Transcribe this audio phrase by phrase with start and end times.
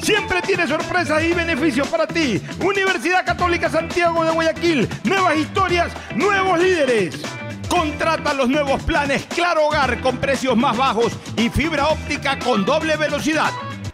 [0.00, 2.40] Siempre tiene sorpresas y beneficios para ti.
[2.60, 4.88] Universidad Católica Santiago de Guayaquil.
[5.04, 7.20] Nuevas historias, nuevos líderes.
[7.68, 12.96] Contrata los nuevos planes Claro Hogar con precios más bajos y fibra óptica con doble
[12.96, 13.50] velocidad.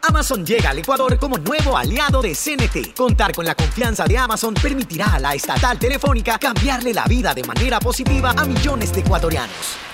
[0.06, 2.94] Amazon llega al Ecuador como nuevo aliado de CNT.
[2.94, 7.42] Contar con la confianza de Amazon permitirá a la estatal telefónica cambiarle la vida de
[7.42, 9.93] manera positiva a millones de ecuatorianos.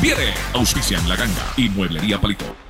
[0.00, 0.32] conviene.
[0.54, 2.69] Auspician La Ganga y Mueblería Palito.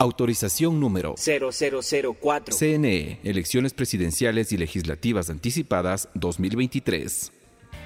[0.00, 2.56] Autorización número 0004.
[2.56, 7.32] CNE, Elecciones Presidenciales y Legislativas Anticipadas 2023.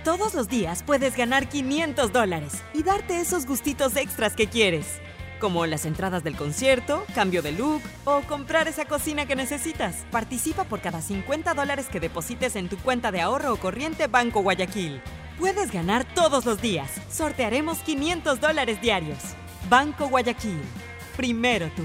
[0.04, 5.00] Todos los días puedes ganar 500 dólares y darte esos gustitos extras que quieres,
[5.40, 10.04] como las entradas del concierto, cambio de look o comprar esa cocina que necesitas.
[10.10, 14.42] Participa por cada 50 dólares que deposites en tu cuenta de ahorro o corriente Banco
[14.42, 15.00] Guayaquil.
[15.38, 16.90] Puedes ganar todos los días.
[17.10, 19.18] Sortearemos 500 dólares diarios.
[19.70, 20.60] Banco Guayaquil.
[21.16, 21.84] Primero tú.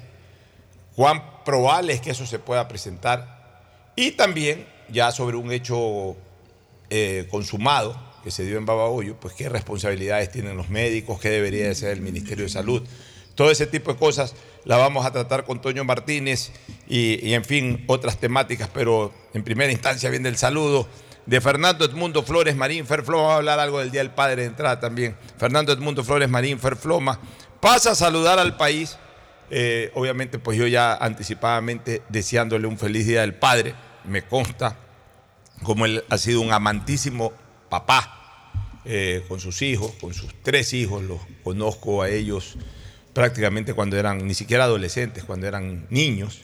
[0.94, 3.62] ¿Cuán probable es que eso se pueda presentar?
[3.96, 6.14] Y también, ya sobre un hecho
[6.90, 11.68] eh, consumado que se dio en Babahoyo, pues qué responsabilidades tienen los médicos, qué debería
[11.68, 12.82] de ser el Ministerio de Salud.
[13.34, 14.34] Todo ese tipo de cosas
[14.66, 16.52] la vamos a tratar con Toño Martínez
[16.86, 20.86] y, y, en fin, otras temáticas, pero en primera instancia viene el saludo
[21.26, 24.48] de Fernando Edmundo Flores Marín Ferfloma, vamos a hablar algo del Día del Padre de
[24.48, 25.16] entrada también.
[25.38, 27.18] Fernando Edmundo Flores Marín Ferfloma
[27.60, 28.98] pasa a saludar al país,
[29.50, 33.74] eh, obviamente pues yo ya anticipadamente deseándole un feliz Día del Padre,
[34.04, 34.76] me consta
[35.62, 37.32] como él ha sido un amantísimo
[37.70, 42.56] papá eh, con sus hijos, con sus tres hijos, los conozco a ellos
[43.14, 46.42] prácticamente cuando eran ni siquiera adolescentes, cuando eran niños.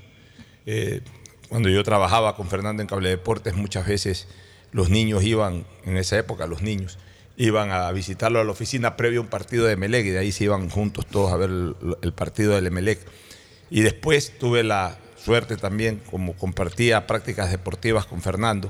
[0.65, 1.03] Eh,
[1.49, 4.29] cuando yo trabajaba con Fernando en Cable Deportes, muchas veces
[4.73, 6.99] los niños iban, en esa época los niños,
[7.37, 10.33] iban a visitarlo a la oficina previo a un partido de Emelec y de ahí
[10.33, 13.01] se iban juntos todos a ver el, partido del Emelec.
[13.71, 18.69] Y después tuve la suerte también, como compartía prácticas deportivas con Fernando,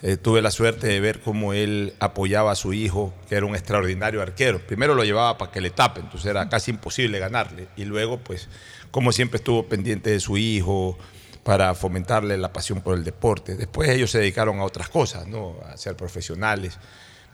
[0.00, 3.54] eh, tuve la suerte de ver cómo él apoyaba a su hijo, que era un
[3.54, 4.58] extraordinario arquero.
[4.66, 7.68] Primero lo llevaba para que le tape, entonces era casi imposible ganarle.
[7.76, 8.48] Y luego, pues,
[8.90, 10.98] como siempre estuvo pendiente de su hijo
[11.42, 13.56] para fomentarle la pasión por el deporte.
[13.56, 15.56] Después ellos se dedicaron a otras cosas, ¿no?
[15.66, 16.78] A ser profesionales.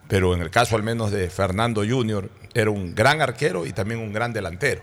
[0.09, 4.01] Pero en el caso al menos de Fernando Junior, era un gran arquero y también
[4.01, 4.81] un gran delantero,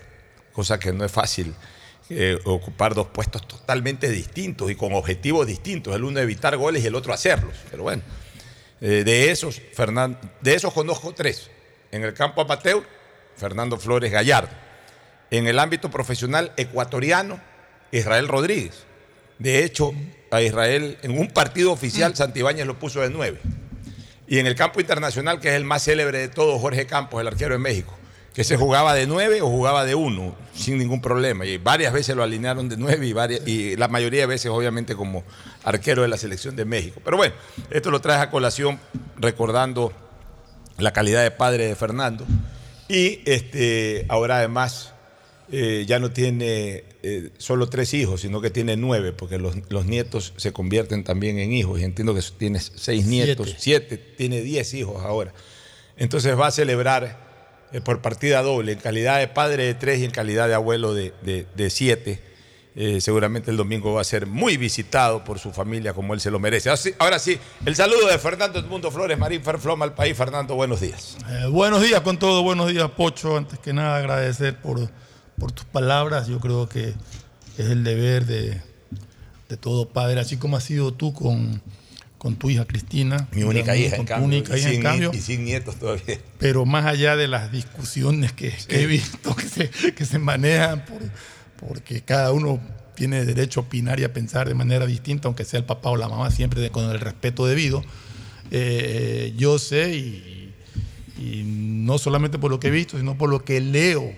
[0.54, 1.56] cosa que no es fácil
[2.12, 6.88] eh, ocupar dos puestos totalmente distintos y con objetivos distintos, el uno evitar goles y
[6.88, 7.56] el otro hacerlos.
[7.72, 8.04] Pero bueno,
[8.80, 11.50] eh, de, esos, Fernando, de esos conozco tres.
[11.91, 12.84] En el campo amateur,
[13.36, 14.53] Fernando Flores Gallardo.
[15.32, 17.39] En el ámbito profesional ecuatoriano,
[17.91, 18.86] Israel Rodríguez.
[19.39, 19.94] De hecho,
[20.32, 23.39] a Israel en un partido oficial, Santibáñez lo puso de nueve.
[24.27, 27.27] Y en el campo internacional, que es el más célebre de todos, Jorge Campos, el
[27.27, 27.96] arquero de México
[28.36, 31.46] que se jugaba de nueve o jugaba de uno, sin ningún problema.
[31.46, 34.94] Y varias veces lo alinearon de nueve y, varias, y la mayoría de veces, obviamente,
[34.94, 35.24] como
[35.63, 37.00] arquero de la selección de México.
[37.04, 37.34] Pero bueno,
[37.72, 38.77] esto lo traes a colación
[39.18, 39.94] recordando
[40.77, 42.25] la calidad de padre de Fernando.
[42.89, 44.92] Y este, ahora además
[45.51, 49.85] eh, ya no tiene eh, solo tres hijos, sino que tiene nueve, porque los, los,
[49.85, 51.79] nietos se convierten también en hijos.
[51.79, 55.33] Y entiendo que tiene seis nietos, siete, siete tiene diez hijos ahora.
[55.97, 57.25] Entonces va a celebrar
[57.71, 60.93] eh, por partida doble, en calidad de padre de tres y en calidad de abuelo
[60.93, 62.19] de, de, de siete.
[62.77, 66.29] Eh, seguramente el domingo va a ser muy visitado por su familia como él se
[66.29, 66.69] lo merece.
[66.69, 70.17] Ahora sí, ahora sí el saludo de Fernando Edmundo Flores, Marín Ferfloma al país.
[70.17, 71.17] Fernando, buenos días.
[71.29, 73.37] Eh, buenos días con todo, buenos días Pocho.
[73.37, 74.89] Antes que nada agradecer por,
[75.38, 76.27] por tus palabras.
[76.27, 76.94] Yo creo que
[77.58, 78.62] es el deber de,
[79.50, 81.62] de todo padre, así como has sido tú con,
[82.18, 83.27] con tu hija Cristina.
[83.32, 84.25] Mi única hija, en cambio.
[84.25, 85.12] única y, hija, en cambio.
[85.13, 86.20] y sin nietos todavía.
[86.39, 90.84] Pero más allá de las discusiones que, que he visto que se, que se manejan,
[90.86, 91.01] por-
[91.70, 92.60] porque cada uno
[92.96, 95.98] tiene derecho a opinar y a pensar de manera distinta, aunque sea el papá o
[95.98, 97.84] la mamá, siempre de- con el respeto debido.
[98.51, 100.54] Eh, yo sé, y,
[101.18, 104.13] y no solamente por lo que he visto, sino por lo que leo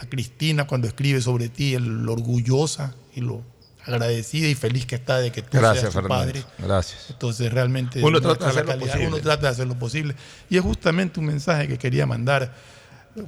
[0.00, 3.42] a Cristina cuando escribe sobre ti, el- lo orgullosa y lo
[3.84, 6.24] agradecida y feliz que está de que tú Gracias, seas su Fernando.
[6.24, 6.44] padre.
[6.58, 7.06] Gracias.
[7.10, 10.14] Entonces realmente Uno trata de hacer lo calidad, uno trata de hacer lo posible.
[10.50, 12.54] Y es justamente un mensaje que quería mandar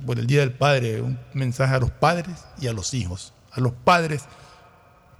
[0.07, 3.33] por el Día del Padre, un mensaje a los padres y a los hijos.
[3.53, 4.23] A los padres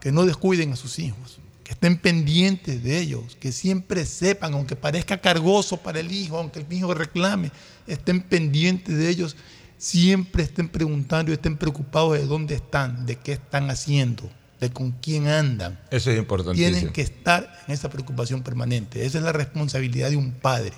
[0.01, 4.77] que no descuiden a sus hijos, que estén pendientes de ellos, que siempre sepan, aunque
[4.77, 7.51] parezca cargoso para el hijo, aunque el hijo reclame,
[7.87, 9.37] estén pendientes de ellos,
[9.81, 14.93] siempre estén preguntando y estén preocupados de dónde están, de qué están haciendo, de con
[14.93, 15.81] quién andan.
[15.91, 16.71] Eso es importantísimo.
[16.71, 19.07] Tienen que estar en esa preocupación permanente.
[19.07, 20.73] Esa es la responsabilidad de un padre.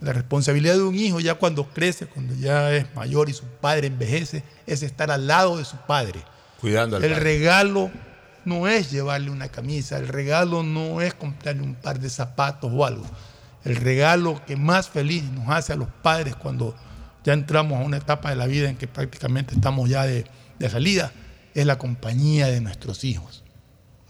[0.00, 3.86] La responsabilidad de un hijo ya cuando crece, cuando ya es mayor y su padre
[3.86, 6.20] envejece, es estar al lado de su padre.
[6.60, 7.24] Cuidando al El padre.
[7.24, 7.92] regalo
[8.44, 12.84] no es llevarle una camisa, el regalo no es comprarle un par de zapatos o
[12.84, 13.06] algo.
[13.64, 16.74] El regalo que más feliz nos hace a los padres cuando
[17.26, 20.24] ya entramos a una etapa de la vida en que prácticamente estamos ya de,
[20.60, 21.12] de salida
[21.54, 23.42] es la compañía de nuestros hijos.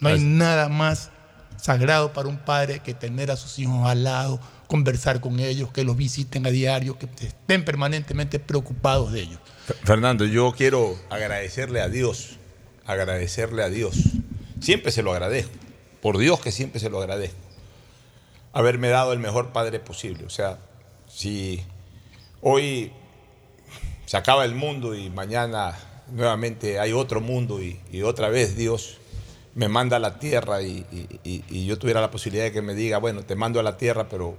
[0.00, 1.10] No hay nada más
[1.56, 5.82] sagrado para un padre que tener a sus hijos al lado, conversar con ellos, que
[5.82, 9.38] los visiten a diario, que estén permanentemente preocupados de ellos.
[9.84, 12.36] Fernando, yo quiero agradecerle a Dios,
[12.84, 13.96] agradecerle a Dios.
[14.60, 15.54] Siempre se lo agradezco.
[16.02, 17.38] Por Dios que siempre se lo agradezco.
[18.52, 20.26] Haberme dado el mejor padre posible.
[20.26, 20.58] O sea,
[21.08, 21.62] si
[22.42, 22.92] hoy
[24.06, 25.76] se acaba el mundo y mañana
[26.10, 28.98] nuevamente hay otro mundo y, y otra vez Dios
[29.54, 30.86] me manda a la tierra y,
[31.24, 34.08] y- yo tuviera la posibilidad de que me diga, bueno, te mando a la tierra,
[34.08, 34.36] pero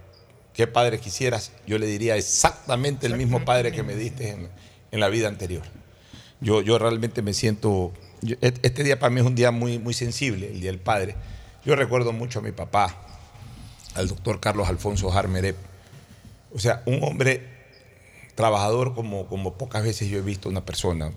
[0.54, 1.52] ¿qué padre quisieras?
[1.66, 4.50] Yo le diría exactamente el mismo padre que me diste en,
[4.92, 5.64] en la vida anterior.
[6.40, 9.80] Yo, yo realmente me siento, yo- et- este día para mí es un día muy,
[9.80, 11.16] muy sensible, el Día del Padre.
[11.66, 12.96] Yo recuerdo mucho a mi papá,
[13.96, 15.58] al doctor Carlos Alfonso Jarmerep.
[16.54, 17.57] O sea, un hombre
[18.38, 21.12] trabajador como, como pocas veces yo he visto una persona.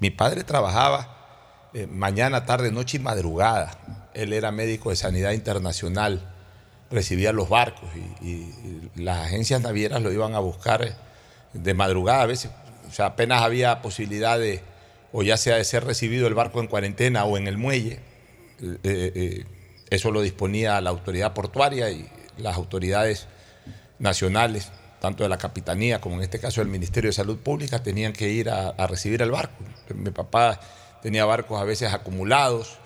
[0.00, 3.78] Mi, padre trabajaba eh, mañana, tarde, noche y madrugada.
[4.14, 6.34] Él era médico de sanidad internacional,
[6.90, 7.88] recibía los barcos
[8.20, 8.50] y,
[8.96, 10.94] las agencias navieras lo iban a buscar eh,
[11.52, 12.50] de madrugada a veces.
[12.88, 14.60] O sea, apenas había posibilidad de,
[15.12, 18.00] o ya sea de ser recibido el barco en cuarentena o en el muelle.
[18.82, 19.44] Eh,
[19.88, 23.28] eso lo disponía la autoridad portuaria y las autoridades
[24.00, 24.72] nacionales,
[25.04, 28.30] tanto de la Capitanía como en este caso del Ministerio de Salud Pública, tenían que
[28.30, 29.62] ir a, recibir el barco.
[29.94, 30.58] Mi papá
[31.02, 32.78] tenía barcos a veces acumulados,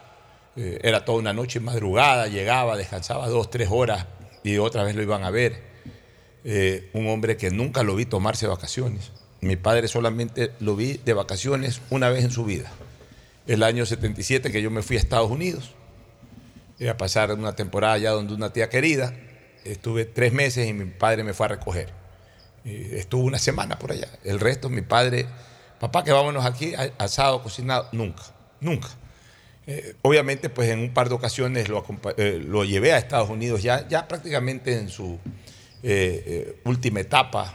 [0.57, 4.07] eh, era toda una noche y madrugada, llegaba, descansaba dos, tres horas
[4.43, 5.63] y otra vez lo iban a ver.
[6.43, 9.13] Eh, un hombre que nunca lo vi tomarse vacaciones.
[9.41, 12.69] Mi padre solamente lo vi de vacaciones una vez en su vida.
[13.47, 15.73] El año 77 que yo me fui a Estados Unidos,
[16.81, 19.13] Iba a pasar una temporada allá donde una tía querida.
[19.65, 21.93] Estuve tres meses y mi padre me fue a recoger.
[22.65, 24.09] Estuvo una semana por allá.
[24.25, 25.27] El resto, mi padre,
[25.81, 28.23] papá, que vámonos aquí, asado, cocinado, nunca,
[28.61, 28.88] nunca.
[29.67, 31.85] Eh, obviamente, pues en un par de ocasiones lo,
[32.17, 35.19] eh, lo llevé a Estados Unidos, ya, ya prácticamente en su
[35.83, 37.55] eh, última etapa.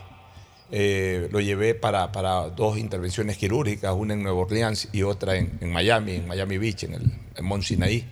[0.72, 5.72] Lo llevé para, para dos intervenciones quirúrgicas, una en Nueva Orleans y otra en, en
[5.72, 8.08] Miami, en Miami Beach, en el en Mont Sinaí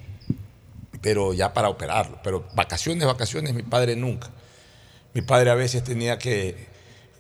[1.02, 2.20] pero ya para operarlo.
[2.24, 4.30] Pero vacaciones, vacaciones, mi padre nunca.
[5.14, 6.68] Mi padre a veces tenía que,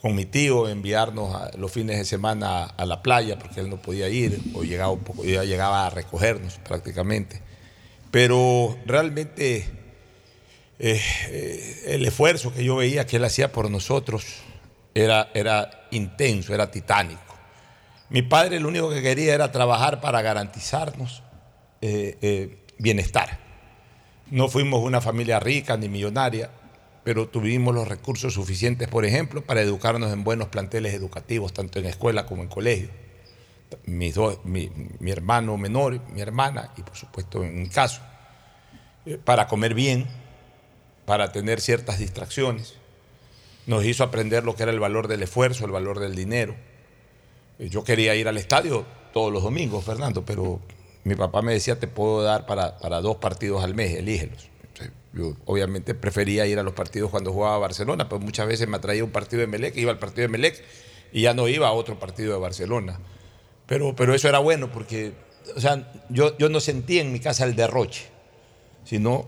[0.01, 3.81] con mi tío, enviarnos a- los fines de semana a la playa porque él no
[3.81, 7.41] podía ir o llegaba un poco, ya llegaba a recogernos prácticamente.
[8.09, 9.69] Pero realmente
[10.79, 14.25] eh, eh, el esfuerzo que yo veía que él hacía por nosotros
[14.95, 17.21] era, era intenso, era titánico.
[18.09, 21.23] Mi padre lo único que quería era trabajar para garantizarnos
[21.81, 23.39] eh, bienestar.
[24.31, 26.49] No fuimos una familia rica ni millonaria,
[27.03, 31.85] pero tuvimos los recursos suficientes, por ejemplo, para educarnos en buenos planteles educativos, tanto en
[31.85, 32.89] escuela como en colegio.
[33.85, 34.69] Mis dos, mi,
[35.07, 38.01] hermano menor, mi hermana, y por supuesto en mi caso,
[39.05, 40.07] eh, para comer bien,
[41.05, 42.75] para tener ciertas distracciones.
[43.65, 46.55] Nos hizo aprender lo que era el valor del esfuerzo, el valor del dinero.
[47.57, 50.59] Eh, Yo quería ir al estadio todos los domingos, Fernando, pero
[51.03, 54.50] mi papá me decía, te puedo dar para, para dos partidos al mes, elígelos.
[55.13, 59.03] Yo obviamente prefería ir a los partidos cuando jugaba Barcelona, pero muchas veces me atraía
[59.03, 60.63] un partido de Melec, iba al partido de Melec
[61.11, 62.99] y ya no iba a otro partido de Barcelona.
[63.65, 65.13] Pero, pero eso era bueno porque,
[65.55, 68.05] o sea, yo, yo no sentía en mi casa el derroche,
[68.85, 69.27] sino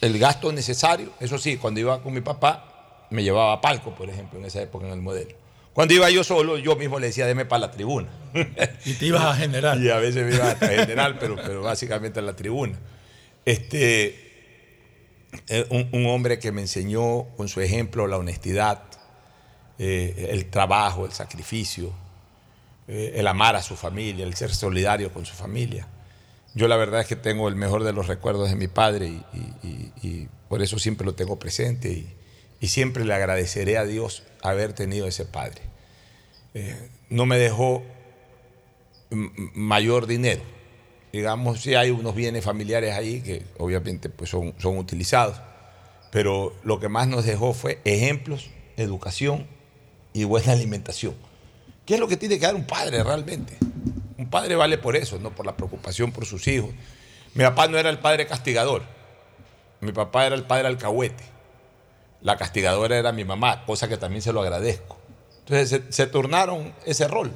[0.00, 1.10] el gasto necesario.
[1.20, 4.60] Eso sí, cuando iba con mi papá, me llevaba a palco, por ejemplo, en esa
[4.60, 5.34] época en el modelo.
[5.72, 8.08] Cuando iba yo solo, yo mismo le decía, deme para la tribuna.
[8.84, 9.78] Y te ibas a generar.
[9.80, 12.78] Y a veces me iba a general, pero, pero básicamente a la tribuna.
[13.44, 14.21] Este,
[15.70, 18.82] un, un hombre que me enseñó con su ejemplo la honestidad,
[19.84, 21.92] eh, el trabajo, el sacrificio,
[22.86, 25.88] eh, el amar a su familia, el ser solidario con su familia.
[26.54, 29.10] Yo la verdad es que tengo el mejor de los recuerdos de mi padre
[29.62, 32.04] y, por eso siempre lo tengo presente
[32.60, 35.62] y, siempre le agradeceré a Dios haber tenido ese padre.
[36.54, 37.82] Eh, no me dejó
[39.10, 40.42] mayor dinero.
[41.12, 45.36] Digamos, sí hay unos bienes familiares ahí que obviamente pues son, son utilizados,
[46.10, 49.46] pero lo que más nos dejó fue ejemplos, educación
[50.14, 51.14] y buena alimentación.
[51.84, 53.58] ¿Qué es lo que tiene que dar un padre realmente?
[54.16, 56.70] Un padre vale por eso, no por la preocupación por sus hijos.
[57.34, 58.82] Mi papá no era el padre castigador,
[59.80, 61.24] mi papá era el padre alcahuete.
[62.22, 64.96] La castigadora era mi mamá, cosa que también se lo agradezco.
[65.40, 67.32] Entonces se, se turnaron ese rol.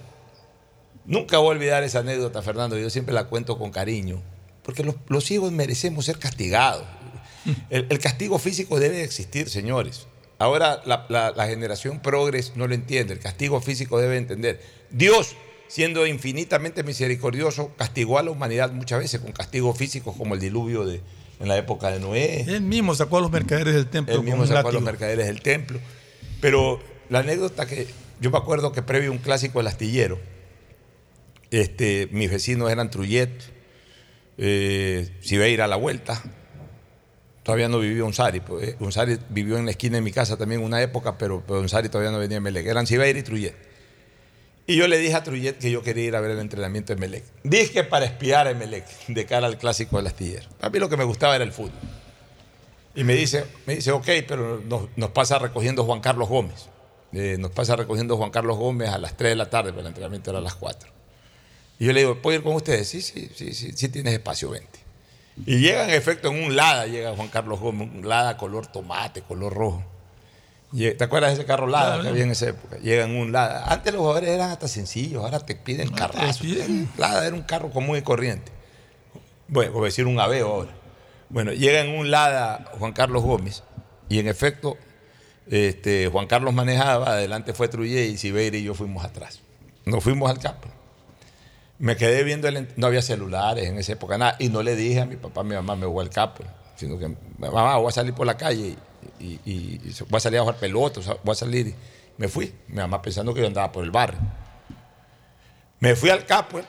[1.07, 4.21] Nunca voy a olvidar esa anécdota, Fernando, yo siempre la cuento con cariño,
[4.63, 6.85] porque los, los hijos merecemos ser castigados.
[7.71, 10.07] El, el castigo físico debe existir, señores.
[10.39, 14.61] Ahora la, la- la generación progres no lo entiende, el castigo físico debe entender.
[14.91, 15.37] Dios,
[15.69, 20.85] siendo infinitamente misericordioso, castigó a la humanidad muchas veces con castigos físicos como el diluvio
[20.85, 21.01] de,
[21.39, 22.41] en la época de Noé.
[22.49, 25.41] Él mismo sacó a los mercaderes del templo Él mismo sacó a los mercaderes del
[25.41, 25.79] templo.
[26.41, 27.87] Pero la anécdota que
[28.21, 30.19] yo me acuerdo que previo a un clásico del astillero,
[31.51, 33.31] este, mis vecinos eran Trullet,
[34.39, 36.23] eh, Sibeira a la vuelta.
[37.43, 38.41] Todavía no vivía Unsari.
[38.41, 41.89] Pues, eh, vivió en la esquina de mi casa también una época, pero, pero Unsari
[41.89, 42.67] todavía no venía a Melec.
[42.67, 43.55] Eran Sibeira y Trullet.
[44.69, 47.01] Y yo le dije a Trullet que yo quería ir a ver el entrenamiento de
[47.01, 47.25] Melec.
[47.45, 50.49] Dije para espiar a Melec de cara al clásico del astillero.
[50.61, 51.73] A mí lo que me gustaba era el fútbol.
[52.97, 54.61] Y me dice, me dice, ok, pero
[54.97, 56.69] nos, pasa recogiendo Juan Carlos Gómez.
[57.13, 59.89] Eh, nos pasa recogiendo Juan Carlos Gómez a las 3 de la tarde, pero el
[59.89, 60.96] entrenamiento era a las 4.
[61.79, 62.89] Y yo le digo, ¿puedo ir con ustedes?
[62.89, 64.79] Sí, sí, sí, sí, sí tienes espacio, vente.
[65.45, 69.21] Y llega en efecto en un Lada, llega Juan Carlos Gómez, un Lada color tomate,
[69.23, 69.85] color rojo.
[70.73, 72.03] ¿Te acuerdas de ese carro Lada Claro.
[72.03, 72.77] que había en esa época?
[72.79, 73.65] Llega en un Lada.
[73.73, 76.45] Antes los jugadores eran hasta sencillos, ahora te piden carrazo.
[76.99, 78.53] Lada era un carro común y corriente.
[79.49, 80.73] Bueno, por decir un Aveo ahora.
[81.29, 83.63] Bueno, llega en un Lada Juan Carlos Gómez
[84.09, 84.77] y en efecto
[85.49, 89.41] este, Juan Carlos manejaba, adelante fue Trujillo y Sibeira y yo fuimos atrás.
[89.85, 90.69] Nos fuimos al campo.
[91.79, 95.01] Me quedé viendo, el, no había celulares en esa época, nada, y no le dije
[95.01, 96.43] a mi papá, a mi mamá, me voy al campo,
[96.77, 98.77] sino que, mamá, voy a salir por la calle
[99.21, 101.75] y, y- voy a salir a jugar pelota, voy a salir.
[102.17, 104.19] Me fui, mi mamá pensando que yo andaba por el barrio.
[105.81, 106.61] Me fui al campo,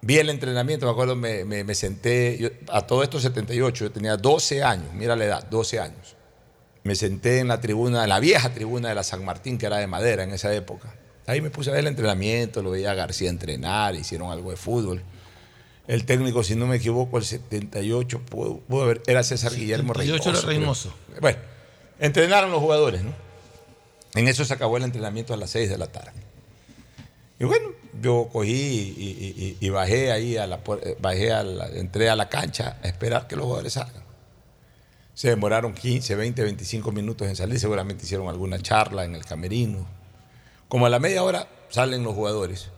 [0.00, 4.92] vi el entrenamiento, me acuerdo, me, senté, a todo esto 78, yo tenía 12 años,
[4.92, 6.16] mira la edad, 12 años.
[6.82, 9.76] Me senté en la tribuna, en la vieja tribuna de la San Martín, que era
[9.78, 10.92] de madera en esa época.
[11.26, 14.56] Ahí me puse a ver el entrenamiento, lo veía a García entrenar, hicieron algo de
[14.56, 15.02] fútbol.
[15.86, 20.30] El técnico, si no me equivoco, el 78, pudo, pudo haber- era César Guillermo 78
[20.30, 20.88] era Reynoso.
[20.90, 21.20] Reynoso.
[21.20, 21.38] Bueno,
[21.98, 23.12] entrenaron los jugadores, ¿no?
[24.14, 26.12] En eso se acabó el entrenamiento a las 6 de la tarde.
[27.38, 27.68] Y bueno,
[28.00, 32.08] yo cogí y, y- y- y bajé ahí a la eh, bajé a la- entré
[32.08, 34.04] a la cancha a esperar que los jugadores salgan.
[35.14, 39.86] Se demoraron 15, 20, 25 minutos en salir, seguramente hicieron alguna charla en el camerino.
[40.68, 42.70] Como a la media hora salen los jugadores.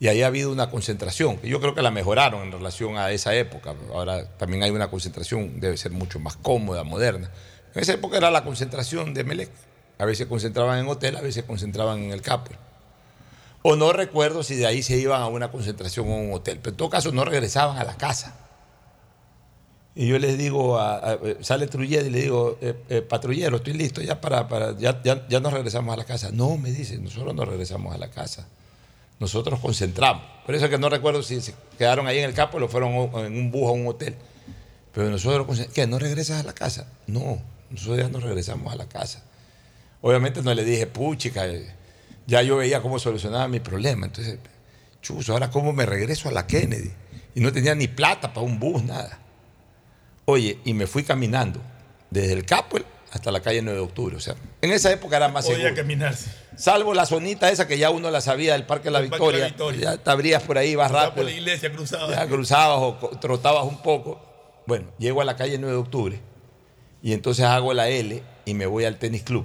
[0.00, 3.12] Y ahí ha habido una concentración, que yo creo que la mejoraron en relación a
[3.12, 3.74] esa época.
[3.94, 7.30] Ahora también hay una concentración, debe ser mucho más cómoda, moderna.
[7.74, 9.50] En esa época era la concentración de Melec.
[9.98, 12.56] A veces concentraban en hotel, a veces concentraban en el Capel.
[13.62, 16.70] O no recuerdo si de ahí se iban a una concentración o un hotel, pero
[16.70, 18.41] en todo caso no regresaban a la casa.
[19.94, 23.74] Y yo les digo, a- a- sale Trujillo y le digo, eh, eh, patrullero, estoy
[23.74, 26.30] listo ya para, para ya, ya, ya nos regresamos a la casa.
[26.32, 28.46] No, me dice, nosotros no regresamos a la casa.
[29.20, 30.22] Nosotros concentramos.
[30.46, 32.68] Por eso es que no recuerdo si se quedaron ahí en el campo o lo
[32.68, 32.92] fueron
[33.26, 34.14] en un bus a un hotel.
[34.94, 35.86] Pero nosotros, concent- ¿qué?
[35.86, 36.86] ¿No regresas a la casa?
[37.06, 39.22] No, nosotros ya no regresamos a la casa.
[40.00, 41.70] Obviamente no le dije, puchica, eh,
[42.26, 44.06] ya yo veía cómo solucionaba mi problema.
[44.06, 44.38] Entonces,
[45.02, 46.90] chuzo, ahora cómo me regreso a la Kennedy.
[47.34, 49.18] Y no tenía ni plata para un bus, nada.
[50.32, 51.60] Oye, y me fui caminando
[52.08, 54.16] desde el Capel hasta la calle 9 de octubre.
[54.16, 55.74] O sea, en esa época era más Podía seguro.
[55.76, 56.30] caminarse.
[56.56, 59.26] Salvo la zonita esa que ya uno la sabía del Parque de la El Parque
[59.26, 59.74] de la Victoria.
[59.76, 59.96] Victoria.
[59.96, 61.16] Ya te abrías por ahí, vas rápido.
[61.16, 62.14] por la iglesia cruzada.
[62.16, 64.20] Ya cruzabas o trotabas un poco.
[64.66, 66.20] Bueno, llego a la calle 9 de octubre
[67.02, 69.44] y entonces hago la L y me voy al tenis club.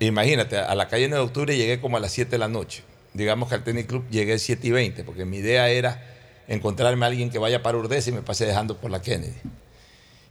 [0.00, 2.82] Imagínate, a la calle 9 de octubre llegué como a las 7 de la noche.
[3.12, 6.02] Digamos que al tenis club llegué a 7 y 20, porque mi idea era
[6.48, 9.34] encontrarme a alguien que vaya para Urdesa y me pase dejando por la Kennedy.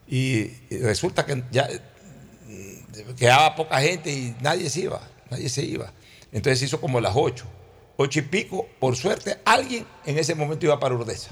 [0.08, 0.48] Y,
[0.78, 1.68] resulta que ya
[2.48, 5.92] mm, quedaba poca gente y nadie se iba, nadie se iba.
[6.32, 7.46] Entonces hizo como las ocho,
[7.98, 11.32] ocho y pico, por suerte alguien en ese momento iba para Urdesa.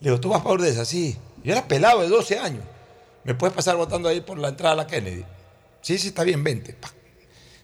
[0.00, 0.84] Le digo, ¿tú vas para Urdesa?
[0.84, 1.16] Sí.
[1.42, 2.64] Yo era pelado de 12 años.
[3.24, 5.24] ¿Me puedes pasar votando ahí por la entrada a la Kennedy?
[5.80, 6.72] Sí, sí, está bien, vente.
[6.74, 6.92] Pa.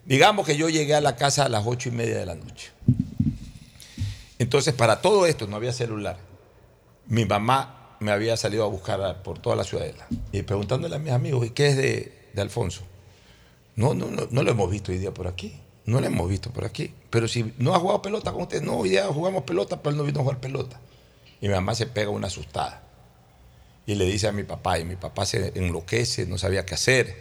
[0.05, 2.73] Digamos que yo llegué a la casa a las ocho y media de la noche.
[4.43, 6.19] Entonces, para todo esto no había celular.
[7.07, 10.09] Mi mamá me había salido a buscar por toda la ciudadela.
[10.33, 12.83] Y preguntándole a mis amigos, ¿y qué es de, de Alfonso?
[13.77, 15.61] No, no, no, no lo hemos visto hoy día por aquí.
[15.87, 16.93] No lo hemos visto por aquí.
[17.09, 19.97] Pero si no ha jugado pelota con usted, no, hoy día jugamos pelota, pero él
[19.97, 20.81] no vino a jugar pelota.
[21.41, 22.83] Y mi mamá se pega una asustada.
[23.87, 27.17] Y le dice a mi papá, y mi papá se enloquece, no sabía qué hacer.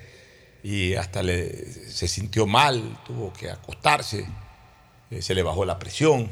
[0.63, 4.25] Y hasta le, se sintió mal, tuvo que acostarse,
[5.12, 6.31] eh, se le bajó la presión.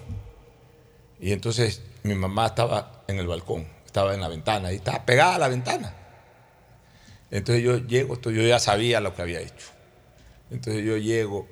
[1.20, 5.36] Y entonces mi mamá estaba en el balcón, estaba en la ventana, y estaba pegada
[5.36, 5.96] a la ventana.
[7.32, 9.68] Entonces yo llego, yo ya sabía lo que había hecho.
[10.52, 11.48] Entonces yo llego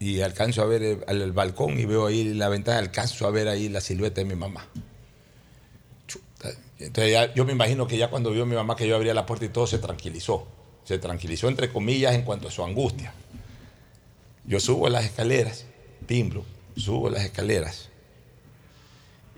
[0.00, 3.48] y alcanzo a ver el, el balcón y veo ahí la ventana, alcanzo a ver
[3.48, 4.66] ahí la silueta de mi mamá.
[6.78, 9.26] Entonces ya- yo me imagino que ya cuando vio mi mamá que yo abría la
[9.26, 10.46] puerta y todo se tranquilizó.
[10.84, 13.12] Se tranquilizó entre comillas en cuanto a su angustia.
[14.44, 15.66] Yo subo las escaleras,
[16.06, 16.44] timbro,
[16.76, 17.87] subo las escaleras.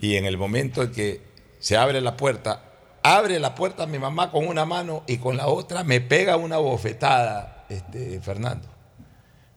[0.00, 1.20] Y en el momento en que
[1.58, 2.62] se abre la puerta,
[3.02, 6.58] abre la puerta mi mamá con una mano y con la otra me pega una
[6.58, 8.68] bofetada, este, Fernando.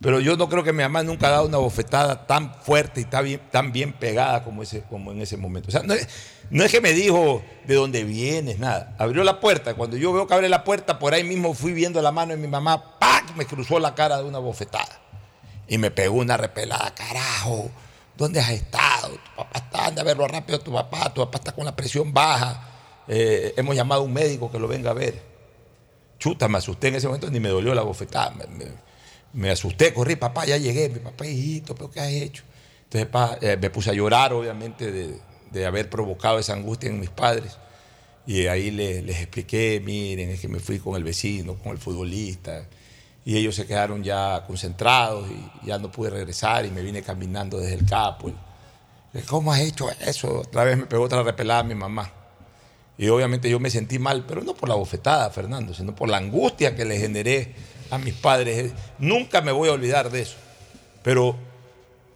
[0.04, 3.06] Pero yo no creo que mi mamá nunca ha dado una bofetada tan fuerte y
[3.06, 4.64] tan bien, pegada como
[5.14, 5.70] en ese momento.
[5.70, 6.06] O sea, no es,
[6.50, 8.94] no es que me dijo de dónde vienes, nada.
[9.00, 9.76] Abrió la puerta.
[9.76, 12.38] Cuando yo veo que abre la puerta, por ahí mismo fui viendo la mano de
[12.38, 13.34] mi mamá, ¡pac!
[13.38, 15.00] Me cruzó la cara de una bofetada.
[15.70, 17.72] Y me pegó una repelada, carajo.
[18.18, 19.10] ¿Dónde has estado?
[19.16, 21.14] Tu papá está, anda a verlo rápido tu papá.
[21.14, 22.70] Tu papá está con la presión baja.
[23.08, 25.22] Eh, hemos llamado a un médico que lo venga a ver.
[26.20, 28.34] Chuta, me asusté en ese momento, ni me dolió la bofetada.
[29.34, 30.90] Me, asusté, corrí, papá, ya llegué.
[30.90, 32.44] Mi papá, hijito, ¿pero qué has hecho?
[32.84, 34.92] Entonces pa, eh, me puse a llorar, obviamente,
[35.52, 37.58] de, haber provocado esa angustia en mis padres.
[38.26, 41.78] Y ahí le- les expliqué, miren, es que me fui con el vecino, con el
[41.78, 42.66] futbolista.
[43.26, 47.58] Y ellos se quedaron ya concentrados y ya no pude regresar y me vine caminando
[47.58, 48.30] desde el capo.
[48.30, 50.40] Y, ¿Cómo has hecho eso?
[50.40, 52.12] Otra vez me pegó otra repelada mi mamá.
[52.98, 56.18] Y obviamente yo me sentí mal, pero no por la bofetada, Fernando, sino por la
[56.18, 57.54] angustia que le generé
[57.90, 58.72] a mis padres.
[59.00, 60.36] Nunca me voy a olvidar de eso.
[61.02, 61.36] Pero,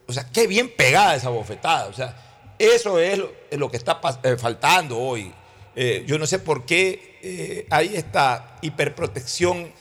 [0.07, 1.87] o sea, qué bien pegada esa bofetada.
[1.87, 2.15] O sea,
[2.59, 3.19] eso es
[3.51, 5.31] lo, que está eh, faltando hoy.
[5.75, 9.71] Eh, yo no sé por qué eh, hay esta hiperprotección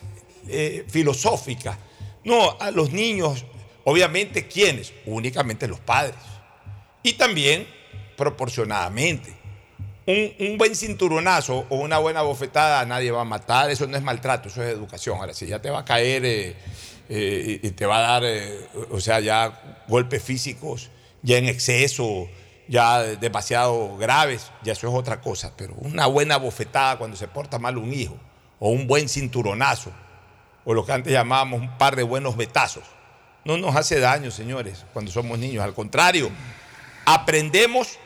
[0.49, 1.79] eh, filosófica.
[2.25, 3.45] No, a los niños,
[3.85, 4.93] obviamente, ¿quiénes?
[5.07, 6.17] Únicamente los padres.
[7.03, 7.67] Y también
[8.17, 9.35] proporcionadamente.
[10.07, 14.03] Un, un buen cinturonazo o una buena bofetada nadie va a matar, eso no es
[14.03, 15.19] maltrato, eso es educación.
[15.19, 16.57] Ahora, si ya te va a caer eh,
[17.09, 20.91] eh, y y te va a dar, eh, o sea, ya golpes físicos,
[21.23, 22.29] ya en exceso,
[22.69, 25.53] ya demasiado graves, ya eso es otra cosa.
[25.57, 28.17] Pero una buena bofetada cuando se porta mal un hijo,
[28.61, 29.93] o un buen cinturonazo,
[30.67, 32.85] o lo que antes llamábamos un par de buenos betazos,
[33.47, 35.65] no nos hace daño, señores, cuando somos niños.
[35.65, 36.31] Al contrario,
[37.07, 37.99] aprendemos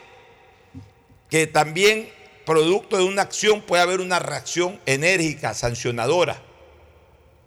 [1.29, 2.07] que también
[2.45, 6.41] producto de una acción puede haber una reacción enérgica, sancionadora,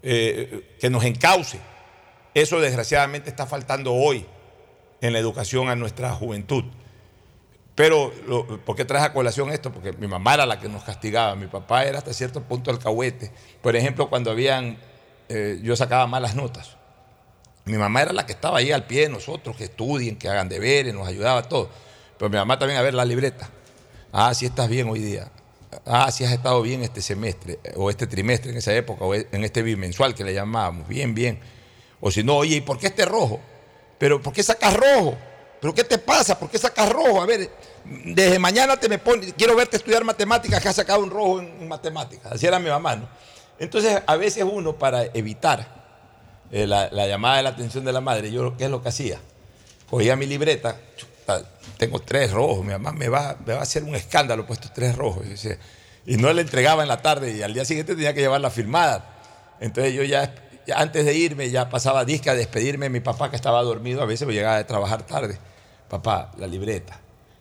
[0.03, 1.59] eh, que nos encauce.
[2.35, 4.27] Eso desgraciadamente está faltando hoy
[5.00, 6.64] en la educación a nuestra juventud.
[7.74, 9.72] Pero, lo- ¿por qué traje a colación esto?
[9.72, 13.33] Porque mi mamá era la que nos castigaba, mi papá era hasta cierto punto alcahuete.
[13.62, 14.79] Por ejemplo, cuando habían,
[15.28, 16.76] eh, yo sacaba malas notas.
[17.64, 20.48] Mi mamá era la que estaba ahí al pie de nosotros, que estudien, que hagan
[20.48, 21.70] deberes, nos ayudaba todo.
[22.18, 23.48] Pero mi mamá también a ver la libreta.
[24.12, 25.30] Ah, si estás bien hoy día.
[25.87, 29.14] Ah, si has estado bien este semestre, eh, o este trimestre en esa época, o
[29.14, 30.87] en este bimensual que le llamábamos.
[30.87, 31.40] Bien, bien.
[32.00, 33.40] O si no, oye, ¿y por qué este rojo?
[33.98, 35.16] ¿Pero por qué sacas rojo?
[35.60, 36.38] ¿Pero qué te pasa?
[36.38, 37.22] ¿Por qué sacas rojo?
[37.22, 37.50] A ver,
[38.04, 41.66] desde mañana te me pones, quiero verte estudiar matemáticas, que has sacado un rojo en
[41.66, 42.32] matemáticas.
[42.32, 43.08] Así era mi mamá, ¿no?
[43.59, 45.85] Entonces, a veces uno, para evitar
[46.51, 48.88] eh, la, la llamada de la atención de la madre, yo, ¿qué es lo que
[48.88, 49.19] hacía?
[49.88, 50.77] Cogía mi libreta,
[51.79, 55.25] tengo tres rojos, mi mamá me va, a hacer un escándalo puesto tres rojos.
[56.07, 59.05] Y, no le entregaba en la tarde y al día siguiente tenía que llevarla firmada.
[59.61, 60.35] Entonces yo ya,
[60.75, 64.07] antes de irme ya pasaba disque a despedirme de mi papá que estaba dormido, a
[64.07, 65.38] veces me llegaba de trabajar tarde.
[65.88, 67.01] Papá, la libreta.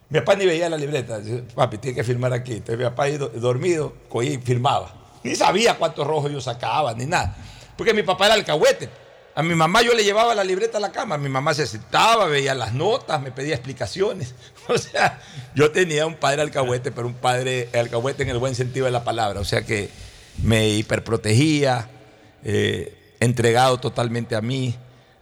[0.10, 1.20] Mi papá ni veía la libreta,
[1.56, 2.54] papi, tiene que firmar aquí.
[2.54, 4.94] Entonces mi papá ahí do- dormido, cogía y firmaba.
[5.24, 7.36] Ni sabía cuántos rojos yo sacaba, ni nada.
[7.78, 8.90] Porque mi papá era alcahuete.
[9.36, 11.18] A mi mamá yo le llevaba la libreta a la cama.
[11.18, 14.36] Mi mamá se sentaba, veía las notas, me pedía explicaciones.
[14.70, 15.20] O sea,
[15.56, 19.04] yo tenía un padre alcahuete, pero un padre alcahuete en el buen sentido de la
[19.04, 19.42] palabra.
[19.42, 19.90] O sea que
[20.42, 21.90] me hiperprotegía,
[22.46, 24.76] eh, entregado totalmente a mí.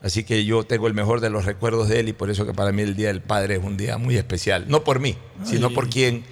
[0.04, 2.54] Así que yo tengo el mejor de los recuerdos de él y por eso que
[2.54, 4.66] para mí el Día del Padre es un día muy especial.
[4.68, 6.24] No por mí, sino por quien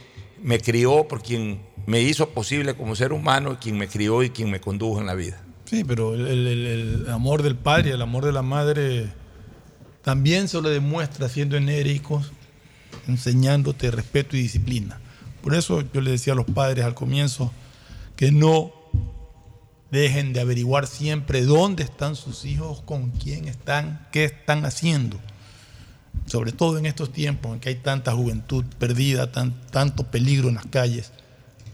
[0.42, 4.52] me crió, por quien me hizo posible como ser humano, quien me crió y quien
[4.52, 5.42] me condujo en la vida.
[5.66, 9.08] Sí, pero el, amor del padre el amor de la madre
[10.04, 12.32] también se lo demuestra siendo enérgicos,
[13.08, 15.00] enseñándote respeto y disciplina.
[15.42, 17.52] Por eso yo le decía a los padres al comienzo
[18.16, 18.72] que no
[19.90, 25.18] dejen de averiguar siempre dónde están sus hijos, con quién están, qué están haciendo.
[26.28, 30.56] Sobre todo en estos tiempos en que hay tanta juventud perdida, tan- tanto peligro en
[30.56, 31.12] las calles.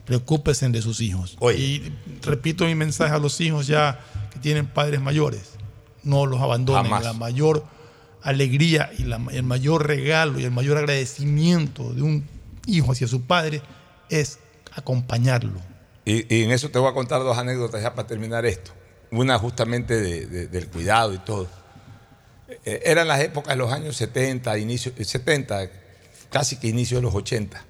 [0.06, 1.38] Preocúpese de sus hijos.
[1.58, 1.92] Y
[2.22, 4.00] repito mi mensaje a los hijos ya
[4.32, 5.52] que tienen padres mayores.
[6.04, 6.84] No los abandonen.
[6.84, 7.04] Jamás.
[7.04, 7.66] La mayor
[8.22, 12.28] alegría y la- el mayor regalo y el mayor agradecimiento de un
[12.68, 13.62] hijo hacia su padre
[14.10, 14.40] es
[14.74, 15.60] acompañarlo.
[16.06, 18.72] Y, y en eso te voy a contar dos anécdotas ya para terminar esto.
[19.12, 21.48] Una justamente de- de- del cuidado y todo.
[22.64, 25.68] Eh, eran las épocas de los años 70, inicio, eh, 70,
[26.32, 27.64] casi que inicio de los 80.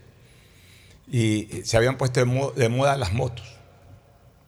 [1.08, 3.46] Y se habían puesto de, mo- de moda las motos.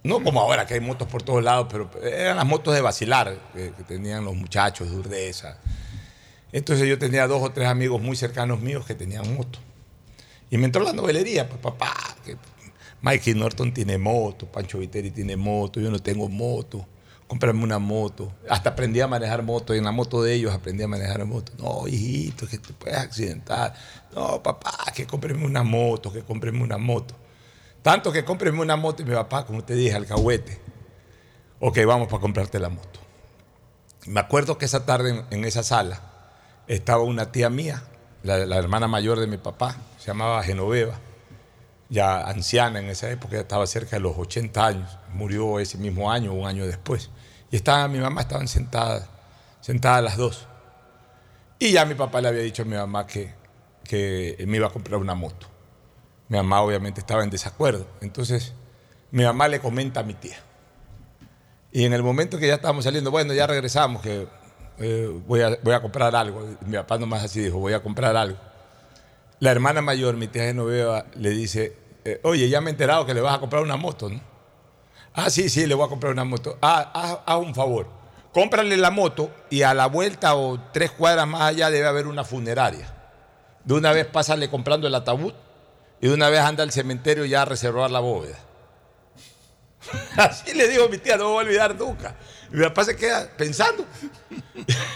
[0.04, 3.38] No como ahora que hay motos por todos lados, pero eran las motos de vacilar
[3.54, 5.58] que, tenían los muchachos de Urdesa.
[6.52, 9.60] Entonces yo tenía dos o tres amigos muy cercanos míos que tenían moto.
[10.50, 11.94] Y me entró la novelería, pues papá,
[12.24, 12.38] que
[13.02, 16.88] Mikey Norton tiene moto, Pancho Viteri tiene moto, yo no tengo moto,
[17.28, 18.32] cómprame una moto.
[18.50, 21.52] Hasta aprendí a manejar moto, y en la moto de ellos aprendí a manejar moto.
[21.60, 23.74] No, hijito, que te puedes accidentar.
[24.18, 27.14] No, papá, que cómpreme una moto, que cómpreme una moto.
[27.84, 30.60] Tanto que cómpreme una moto y mi papá, como te dije, alcahuete.
[31.60, 33.00] Ok, vamos para comprarte la moto.
[34.08, 36.02] Me acuerdo que esa tarde en, esa sala
[36.68, 37.84] estaba una tía mía,
[38.24, 40.96] la, la hermana mayor de mi papá, se llamaba Genoveva,
[41.88, 46.12] ya anciana en esa época, ya estaba cerca de los 80 años, murió ese mismo
[46.12, 47.12] año, un año después.
[47.52, 49.08] Y estaba, mi mamá estaban sentadas,
[49.62, 50.48] sentadas las dos.
[51.60, 53.37] Y ya mi papá le había dicho a mi mamá que,
[53.88, 55.48] que me iba a comprar una moto.
[56.30, 57.88] Mi mamá obviamente estaba en desacuerdo.
[58.02, 58.54] Entonces,
[59.12, 60.38] mi mamá le comenta a mi tía.
[61.72, 64.28] Y en el momento que ya estábamos saliendo, bueno, ya regresamos, que
[64.80, 66.58] eh, voy, a, voy a comprar algo.
[66.66, 68.38] Mi papá nomás así dijo, voy a comprar algo.
[69.40, 73.14] La hermana mayor, mi tía Genoveva, le dice, eh, oye, ya me he enterado que
[73.14, 74.20] le vas a comprar una moto, ¿no?
[75.14, 76.58] Ah, sí, sí, le voy a comprar una moto.
[76.62, 77.88] Ah, haz, haz un favor.
[78.34, 82.24] Cómprale la moto y a la vuelta o tres cuadras más allá debe haber una
[82.24, 82.97] funeraria.
[83.68, 85.34] De una vez pásale comprando el ataúd
[86.00, 88.40] y de una vez anda al cementerio ya a reservar la bóveda.
[90.16, 92.16] Así le digo a mi tía, no me voy a olvidar nunca.
[92.50, 93.86] Y mi papá se queda pensando.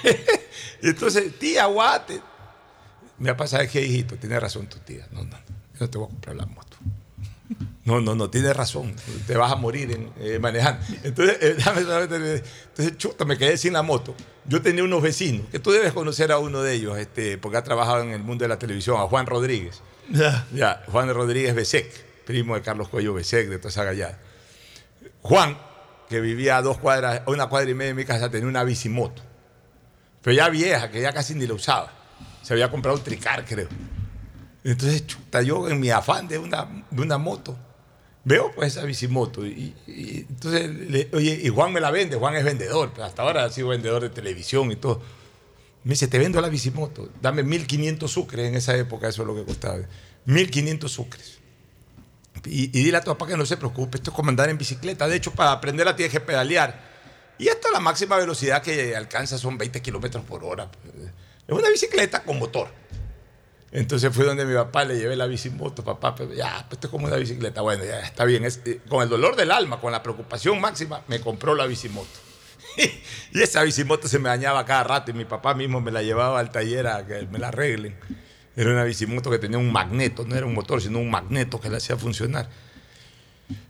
[0.81, 2.21] entonces, tía, aguate.
[3.17, 5.05] Mi papá sabe que hijito, tiene razón tu tía.
[5.11, 6.77] No, no, yo no te voy a comprar la moto.
[7.83, 8.95] No, no, no, tienes razón.
[9.27, 10.85] Te vas a morir eh, manejando.
[11.03, 11.57] Entonces, eh,
[12.73, 14.15] entonces, chuta, me quedé sin la moto.
[14.51, 17.63] Yo tenía unos vecinos, que tú debes conocer a uno de ellos, este, porque ha
[17.63, 19.81] trabajado en el mundo de la televisión, a Juan Rodríguez.
[20.09, 20.45] Ya.
[20.53, 21.89] Ya, Juan Rodríguez Besec,
[22.25, 24.19] primo de Carlos Cuello Besec, de toda esa gallada.
[25.21, 25.57] Juan,
[26.09, 28.65] que vivía a dos cuadras, a una cuadra y media de mi casa, tenía una
[28.65, 29.21] bicimoto.
[30.21, 31.89] Pero ya vieja, que ya casi ni la usaba.
[32.41, 33.69] Se había comprado un tricar, creo.
[34.65, 37.57] Entonces, chuta, yo en mi afán de una, de una moto,
[38.23, 39.45] veo pues esa bicimoto.
[39.45, 39.75] Y,
[40.29, 43.69] entonces, oye, y Juan me la vende, Juan es vendedor, pues, hasta ahora ha sido
[43.69, 45.01] vendedor de televisión y todo.
[45.83, 49.35] Me dice, te vendo la bicimoto, dame 1500 sucres en esa época, eso es lo
[49.35, 49.79] que costaba.
[50.25, 51.39] 1500 sucres.
[52.45, 54.57] Y, y dile a tu papá que no se preocupe, esto es como andar en
[54.57, 55.07] bicicleta.
[55.07, 56.91] De hecho, para aprenderla tienes que pedalear.
[57.39, 60.69] Y esto la máxima velocidad que alcanza son 20 kilómetros por hora.
[61.47, 62.80] Es una bicicleta con motor.
[63.73, 67.07] Entonces fui donde mi papá, le llevé la bicimoto, papá, ya, pues esto es como
[67.07, 67.61] una bicicleta.
[67.61, 68.43] Bueno, ya está bien.
[68.43, 72.09] Es- eh, con el dolor del alma, con la preocupación máxima, me compró la bicimoto.
[73.33, 76.39] y esa bicimoto se me dañaba cada rato y mi papá mismo me la llevaba
[76.39, 77.95] al taller a que me la arreglen.
[78.57, 81.69] Era una bicimoto que tenía un magneto, no era un motor, sino un magneto que
[81.69, 82.49] la hacía funcionar.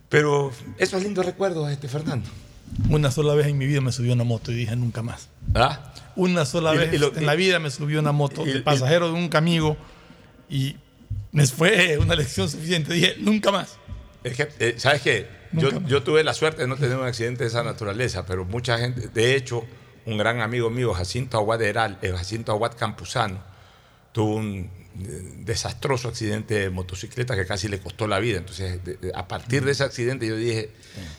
[0.10, 2.28] Pero esos lindos recuerdos, este Fernando.
[2.90, 5.30] Una sola vez en mi vida me subió una moto y dije nunca más.
[5.54, 5.94] ¿Ah?
[6.16, 9.08] Una sola Y- vez y lo- en la vida me subió una moto y- pasajero
[9.08, 9.78] de un amigo
[10.52, 10.76] y
[11.32, 12.94] me fue una lección suficiente.
[12.94, 13.78] Dije nunca más.
[14.24, 15.28] Es que, eh, ¿sabes qué?
[15.54, 18.78] Yo, yo tuve la suerte de no tener un accidente de esa naturaleza, pero mucha
[18.78, 19.66] gente, de hecho,
[20.06, 23.42] un gran amigo mío, Jacinto Aguad Heral, eh, Jacinto Aguad Campuzano,
[24.14, 28.38] tuvo un eh, desastroso accidente de motocicleta que casi le costó la vida.
[28.38, 30.70] Entonces, de- de- a partir de ese accidente yo dije,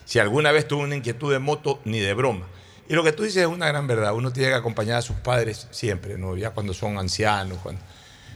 [0.05, 2.47] si alguna vez tuve una inquietud de moto, ni de broma.
[2.89, 4.13] Y lo que tú dices es una gran verdad.
[4.13, 6.35] Uno tiene que acompañar a sus padres siempre, ¿no?
[6.37, 7.57] Ya cuando son ancianos.
[7.63, 7.81] Cuando...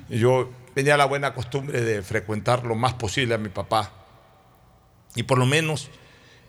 [0.10, 3.92] Yo tenía la buena costumbre de frecuentar lo más posible a mi papá.
[5.16, 5.90] Y por lo menos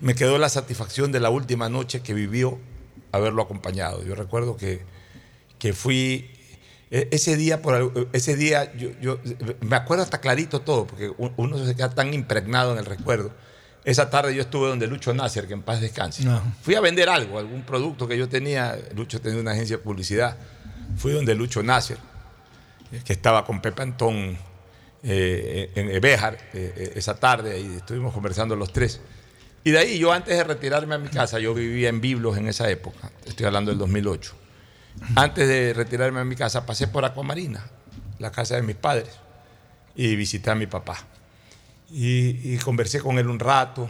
[0.00, 2.58] me quedó la satisfacción de la última noche que vivió
[3.10, 4.04] haberlo acompañado.
[4.04, 4.82] Yo recuerdo que,
[5.58, 6.30] que fui
[6.90, 9.18] e- ese día, por, ese día yo, yo-
[9.62, 13.32] me acuerdo hasta clarito todo, porque uno se queda tan impregnado en el recuerdo.
[13.86, 16.22] Esa tarde yo estuve donde Lucho Nasser, que en paz descanse.
[16.60, 18.76] Fui a vender algo, algún producto que yo tenía.
[18.94, 20.36] Lucho tenía una agencia de publicidad.
[20.98, 21.96] Fui donde Lucho Nasser,
[23.04, 24.38] que estaba con Pepe Antón
[25.02, 29.00] eh, en Béjar eh, eh, esa tarde y estuvimos conversando los tres.
[29.64, 32.48] Y de ahí yo antes de retirarme a mi casa, yo vivía en Biblos en
[32.48, 34.34] esa época, estoy hablando del 2008.
[35.14, 37.64] Antes de retirarme a mi casa pasé por Acuamarina,
[38.18, 39.08] la casa de mis padres,
[39.94, 40.96] y visité a mi papá.
[41.90, 43.88] Y, y conversé con él un rato,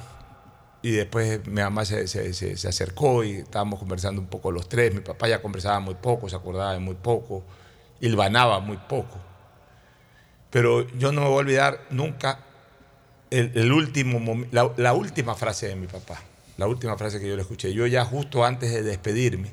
[0.82, 4.68] y después mi mamá se, se- se- se acercó y estábamos conversando un poco los
[4.68, 4.94] tres.
[4.94, 7.44] Mi papá ya conversaba muy poco, se acordaba de muy poco,
[8.00, 9.18] hilvanaba muy poco.
[10.50, 12.40] Pero yo no me voy a olvidar nunca
[13.30, 16.20] la, última frase de mi papá,
[16.56, 17.72] la última frase que yo le escuché.
[17.74, 19.50] Yo ya justo antes de despedirme,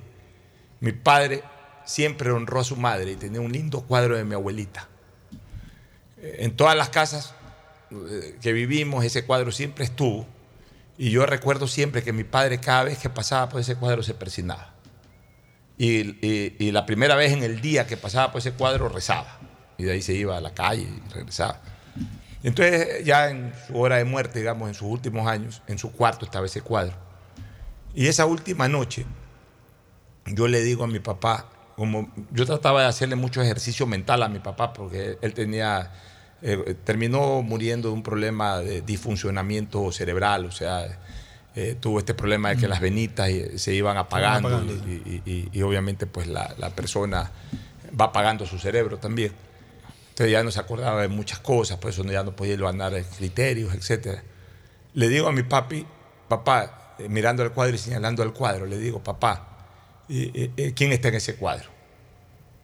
[0.79, 1.43] mi padre
[1.83, 4.87] siempre honró a su madre y tenía un lindo cuadro de mi abuelita.
[6.21, 7.35] En todas las casas
[7.91, 10.25] eh, que vivimos, ese cuadro siempre estuvo.
[10.97, 14.13] Y yo recuerdo siempre que mi padre cada vez que pasaba por ese cuadro se
[14.13, 14.74] persinaba.
[15.77, 19.39] Y, y- y la primera vez en el día que pasaba por ese cuadro rezaba.
[19.77, 21.59] Y de ahí se iba a la calle y regresaba.
[22.43, 26.25] Entonces, ya en su hora de muerte, digamos, en sus últimos años, en su cuarto
[26.25, 26.93] estaba ese cuadro.
[27.93, 29.05] Y esa última noche,
[30.27, 34.29] yo le digo a mi papá, como yo trataba de hacerle mucho ejercicio mental a
[34.29, 35.91] mi papá, porque él tenía,
[36.41, 40.99] eh, terminó muriendo de un problema de disfuncionamiento cerebral, o sea,
[41.55, 45.31] eh, tuvo este problema de que las venitas eh, se iban apagando, apagando, y, y-
[45.31, 47.31] y- y obviamente pues la, la persona
[47.99, 49.31] va apagando su cerebro también.
[50.09, 53.73] Entonces ya no se acordaba de muchas cosas, por eso ya no podía ganar criterios,
[53.73, 54.19] etc.
[54.93, 55.85] Le digo a mi papi,
[56.27, 59.65] papá, eh, mirando el cuadro y señalando el cuadro, le digo, papá,
[60.07, 61.69] ¿quién está en ese cuadro?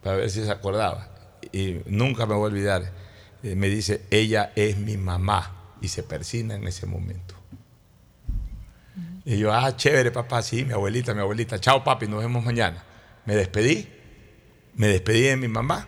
[0.02, 1.08] Para ver si se acordaba.
[1.52, 2.90] Y nunca me voy a olvidar.
[3.42, 5.56] eh, me dice, ella es mi mamá.
[5.80, 7.31] Y se persina en ese momento.
[9.24, 11.60] Y yo, ah, chévere, papá, sí, mi abuelita, mi abuelita.
[11.60, 12.82] Chao, papi, nos vemos mañana.
[13.24, 13.88] Me despedí,
[14.74, 15.86] me despedí de mi mamá.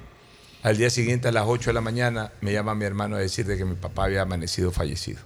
[0.62, 3.44] Al día siguiente, a las 8 de la mañana, me llama mi hermano a decir
[3.44, 5.20] de que mi papá había amanecido fallecido.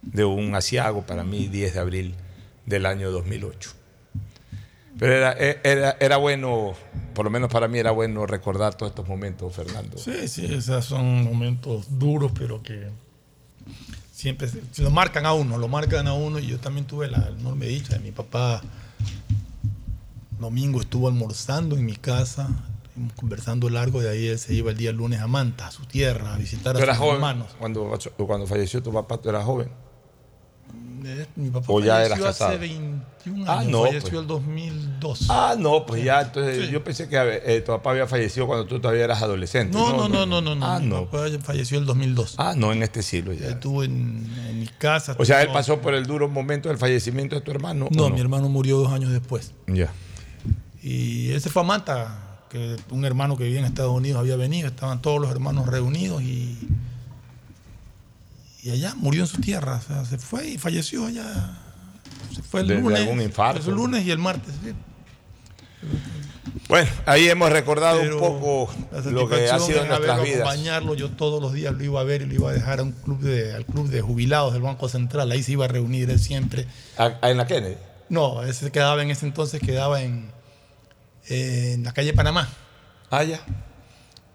[0.00, 2.14] De un asiago para mí, 10 de abril
[2.66, 3.70] del año 2008.
[4.98, 6.74] Pero era, era, era bueno,
[7.14, 9.98] por lo menos para mí era bueno recordar todos estos momentos, Fernando.
[9.98, 12.88] Sí, sí, esos son momentos duros, pero que
[14.22, 16.38] siempre lo marcan a uno, lo marcan a uno.
[16.38, 18.62] Y yo también tuve la enorme dicha de mi papá.
[20.38, 22.48] Domingo estuvo almorzando en mi casa,
[23.16, 24.00] conversando largo.
[24.00, 26.76] De ahí él se iba el día lunes a Manta, a su tierra, a visitar
[26.76, 27.14] ¿Tú a sus joven?
[27.16, 27.48] hermanos.
[27.58, 29.68] Cuando, cuando falleció tu papá, ¿tú eras joven?
[31.36, 32.50] Mi papá ¿O ya falleció eras casado?
[32.50, 34.20] hace 21 Ah, años, no, falleció pues.
[34.22, 35.26] el 2002.
[35.30, 36.72] Ah, no, pues ya, entonces Sí.
[36.72, 39.76] yo pensé que eh, tu papá había fallecido cuando tú todavía eras adolescente.
[39.76, 40.66] No, no, no, no, no, no.
[40.66, 41.04] Ah, Mi no.
[41.06, 42.34] papá falleció el 2002.
[42.38, 43.48] Ah, no, en este siglo ya.
[43.48, 45.14] Estuvo en, en mi casa.
[45.18, 47.88] O sea, él pasó por el duro momento del fallecimiento de tu hermano.
[47.90, 49.52] No, ¿o mi hermano murió dos años después.
[49.66, 49.92] Ya.
[50.82, 52.18] Y él se fue a Manta,
[52.50, 56.22] que un hermano que vivía en Estados Unidos había venido, estaban todos los hermanos reunidos
[56.22, 56.58] y,
[58.62, 59.76] y allá murió en su tierra.
[59.76, 61.58] O sea, se fue y falleció allá.
[62.34, 63.00] Se fue el lunes.
[63.00, 63.68] algún infarto.
[63.68, 64.54] El lunes y el martes.
[64.62, 64.72] sí.
[66.68, 68.72] Bueno, ahí hemos recordado Pero un poco
[69.10, 70.40] lo que ha sido en nuestras vidas.
[70.42, 72.82] acompañarlo, yo todos los días lo iba a ver y lo iba a dejar a
[72.84, 75.30] un club de, al club de jubilados del Banco Central.
[75.32, 76.66] Ahí se iba a reunir él siempre.
[76.96, 77.76] ¿A- a- ¿En la Kennedy?
[78.08, 80.30] No, ese quedaba en ese entonces, quedaba en,
[81.28, 82.48] en la calle Panamá.
[83.10, 83.40] Ah, ya.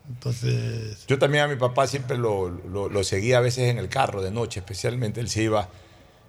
[0.10, 4.22] Entonces, Yo también a mi papá siempre lo, lo- seguía a veces en el carro
[4.22, 5.68] de noche, especialmente él se iba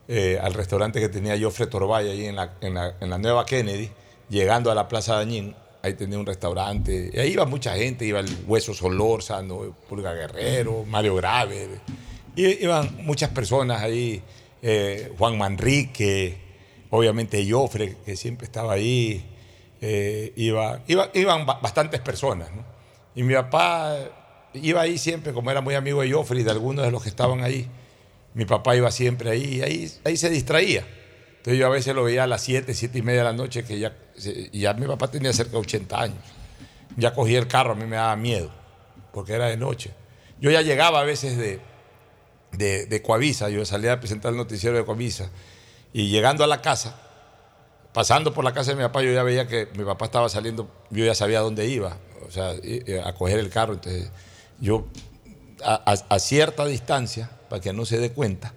[0.08, 3.44] eh, al restaurante que tenía Joffre Torbay ahí en la, en, la, en la Nueva
[3.46, 3.90] Kennedy,
[4.28, 8.18] llegando a la Plaza Dañín, ahí tenía un restaurante, y ahí iba mucha gente, iba
[8.20, 11.68] el Hueso Solórzano, Pulga Guerrero, Mario Grave,
[12.36, 14.22] iban muchas personas ahí,
[14.62, 16.36] eh, Juan Manrique,
[16.90, 19.24] obviamente Joffre, que siempre estaba ahí,
[19.80, 22.77] eh, iba, iba- iban ba- bastantes personas, ¿no?
[23.14, 23.96] Y mi papá
[24.54, 27.42] iba ahí siempre, como era muy amigo de Joffrey de algunos de los que estaban
[27.42, 27.68] ahí.
[28.34, 30.84] Mi papá iba siempre ahí y ahí, ahí se distraía.
[31.38, 33.64] Entonces yo a veces lo veía a las 7, 7 y media de la noche,
[33.64, 33.96] que ya,
[34.52, 36.18] ya mi papá tenía cerca de 80 años.
[36.96, 38.50] Ya cogía el carro, a mí me daba miedo,
[39.12, 39.92] porque era de noche.
[40.40, 41.60] Yo ya llegaba a veces de,
[42.52, 45.30] de, de Coavisa, yo salía a presentar el noticiero de Coavisa,
[45.92, 47.00] y llegando a la casa,
[47.98, 50.70] pasando por la casa de mi papá, yo ya veía que mi papá estaba saliendo,
[50.88, 51.96] yo ya sabía dónde iba,
[52.28, 52.54] o sea,
[53.04, 53.72] a coger el carro.
[53.72, 54.08] Entonces,
[54.60, 54.86] yo
[55.64, 58.54] a cierta distancia, para que no se dé cuenta,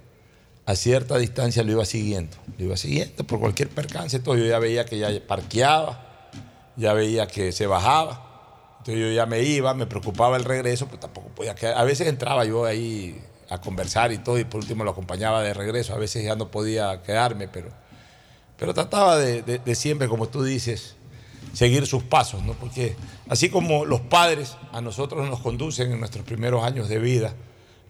[0.68, 2.38] a cierta distancia lo iba siguiendo.
[2.60, 4.20] Lo iba siguiendo por cualquier percance.
[4.20, 4.38] Todo.
[4.38, 6.30] Yo ya veía que ya parqueaba,
[6.76, 8.76] ya veía que se bajaba.
[8.78, 11.80] Entonces yo ya me iba, me preocupaba el regreso, pues tampoco podía quedar.
[11.80, 13.20] A veces entraba yo ahí
[13.50, 15.96] a conversar y todo, y por último lo acompañaba de regreso.
[15.96, 17.70] A veces ya no podía quedarme, pero,
[18.62, 20.96] pero trataba de, siempre, como tú dices,
[21.52, 22.54] seguir sus pasos, ¿no?
[22.54, 22.96] Porque
[23.28, 27.34] así como los padres a nosotros nos conducen en nuestros primeros años de vida,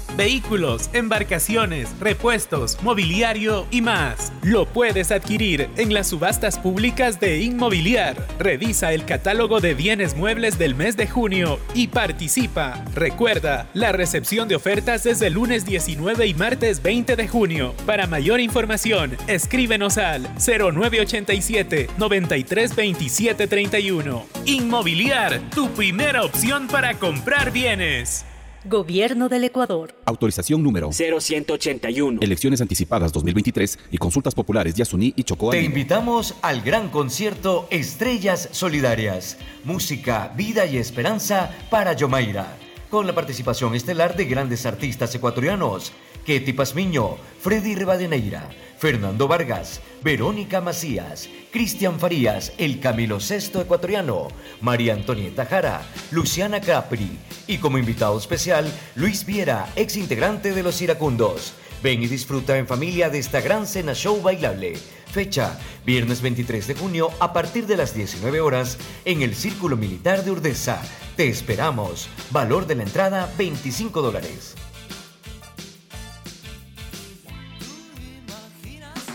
[0.21, 4.31] Vehículos, embarcaciones, repuestos, mobiliario y más.
[4.43, 8.27] Lo puedes adquirir en las subastas públicas de Inmobiliar.
[8.37, 12.85] Revisa el catálogo de bienes muebles del mes de junio y participa.
[12.93, 17.73] Recuerda, la recepción de ofertas es el lunes 19 y martes 20 de junio.
[17.87, 24.27] Para mayor información, escríbenos al 0987 932731.
[24.45, 28.23] Inmobiliar, tu primera opción para comprar bienes.
[28.65, 29.95] Gobierno del Ecuador.
[30.05, 32.19] Autorización número 0181.
[32.21, 35.49] Elecciones anticipadas 2023 y consultas populares Yasuní y Chocó.
[35.49, 42.55] Te invitamos al gran concierto Estrellas Solidarias, música, vida y esperanza para Yomaira,
[42.91, 45.91] con la participación estelar de grandes artistas ecuatorianos,
[46.23, 48.47] Ketty Pazmiño, Freddy Rivadeneira,
[48.77, 54.29] Fernando Vargas, Verónica Macías, Cristian Farías, el Camilo Sexto ecuatoriano,
[54.59, 60.81] María Antonieta Jara, Luciana Capri y como invitado especial Luis Viera, ex integrante de Los
[60.81, 61.53] Iracundos.
[61.83, 64.73] Ven y disfruta en familia de esta gran cena show bailable.
[65.11, 70.23] Fecha, viernes 23 de junio a partir de las 19 horas en el Círculo Militar
[70.23, 70.81] de Urdesa.
[71.15, 72.09] Te esperamos.
[72.31, 74.55] Valor de la entrada 25 dólares.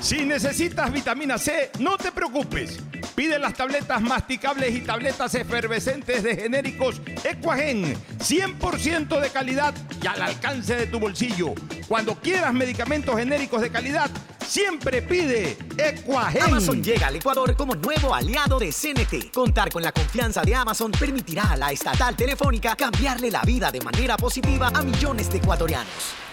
[0.06, 2.78] Si necesitas vitamina C, no te preocupes.
[3.16, 10.22] Pide las tabletas masticables y tabletas efervescentes de genéricos Equagen, 100% de calidad y al
[10.22, 11.54] alcance de tu bolsillo.
[11.88, 14.08] Cuando quieras medicamentos genéricos de calidad,
[14.46, 16.42] siempre pide Equagen.
[16.42, 19.32] Amazon llega al Ecuador como nuevo aliado de CNT.
[19.32, 23.80] Contar con la confianza de Amazon permitirá a la estatal telefónica cambiarle la vida de
[23.80, 26.25] manera positiva a millones de ecuatorianos.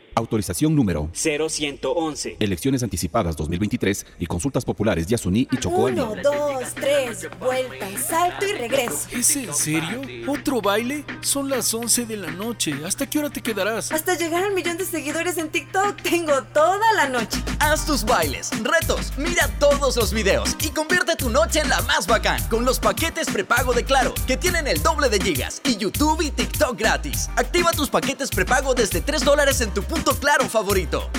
[0.13, 2.35] Autorización número 0111.
[2.39, 5.83] Elecciones anticipadas 2023 y consultas populares Yasuní y Chocó.
[5.83, 9.07] Uno, dos, tres, vuelta, salto y regreso.
[9.11, 10.01] ¿Es en serio?
[10.27, 11.05] ¿Otro baile?
[11.21, 12.73] Son las 11 de la noche.
[12.85, 13.91] ¿Hasta qué hora te quedarás?
[13.91, 17.41] Hasta llegar al millón de seguidores en TikTok tengo toda la noche.
[17.59, 22.05] Haz tus bailes, retos, mira todos los videos y convierte tu noche en la más
[22.05, 26.21] bacán con los paquetes prepago de Claro, que tienen el doble de gigas y YouTube
[26.21, 27.29] y TikTok gratis.
[27.37, 31.09] Activa tus paquetes prepago desde 3 dólares en tu punto claro favorito.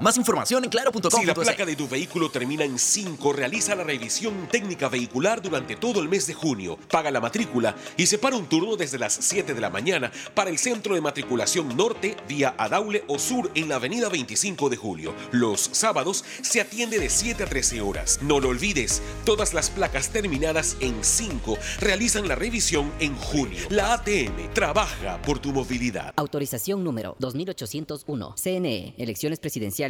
[0.00, 1.10] Más información en claro.com.
[1.10, 5.76] Si la placa de tu vehículo termina en 5, realiza la revisión técnica vehicular durante
[5.76, 6.78] todo el mes de junio.
[6.90, 10.58] Paga la matrícula y separa un turno desde las 7 de la mañana para el
[10.58, 15.14] centro de matriculación norte vía Adaule o sur en la avenida 25 de julio.
[15.32, 18.20] Los sábados se atiende de 7 a 13 horas.
[18.22, 23.66] No lo olvides, todas las placas terminadas en 5 realizan la revisión en junio.
[23.68, 26.14] La ATM trabaja por tu movilidad.
[26.16, 28.34] Autorización número 2801.
[28.42, 29.89] CNE, elecciones presidenciales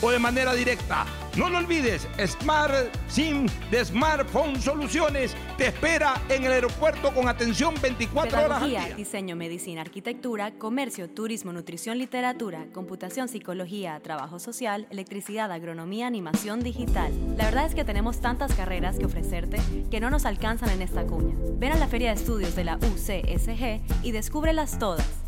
[0.00, 1.06] o de manera directa.
[1.36, 2.72] No lo olvides, Smart
[3.08, 8.96] SIM de Smartphone Soluciones te espera en el aeropuerto con atención 24 horas al Pedagogía,
[8.96, 17.12] diseño, medicina, arquitectura, comercio, turismo, nutrición, literatura, computación, psicología, trabajo social, electricidad, agronomía, animación digital.
[17.36, 21.06] La verdad es que tenemos tantas carreras que ofrecerte que no nos alcanzan en esta
[21.06, 21.36] cuña.
[21.58, 25.27] Ven a la Feria de Estudios de la UCSG y descúbrelas todas.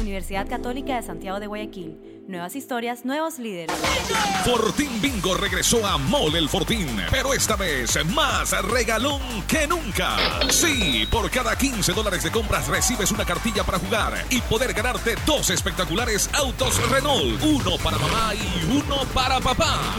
[0.00, 1.96] Universidad Católica de Santiago de Guayaquil.
[2.26, 3.76] Nuevas historias, nuevos líderes.
[4.44, 10.16] Fortín Bingo regresó a Mole el Fortín, pero esta vez más regalón que nunca.
[10.48, 15.16] Sí, por cada 15 dólares de compras recibes una cartilla para jugar y poder ganarte
[15.26, 19.96] dos espectaculares autos Renault, uno para mamá y uno para papá.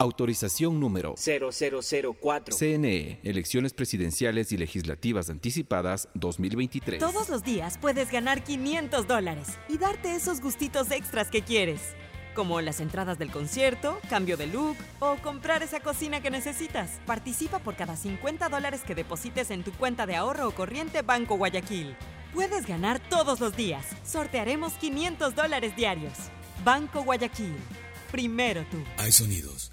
[0.00, 2.56] Autorización número 0004.
[2.56, 7.00] CNE, Elecciones Presidenciales y Legislativas Anticipadas 2023.
[7.00, 11.80] Todos los días puedes ganar 500 dólares y darte esos gustitos extras que quieres.
[12.36, 17.00] como las entradas del concierto, cambio de look o comprar esa cocina que necesitas.
[17.04, 21.36] Participa por cada 50 dólares que deposites en tu cuenta de ahorro o corriente Banco
[21.36, 21.96] Guayaquil.
[22.32, 23.84] Puedes ganar todos los días.
[24.04, 26.12] Sortearemos 500 dólares diarios.
[26.64, 27.56] Banco Guayaquil.
[28.12, 28.78] Primero tú.
[28.98, 29.72] Hay sonidos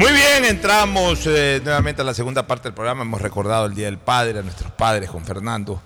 [0.00, 3.02] Muy bien, entramos eh, nuevamente a la segunda parte del programa.
[3.02, 5.82] Hemos recordado el Día del Padre, a nuestros padres con Fernando.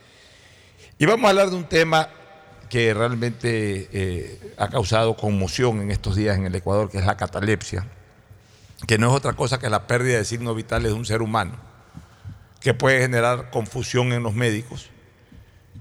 [0.98, 2.08] Y vamos a hablar de un tema
[2.68, 7.16] que realmente eh, ha causado conmoción en estos días en el Ecuador, que es la
[7.16, 7.86] catalepsia,
[8.86, 11.56] que no es otra cosa que la pérdida de signos vitales de un ser humano,
[12.60, 14.90] que puede generar confusión en los médicos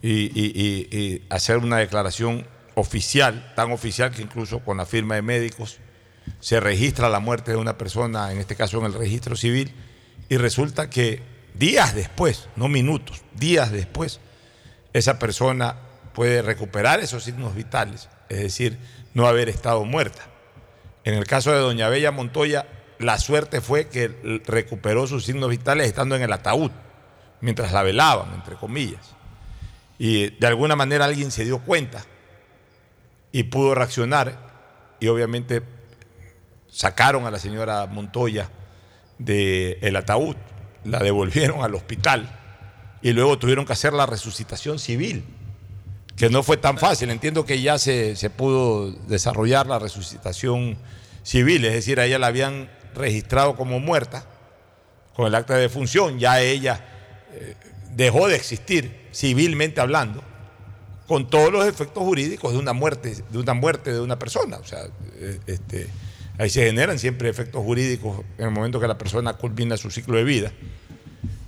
[0.01, 5.79] y, y hacer una declaración oficial, tan oficial que incluso con la firma de médicos
[6.39, 9.73] se registra la muerte de una persona, en este caso en el registro civil,
[10.29, 11.21] y resulta que
[11.53, 14.19] días después, no minutos, días después,
[14.93, 15.75] esa persona
[16.13, 18.77] puede recuperar esos signos vitales, es decir,
[19.13, 20.27] no haber estado muerta.
[21.03, 22.67] En el caso de doña Bella Montoya,
[22.99, 26.71] la suerte fue que recuperó sus signos vitales estando en el ataúd,
[27.41, 29.15] mientras la velaban, entre comillas.
[29.97, 32.03] Y de alguna manera alguien se dio cuenta
[33.31, 34.37] y pudo reaccionar
[34.99, 35.61] y obviamente
[36.71, 38.49] sacaron a la señora Montoya
[39.17, 40.35] del ataúd,
[40.83, 42.29] la devolvieron al hospital
[43.01, 45.23] y luego tuvieron que hacer la resucitación civil,
[46.15, 47.09] que no fue tan fácil.
[47.09, 50.77] Entiendo que ya se, pudo desarrollar la resucitación
[51.23, 54.25] civil, es decir, a ella la habían registrado como muerta
[55.15, 56.85] con el acta de defunción, ya ella
[57.33, 57.55] eh,
[57.93, 60.23] dejó de existir civilmente hablando
[61.07, 64.57] con todos los efectos jurídicos de una muerte, de una muerte de una persona.
[64.57, 65.89] O sea, eh, este,
[66.39, 70.15] Ahí se generan siempre efectos jurídicos en el momento que la persona culmina su ciclo
[70.15, 70.53] de vida.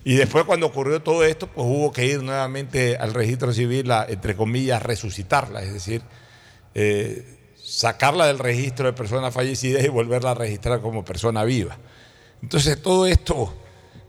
[0.04, 4.36] Y después cuando ocurrió todo esto, pues hubo que ir nuevamente al registro civil entre
[4.36, 6.02] comillas, resucitarla, es decir,
[6.76, 7.24] eh,
[7.64, 11.78] sacarla del registro de personas fallecidas y volverla a registrar como persona viva.
[12.44, 13.54] Entonces todo esto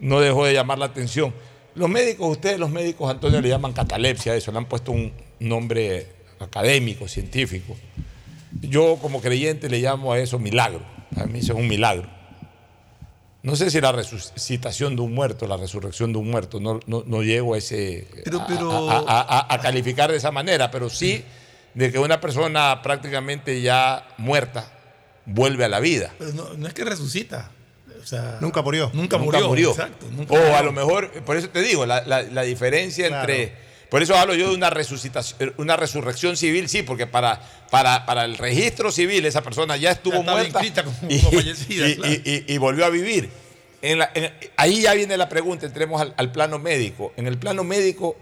[0.01, 1.33] no dejó de llamar la atención.
[1.77, 6.09] Los médicos, ustedes los médicos, Antonio, le llaman catalepsia, eso, le han puesto un nombre
[6.41, 7.77] académico, científico.
[8.61, 10.83] Yo como creyente le llamo a eso milagro.
[11.17, 12.09] A mí eso es un milagro.
[13.43, 17.23] No sé si la resucitación de un muerto, la resurrección de un muerto, no, no,
[17.23, 18.07] llego a ese
[19.09, 21.25] A, calificar de esa manera, pero sí
[21.75, 24.71] de que una persona prácticamente ya muerta
[25.27, 26.13] vuelve a la vida.
[26.19, 27.51] Pero no, es que resucita.
[28.41, 28.91] nunca murió.
[28.95, 29.71] Nunca, murió.
[29.71, 33.55] Exacto, o a lo mejor, por eso te digo, la, diferencia entre
[33.93, 38.25] por eso hablo yo de una resucitación, una resurrección civil, sí, porque para, para, para
[38.25, 40.61] el registro civil esa persona ya estuvo muerta
[42.49, 43.29] y, y, volvió a vivir.
[43.83, 47.13] en la- en- ahí ya viene la pregunta, entremos al, al plano médico.
[47.19, 48.17] En el plano médico,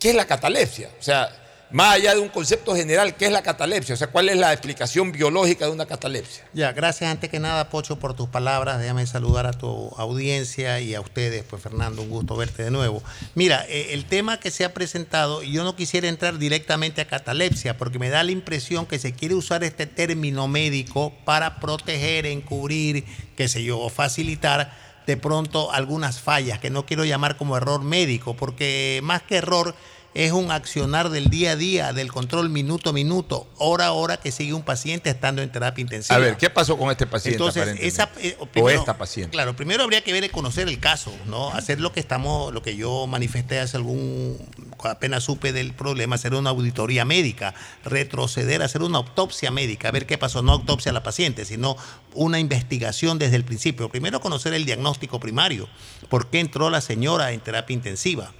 [0.00, 0.90] ¿qué es la catalepsia?
[0.98, 1.28] O sea,
[1.70, 3.94] más allá de un concepto general, ¿qué es la catalepsia?
[3.94, 6.44] O sea, ¿cuál es la explicación biológica de una catalepsia?
[6.52, 8.78] Ya, gracias antes que nada, Pocho, por tus palabras.
[8.80, 11.44] Déjame saludar a tu audiencia y a ustedes.
[11.44, 13.02] Pues, Fernando, un gusto verte de nuevo.
[13.34, 17.76] Mira, eh, el tema que se ha presentado, yo no quisiera entrar directamente a catalepsia,
[17.76, 23.04] porque me da la impresión que se quiere usar este término médico para proteger, encubrir,
[23.36, 24.72] qué sé yo, o facilitar
[25.06, 29.74] de pronto algunas fallas, que no quiero llamar como error médico, porque más que error
[30.14, 34.16] es un accionar del día a día, del control minuto a minuto, hora a hora
[34.16, 36.14] que sigue un paciente estando en terapia intensiva.
[36.14, 37.36] A ver, ¿qué pasó con este paciente?
[37.36, 39.32] Entonces, esa, eh, o primero- esta paciente.
[39.32, 41.50] Claro, primero habría que ver y conocer el caso, ¿no?
[41.50, 44.38] Hacer lo que estamos, lo que yo manifesté hace algún,
[44.84, 47.52] apenas supe del problema, hacer una auditoría médica,
[47.84, 51.76] retroceder, hacer una autopsia médica, ver qué pasó, no autopsia a la paciente, sino
[52.12, 53.88] una investigación desde el principio.
[53.88, 55.68] Primero conocer el diagnóstico primario,
[56.08, 58.32] por qué entró la señora en terapia intensiva.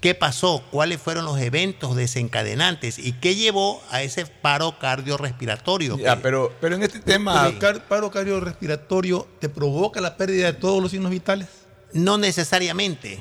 [0.00, 0.62] ¿Qué pasó?
[0.70, 2.98] ¿Cuáles fueron los eventos desencadenantes?
[2.98, 5.98] ¿Y qué llevó a ese paro cardiorrespiratorio?
[5.98, 7.46] Ya, pero, pero en este tema.
[7.46, 11.48] ¿El car- paro cardiorrespiratorio te provoca la pérdida de todos los signos vitales?
[11.92, 13.20] No necesariamente,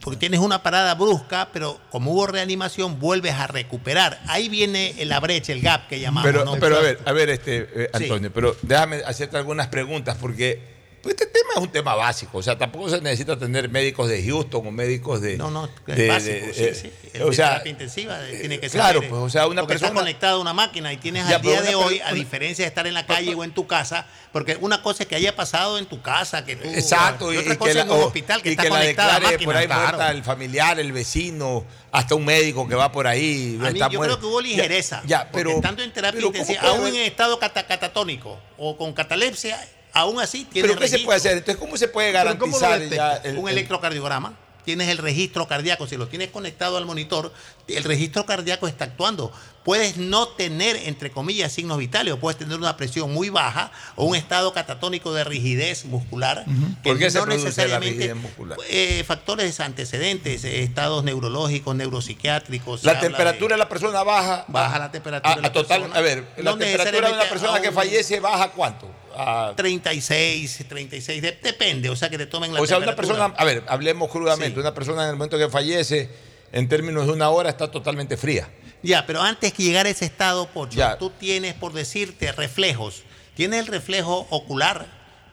[0.00, 4.20] porque tienes una parada brusca, pero como hubo reanimación, vuelves a recuperar.
[4.26, 6.28] Ahí viene la brecha, el gap que llamamos.
[6.30, 6.56] Pero, ¿no?
[6.58, 8.02] pero a ver, a ver, este, eh, Sí.
[8.04, 12.38] Antonio, pero déjame hacerte algunas preguntas porque pues, este tema es un tema básico.
[12.38, 15.36] O sea, tampoco se necesita tener médicos de Houston o médicos de.
[15.36, 16.92] No, no, es de- básico, de- sí, eh, sí.
[17.12, 18.80] El O sea, terapia intensiva eh, tiene que ser.
[18.80, 21.36] claro, pues, o sea, una porque persona- está conectada a una máquina y tienes Ya,
[21.36, 24.06] al día de hoy, a diferencia de estar en la calle o en tu casa,
[24.32, 26.68] porque una cosa es que haya pasado en tu casa, que tú.
[26.68, 28.76] Exacto, y, otra y cosa que la, en un hospital que y está que la
[28.78, 29.82] conectada a máquina, por ahí claro.
[29.82, 33.56] muerta el familiar, el vecino, hasta un médico que va por ahí.
[33.60, 34.16] A mí está yo muerto.
[34.16, 35.02] creo que hubo ligereza.
[35.06, 35.50] Ya, ya, pero.
[35.50, 39.58] estando en terapia pero ¿cómo intensiva, aún en estado cata- catatónico o con catalepsia,
[39.92, 41.32] aún así tiene ¿Pero qué se puede hacer?
[41.38, 43.22] Entonces, ¿cómo se puede ¿Pero cómo lo garantizar detectas?
[43.22, 44.34] ya el- un el- electrocardiograma.
[44.64, 45.86] Tienes el registro cardíaco.
[45.86, 47.32] Si lo tienes conectado al monitor,
[47.66, 49.32] el registro cardíaco está actuando.
[49.64, 54.06] Puedes no tener, entre comillas, signos vitales, o puedes tener una presión muy baja o
[54.06, 56.44] un estado catatónico de rigidez muscular.
[56.82, 58.58] que ¿Por qué se no produce la necesariamente- rigidez muscular?
[58.70, 62.80] eh, factores antecedentes, eh, estados neurológicos, neuropsiquiátricos.
[62.80, 64.44] se La temperatura de la persona baja.
[64.48, 65.98] Baja la temperatura A, de la a total, persona.
[65.98, 68.90] a ver, la No temperatura de una persona que fallece baja cuánto?
[69.16, 73.34] A- 36, 36, de- depende, o sea que te tomen la o sea, una persona,
[73.36, 76.08] a ver, hablemos crudamente, una persona en el momento que fallece,
[76.52, 78.48] en términos de una hora, está totalmente fría.
[78.82, 80.96] Ya, pero antes que llegar a ese estado, Pocho, Ya.
[80.98, 83.02] tú tienes, por decirte, reflejos.
[83.34, 84.86] Tienes el reflejo ocular,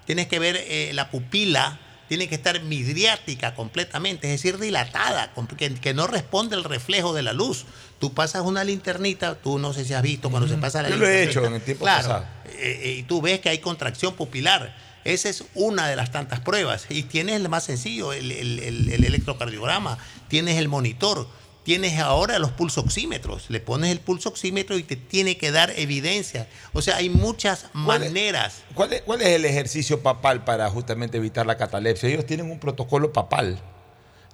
[0.05, 5.73] tienes que ver eh, la pupila, tiene que estar midriática completamente, es decir, dilatada, que,
[5.75, 7.65] que no responde el reflejo de la luz.
[7.99, 10.95] Tú pasas una linternita, tú no sé si has visto cuando se pasa la Yo
[10.97, 12.25] lo he hecho en el tiempo claro, pasado.
[12.45, 14.73] eh, eh, y tú ves que hay contracción pupilar.
[15.03, 16.85] Esa es una de las tantas pruebas.
[16.89, 21.27] Y tienes el más sencillo, el, el- el- el electrocardiograma, tienes el monitor,
[21.67, 23.49] tienes ahora los pulsoxímetros.
[23.49, 26.47] Le pones el pulsoxímetro y te tiene que dar evidencia.
[26.71, 28.63] O sea, hay muchas ¿Cuál es- maneras.
[28.73, 32.07] ¿Cuál es, cuál es el ejercicio papal para justamente evitar la catalepsia?
[32.07, 33.59] Ellos tienen un protocolo papal.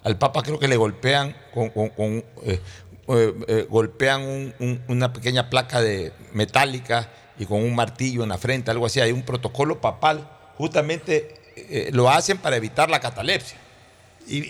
[0.04, 2.60] Al papa creo que le golpean con, con- con, eh,
[3.08, 7.10] eh, eh, golpean un- un- una pequeña placa de metálica
[7.40, 9.00] y con un martillo en la frente, algo así.
[9.00, 10.30] Hay un protocolo papal.
[10.56, 13.58] Justamente eh, lo hacen para evitar la catalepsia.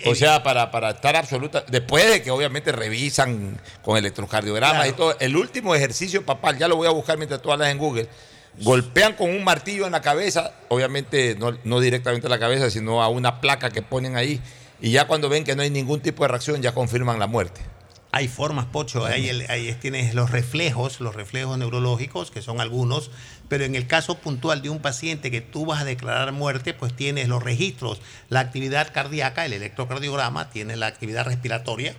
[0.06, 1.64] O sea, para, para estar absoluta.
[1.68, 5.16] Después de que obviamente revisan con electrocardiogramas y todo.
[5.20, 8.08] El último ejercicio papal, ya lo voy a buscar mientras tú hablas en Google.
[8.60, 13.02] Golpean con un martillo en la cabeza, obviamente no, no directamente a la cabeza, sino
[13.02, 14.40] a una placa que ponen ahí.
[14.80, 17.60] Y ya cuando ven que no hay ningún tipo de reacción, ya confirman la muerte.
[18.12, 23.10] Hay formas, Pocho, ahí, el- tienes los reflejos, los reflejos neurológicos, que son algunos,
[23.48, 26.94] pero en el caso puntual de un paciente que tú vas a declarar muerte, pues
[26.94, 31.94] tienes los registros, la actividad cardíaca, el electrocardiograma, tiene la actividad respiratoria,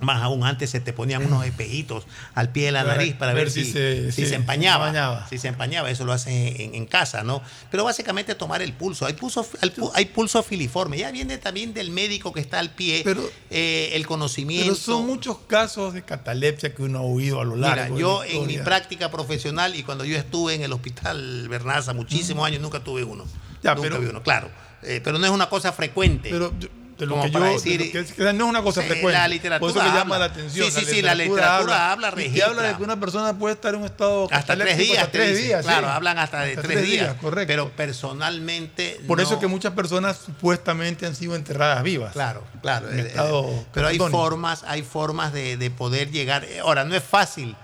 [0.00, 3.32] más aún antes se te ponían unos espejitos al pie de la Para nariz para
[3.34, 5.26] ver, si, si se, se empañaba, empañaba.
[5.28, 7.42] Si se empañaba, eso lo haces en, en casa, ¿no?
[7.70, 9.06] Pero básicamente tomar el pulso.
[9.06, 10.96] Hay pulso, hay pu- hay pulso filiforme.
[10.98, 13.04] Ya viene también del médico que está al pie,
[13.50, 14.66] eh, el conocimiento.
[14.66, 17.74] Pero son muchos casos de catalepsia que uno ha oído a lo largo.
[17.76, 21.48] Mira, de la yo en mi práctica profesional y cuando yo estuve en el hospital
[21.48, 23.24] Bernaza muchísimos años, nunca tuve uno.
[23.62, 24.50] Ya, nunca pero- vi uno, claro.
[24.82, 26.30] Eh, pero no es una cosa frecuente.
[26.30, 26.54] Pero
[27.00, 29.12] de lo que yo, de decir, lo que es- que no es una cosa frecuente.
[29.18, 30.18] la literatura Por eso que llama habla.
[30.18, 30.70] la atención.
[30.70, 32.46] Sí, sí, sí, la literatura habla, y que registra.
[32.48, 35.28] habla de que una persona puede estar en un estado hasta tres días, hasta tres
[35.30, 35.64] dicen, días.
[35.64, 35.92] Claro, sí.
[35.94, 37.14] hablan hasta de Hasta tres, días.
[37.20, 37.48] correcto.
[37.48, 39.00] Pero personalmente.
[39.06, 42.12] Por eso que muchas personas supuestamente han sido enterradas vivas.
[42.12, 42.90] Claro, claro.
[42.90, 46.46] En eh, estado eh, pero hay formas, hay formas de, de poder llegar.
[46.62, 47.56] Ahora, no es fácil.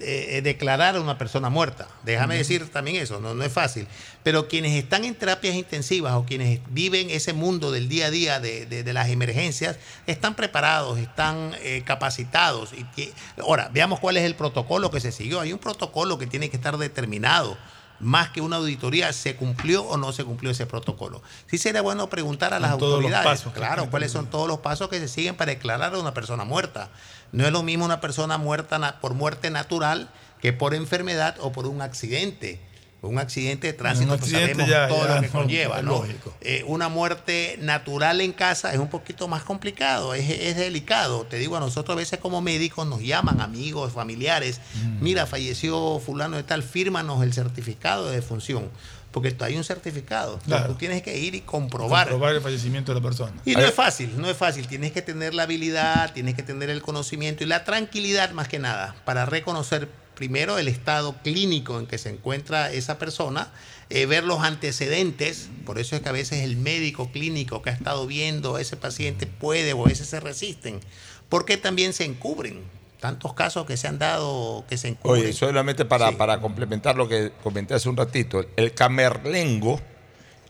[0.00, 1.88] Eh, eh, declarar a una persona muerta.
[2.04, 3.86] Déjame decir también eso, no, no es fácil.
[4.22, 8.40] Pero quienes están en terapias intensivas o quienes viven ese mundo del día a día
[8.40, 9.76] de, de- de las emergencias,
[10.06, 12.72] están preparados, están eh, capacitados.
[12.96, 15.40] Y ahora, veamos cuál es el protocolo que se siguió.
[15.40, 17.56] Hay un protocolo que tiene que estar determinado.
[18.00, 21.22] Más que una auditoría, ¿se cumplió o no se cumplió ese protocolo?
[21.46, 23.26] Sí sería bueno preguntar a las todos los autoridades.
[23.26, 26.14] pasos que claro, cuáles son todos los pasos que se siguen para declarar a una
[26.14, 26.90] persona muerta.
[27.32, 30.08] No es lo mismo una persona muerta por muerte natural
[30.40, 32.60] que por enfermedad o por un accidente.
[33.00, 36.04] Un accidente de tránsito, Un pues accidente sabemos ya- todo ya lo que conlleva, ¿no?
[36.40, 41.24] Eh, una muerte natural en casa es un poquito más complicado, es, es delicado.
[41.24, 44.98] Te digo, a nosotros a veces como médicos nos llaman amigos, familiares, Mm.
[45.00, 48.68] mira, falleció fulano de tal, fírmanos el certificado de defunción.
[49.12, 50.38] Porque hay un certificado.
[50.44, 50.66] Claro.
[50.66, 52.08] Tú tienes que ir y comprobar.
[52.08, 53.32] Comprobar el fallecimiento de la persona.
[53.46, 54.68] Y no es fácil, no es fácil.
[54.68, 58.58] Tienes que tener la habilidad, tienes que tener el conocimiento y la tranquilidad más que
[58.58, 59.88] nada para reconocer
[60.18, 63.52] primero el estado clínico en que se encuentra esa persona,
[63.88, 65.48] eh, ver los antecedentes.
[65.64, 68.76] Por eso es que a veces el médico clínico que ha estado viendo a ese
[68.76, 70.80] paciente puede o a veces se resisten.
[71.28, 72.64] Porque también se encubren.
[72.98, 75.22] Tantos casos que se han dado que se encubren.
[75.22, 79.80] Oye, solamente para, para complementar lo que comenté hace un ratito, el Camerlengo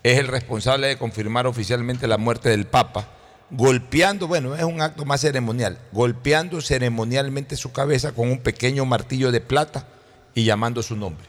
[0.03, 3.18] es el responsable de confirmar oficialmente la muerte del Papa,
[3.51, 9.33] golpeando, bueno, es un acto más ceremonial, golpeando ceremonialmente su cabeza con un pequeño martillo
[9.33, 9.87] de plata
[10.35, 11.27] y llamando su nombre.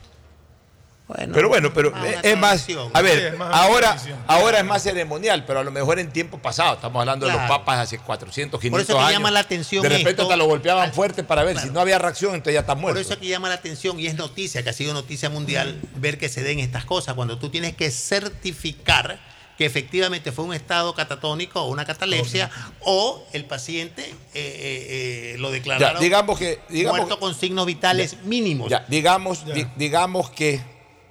[1.34, 3.98] pero bueno, pero más es, más, a Sí, ver, es más una ahora,
[4.28, 7.42] ahora es más ceremonial, pero a lo mejor en tiempo pasado, estamos hablando de los
[7.44, 9.14] papas hace 400, 500 Por eso que años.
[9.14, 10.24] llama la atención De repente esto.
[10.24, 13.00] hasta lo golpeaban fuerte para ver, si no había reacción, entonces ya está Por muerto.
[13.00, 16.18] eso es que llama la atención y es noticia, que ha sido noticia mundial, ver
[16.20, 19.20] que se den estas cosas, cuando tú tienes que certificar
[19.60, 22.50] que efectivamente fue un estado catatónico o una catalepsia,
[22.80, 27.66] o el paciente eh, eh, eh, lo declararon Ya, digamos que- digamos muerto con signos
[27.66, 28.70] vitales mínimos.
[28.70, 30.62] Ya, digamos, di- digamos que,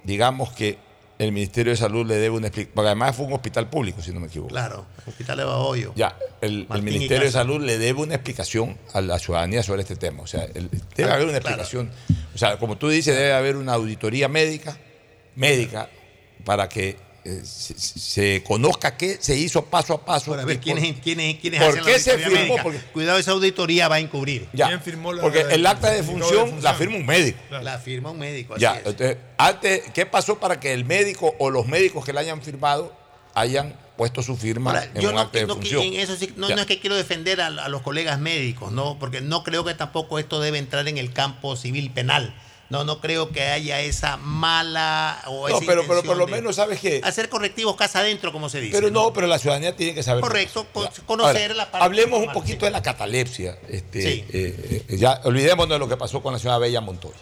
[0.03, 0.79] digamos que
[1.19, 4.11] el Ministerio de Salud le debe una explicación, porque además fue un hospital público, si
[4.11, 4.49] no me equivoco.
[4.49, 5.93] Claro, hospital de Bahoyo.
[5.95, 7.31] Ya, el, Ministerio de.
[7.31, 10.23] Salud le debe una explicación a la ciudadanía sobre este tema.
[10.23, 11.61] O sea, el- debe Claro, haber una claro.
[11.61, 11.91] explicación.
[12.33, 14.75] O sea, como tú dices, debe haber una auditoría médica,
[15.35, 15.87] médica,
[16.45, 20.31] para que eh, se, se conozca qué se hizo paso a paso.
[20.31, 22.55] Para ver quiénes, por- quiénes, quiénes ¿Por hacen qué la se firmó?
[22.63, 24.47] Porque- Cuidado, esa auditoría va a encubrir.
[24.53, 24.81] Ya,
[25.21, 27.39] porque el acta de función la firma un médico.
[27.61, 28.85] La firma un médico, así Ya, es.
[28.85, 32.95] entonces, antes, ¿qué pasó para que el médico o los médicos que la hayan firmado
[33.35, 35.83] hayan puesto su firma Ahora, en yo un no, acta de no- función?
[35.83, 36.55] en eso sí- no, Ya.
[36.55, 39.73] no es que quiero defender a, a los colegas médicos, no, porque no creo que
[39.73, 42.33] tampoco esto debe entrar en el campo civil penal.
[42.69, 46.57] No, no creo que haya esa mala o No, esa pero, pero por lo menos
[46.57, 47.01] sabes que...
[47.03, 48.77] hacer correctivos casa adentro, como se dice.
[48.77, 50.21] Pero no, pero la ciudadanía tiene que saber.
[50.21, 50.67] Correcto,
[51.07, 53.57] conocer Ahora, la parte Hablemos un poquito de la catalepsia.
[53.67, 54.25] Este, Sí.
[54.29, 57.15] eh, eh, ya olvidémonos de lo que pasó con la señora Bella Montoya.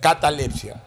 [0.00, 0.80] Catalepsia.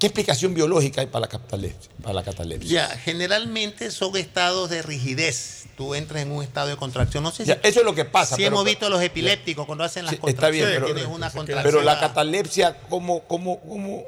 [0.00, 1.90] ¿Qué explicación biológica hay para la catalepsia?
[2.02, 2.88] Para la catalepsia?
[2.88, 5.66] Ya, generalmente son estados de rigidez.
[5.76, 7.22] Tú entras en un estado de contracción.
[7.22, 8.34] No sé Ya, si, eso es lo que pasa.
[8.36, 10.74] si pero- hemos visto a los epilépticos cuando hacen las Sí, está bien, contracciones.
[10.74, 11.84] pero, tienes una pero contracción.
[11.84, 14.02] la catalepsia, ¿cómo, cómo, cómo?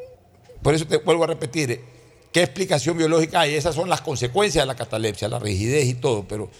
[0.62, 1.80] Por eso te vuelvo a repetir,
[2.32, 3.54] ¿qué explicación biológica hay?
[3.54, 6.50] Esas son las consecuencias de la catalepsia, la rigidez y todo, pero,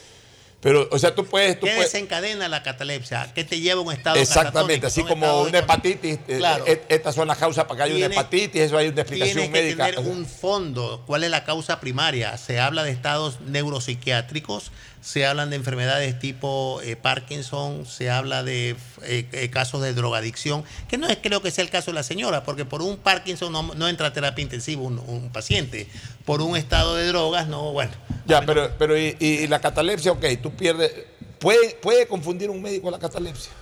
[0.63, 1.59] pero o sea, tú puedes...
[1.61, 3.31] Tú ¿Qué puedes desencadena la catalepsia?
[3.35, 6.65] ¿Qué te lleva a un estado exactamente, así como una hepatitis, eh, Claro.
[6.67, 9.51] eh, estas son las causas para que haya una hepatitis, eso hay una explicación Tienes
[9.53, 9.91] que médica.
[9.91, 11.03] tener un fondo.
[11.07, 12.39] ¿Cuál es la causa primaria?
[12.39, 18.77] Se habla de estados neuropsiquiátricos, se hablan de enfermedades tipo eh, Parkinson, se habla de
[19.03, 22.45] eh, casos de drogadicción, que no es creo que sea el caso de la señora,
[22.45, 25.89] porque por un Parkinson no, no entra a terapia intensiva un, un paciente.
[26.25, 27.91] Por un estado de drogas, no, bueno.
[28.27, 30.93] Ya, pero, pero y, y la catalepsia, ok, tú pierdes...
[31.39, 33.53] ¿Puede, ¿Puede confundir un médico la catalepsia?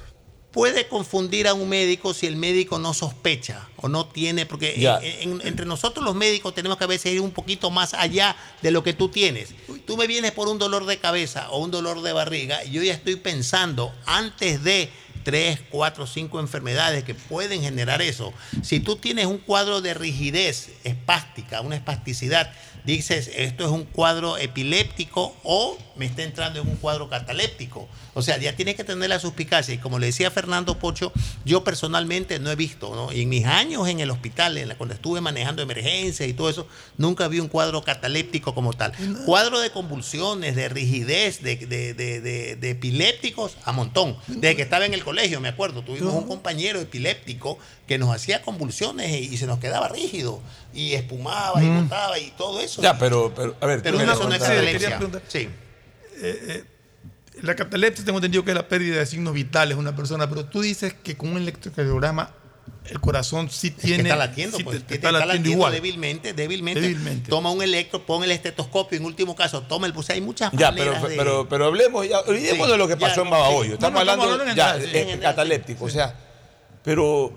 [0.52, 4.98] puede confundir a un médico si el médico no sospecha o no tiene, porque Ya.
[5.00, 8.34] en- en- entre nosotros los médicos tenemos que a veces ir un poquito más allá
[8.60, 9.50] de lo que tú tienes.
[9.86, 12.82] Tú me vienes por un dolor de cabeza o un dolor de barriga y yo
[12.82, 14.90] ya estoy pensando antes de
[15.22, 18.32] tres, cuatro, cinco enfermedades que pueden generar eso.
[18.62, 22.52] Si tú tienes un cuadro de rigidez espástica, una espasticidad,
[22.84, 27.86] dices, esto es un cuadro epiléptico o me está entrando en un cuadro cataléptico.
[28.14, 29.74] O sea, ya tienes que tener la suspicacia.
[29.74, 31.12] Y como le decía Fernando Pocho,
[31.44, 33.12] yo personalmente no he visto, ¿no?
[33.12, 36.48] Y en mis años en el hospital, en la, cuando estuve manejando emergencias y todo
[36.48, 38.92] eso, nunca vi un cuadro cataléptico como tal.
[39.26, 44.16] Cuadro de convulsiones, de rigidez, de, de- de- de- de epilépticos, a montón.
[44.26, 48.40] Desde que estaba en el colegio, me acuerdo, tuvimos un compañero epiléptico que nos hacía
[48.40, 50.40] convulsiones y, y se nos quedaba rígido
[50.72, 51.82] y espumaba y Mm.
[51.82, 52.80] botaba y todo eso.
[52.80, 54.98] Ya, pero, pero a ver, Pero eso no es preguntas- catalepsia.
[55.28, 55.48] Sí.
[56.22, 56.64] Eh,
[57.42, 60.44] La catalepsia tengo entendido que es la pérdida de signos vitales de una persona, pero
[60.46, 62.34] tú dices que con un electrocardiograma
[62.86, 64.02] el corazón sí Es que tiene.
[64.02, 65.72] está latiendo, sí pues, te- que está está latiendo latiendo igual.
[65.72, 67.30] débilmente, débilmente, Débilmente.
[67.30, 70.12] Toma un electro, pon el estetoscopio, en último caso, toma el pulso.
[70.12, 72.94] Hay muchas Ya, pero, maneras de- pero, pero hablemos, ya, olvidemos Sí, de lo que
[72.94, 73.68] ya, pasó en Babahoyo.
[73.70, 73.74] sí.
[73.74, 75.84] Estamos hablando en ya, eh, en general, cataléptico.
[75.84, 76.14] O sea,
[76.84, 77.32] pero,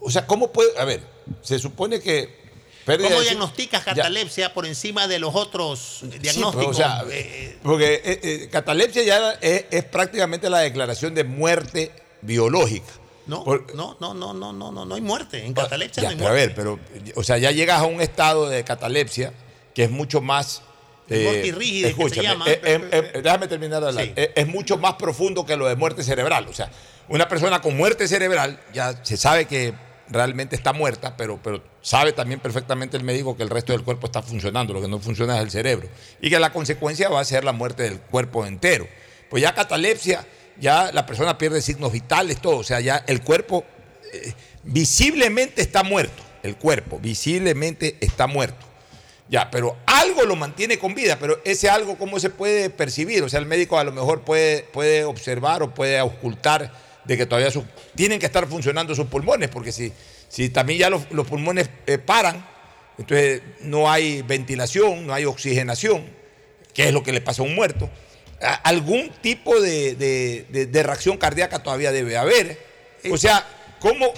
[0.00, 0.70] o sea, ¿cómo puede?
[0.78, 1.02] A ver,
[1.42, 2.43] se supone que.
[2.84, 3.94] Pérdida ¿Cómo diagnosticas Ya.
[3.94, 6.66] catalepsia por encima de los otros Sí, diagnósticos?
[6.68, 11.90] o sea, Eh, porque eh, eh, catalepsia ya es, es prácticamente la declaración de muerte
[12.22, 12.92] biológica.
[13.26, 15.44] no, Por- no, no, no, no, no, no, no hay muerte.
[15.46, 16.46] En catalepsia Ya, no hay pero a muerte.
[16.46, 16.54] ver,
[17.02, 19.32] pero, o sea, ya llegas a un estado de catalepsia
[19.74, 20.62] que es mucho más.
[21.08, 22.44] eh, Mortirrígida, que se llama.
[22.48, 24.04] eh, eh, eh, déjame terminar de hablar.
[24.04, 24.12] Sí.
[24.16, 26.46] Eh, es mucho más profundo que lo de muerte cerebral.
[26.48, 26.70] O sea,
[27.08, 29.74] una persona con muerte cerebral ya se sabe que
[30.08, 34.06] realmente está muerta, pero, pero sabe también perfectamente el médico que el resto del cuerpo
[34.06, 35.88] está funcionando, lo que no funciona es el cerebro.
[36.20, 38.86] Y que la consecuencia va a ser la muerte del cuerpo entero.
[39.30, 40.26] Pues ya catalepsia,
[40.60, 42.58] ya la persona pierde signos vitales, todo.
[42.58, 43.64] O sea, ya el cuerpo
[44.12, 44.32] eh,
[44.62, 46.22] visiblemente está muerto.
[46.42, 48.66] El cuerpo visiblemente está muerto.
[49.28, 53.22] Ya, pero algo lo mantiene con vida, pero ese algo, ¿cómo se puede percibir?
[53.22, 56.70] O sea, el médico a lo mejor puede, puede observar o puede ocultar
[57.04, 59.92] de que todavía sus, tienen que estar funcionando sus pulmones, porque si,
[60.28, 62.46] si también ya los, los pulmones eh, paran,
[62.98, 66.04] entonces no hay ventilación, no hay oxigenación,
[66.72, 67.90] que es lo que le pasa a un muerto.
[68.42, 72.58] A- algún tipo de, de- de- de reacción cardíaca todavía debe haber.
[73.10, 73.44] O sea,
[73.80, 74.12] ¿cómo,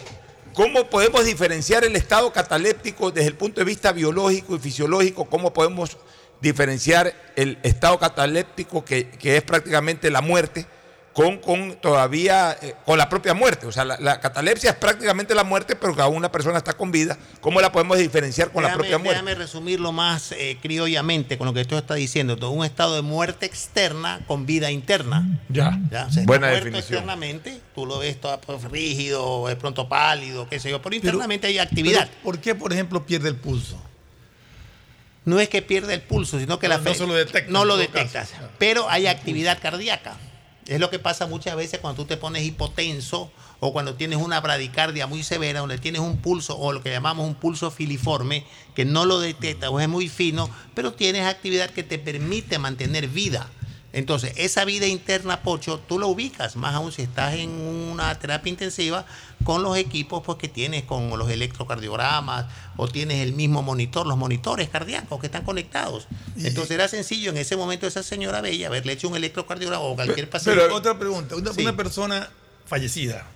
[0.54, 5.24] ¿cómo podemos diferenciar el estado cataléptico desde el punto de vista biológico y fisiológico?
[5.26, 5.96] ¿Cómo podemos
[6.40, 10.66] diferenciar el estado cataléptico, que, que es prácticamente la muerte,
[11.16, 13.64] con, con todavía, eh, con la propia muerte?
[13.66, 16.74] O sea, la, la catalepsia es prácticamente la muerte, pero que aún una persona está
[16.74, 17.16] con vida.
[17.40, 19.14] ¿Cómo la podemos diferenciar con la propia muerte?
[19.22, 22.36] Déjame resumirlo más eh, criollamente con lo que tú estás diciendo.
[22.36, 25.40] Todo un estado de muerte externa con vida interna.
[25.48, 25.80] Ya.
[25.90, 26.98] Ya, o sea, está Buena muerto definición.
[26.98, 31.06] externamente, tú lo ves todo pues, rígido, de pronto pálido, qué sé yo, pero Pero-
[31.06, 32.08] internamente hay actividad.
[32.10, 33.82] pero ¿Por qué, por ejemplo, pierde el pulso?
[35.24, 37.50] no es que pierde el pulso, sino que No, la no fe- se lo detecta
[37.50, 38.48] No lo detectas, caso.
[38.58, 40.14] pero hay actividad cardíaca.
[40.66, 44.40] Es lo que pasa muchas veces cuando tú te pones hipotenso o cuando tienes una
[44.40, 48.44] bradicardia muy severa, donde tienes un pulso o lo que llamamos un pulso filiforme,
[48.74, 53.06] que no lo detecta o es muy fino, pero tienes actividad que te permite mantener
[53.06, 53.48] vida.
[53.96, 58.50] Entonces, esa vida interna, Pocho, tú lo ubicas, más aún si estás en una terapia
[58.50, 59.06] intensiva
[59.42, 62.44] con los equipos pues, que tienes, con los electrocardiogramas
[62.76, 66.08] o tienes el mismo monitor, los monitores cardíacos que están conectados.
[66.36, 70.28] Entonces, era sencillo en ese momento esa señora bella haberle hecho un electrocardiograma o cualquier
[70.28, 70.60] paciente.
[70.60, 71.62] Pero otra pregunta, una, Sí.
[71.62, 72.28] una persona
[72.66, 73.26] fallecida,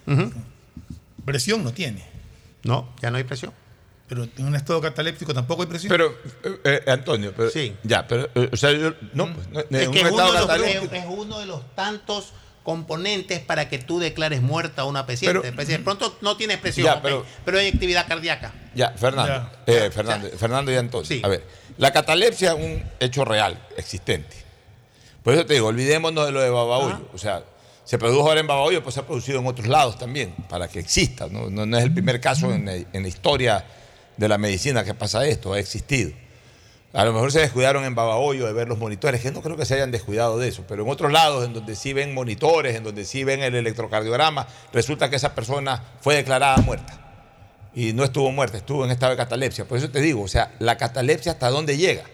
[1.25, 2.05] presión no tiene,
[2.65, 3.55] No, ya no hay presión.
[4.11, 5.89] Pero en un estado cataléptico tampoco hay presión.
[5.89, 7.75] Pero, eh, eh, Antonio, pero, Sí.
[7.85, 10.15] ya, pero, eh, o sea, yo- no, pues, no, Es en un que es estado
[10.29, 12.33] uno, de los, cataléptico- es- es uno de los tantos
[12.65, 15.41] componentes para que tú declares muerta a una paciente.
[15.55, 18.53] Pero- de pronto no tienes presión, Ya, pero- pero, hay actividad cardíaca.
[18.75, 21.21] Ya, Fernando, eh, Fernando, Fernando y Antonio.
[21.25, 21.45] A ver,
[21.79, 24.37] la catalepsia es un hecho real, existente.
[25.23, 27.09] Por eso te digo, olvidémonos de lo de Babahoyo.
[27.15, 27.45] O sea,
[27.85, 30.81] se produjo ahora en Babahoyo, pues se ha producido en otros lados también, para que
[30.81, 31.29] exista.
[31.31, 33.65] No, no- no es el primer caso en la, en la historia
[34.17, 36.13] de la medicina que pasa esto, ha existido.
[36.93, 39.65] A lo mejor se descuidaron en Babahoyo de ver los monitores, que no creo que
[39.65, 42.83] se hayan descuidado de eso, pero en otros lados, en donde sí ven monitores, en
[42.83, 47.01] donde sí ven el electrocardiograma, resulta que esa persona fue declarada muerta
[47.75, 49.65] y no estuvo muerta, estuvo en estado de catalepsia.
[49.67, 52.05] Por eso te digo, o sea, la catalepsia hasta dónde llega.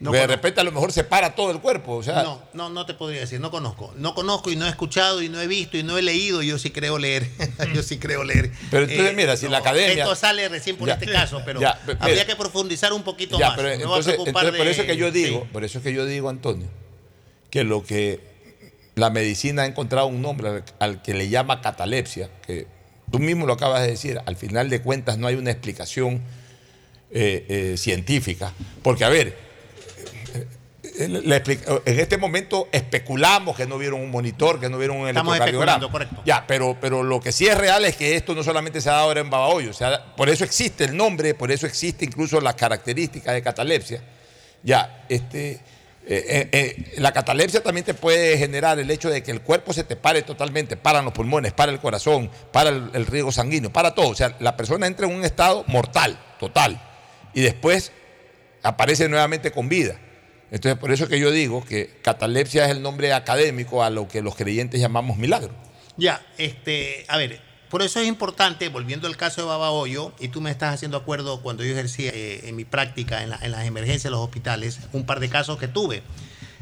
[0.00, 1.96] No de repente a lo mejor se para todo el cuerpo.
[1.96, 3.92] O sea, No, no, no te podría decir, no conozco.
[3.96, 6.42] No conozco y no he escuchado y no he visto y no he leído.
[6.42, 7.28] Yo sí creo leer.
[7.74, 8.46] yo sí creo leer.
[8.46, 10.94] Eh, Pero entonces, mira, si la academia- Esto sale recién por Ya.
[10.94, 13.56] este caso, pero Ya, habría que profundizar un poquito Ya, más.
[13.56, 15.48] pero voy a entonces, entonces por eso que yo digo, sí.
[15.52, 16.66] por eso es que yo digo, Antonio,
[17.50, 18.20] que lo que
[18.94, 22.66] la medicina ha encontrado un nombre al, al que le llama catalepsia, que
[23.12, 26.22] tú mismo lo acabas de decir, al final de cuentas no hay una explicación
[27.10, 29.32] eh, eh, científica, porque a ver, eh,
[31.04, 35.90] en este momento especulamos que no vieron un monitor, que no vieron un Estamos electrocardiograma.
[35.90, 36.22] correcto.
[36.24, 38.92] Ya, pero, pero lo que sí es real es que esto no solamente se ha
[38.92, 42.40] dado ahora en Babahoyo, o sea, por eso existe el nombre, por eso existe incluso
[42.40, 44.02] las características de catalepsia.
[44.62, 45.58] Ya, este, eh,
[46.06, 49.84] eh, eh, la catalepsia también te puede generar el hecho de que el cuerpo se
[49.84, 53.94] te pare totalmente, paran los pulmones, para el corazón, para el, el riego sanguíneo, para
[53.94, 54.08] todo.
[54.08, 56.80] O sea, la persona entra en un estado mortal, total,
[57.32, 57.92] y después
[58.62, 59.98] aparece nuevamente con vida.
[60.50, 64.20] Entonces, por eso que yo digo que catalepsia es el nombre académico a lo que
[64.22, 65.50] los creyentes llamamos milagro.
[65.96, 70.40] Ya, este, a ver, por eso es importante, volviendo al caso de Babahoyo, y tú
[70.40, 73.64] me estás haciendo acuerdo cuando yo ejercía eh, en mi práctica en, la- en las
[73.66, 76.02] emergencias de los hospitales, un par de casos que tuve.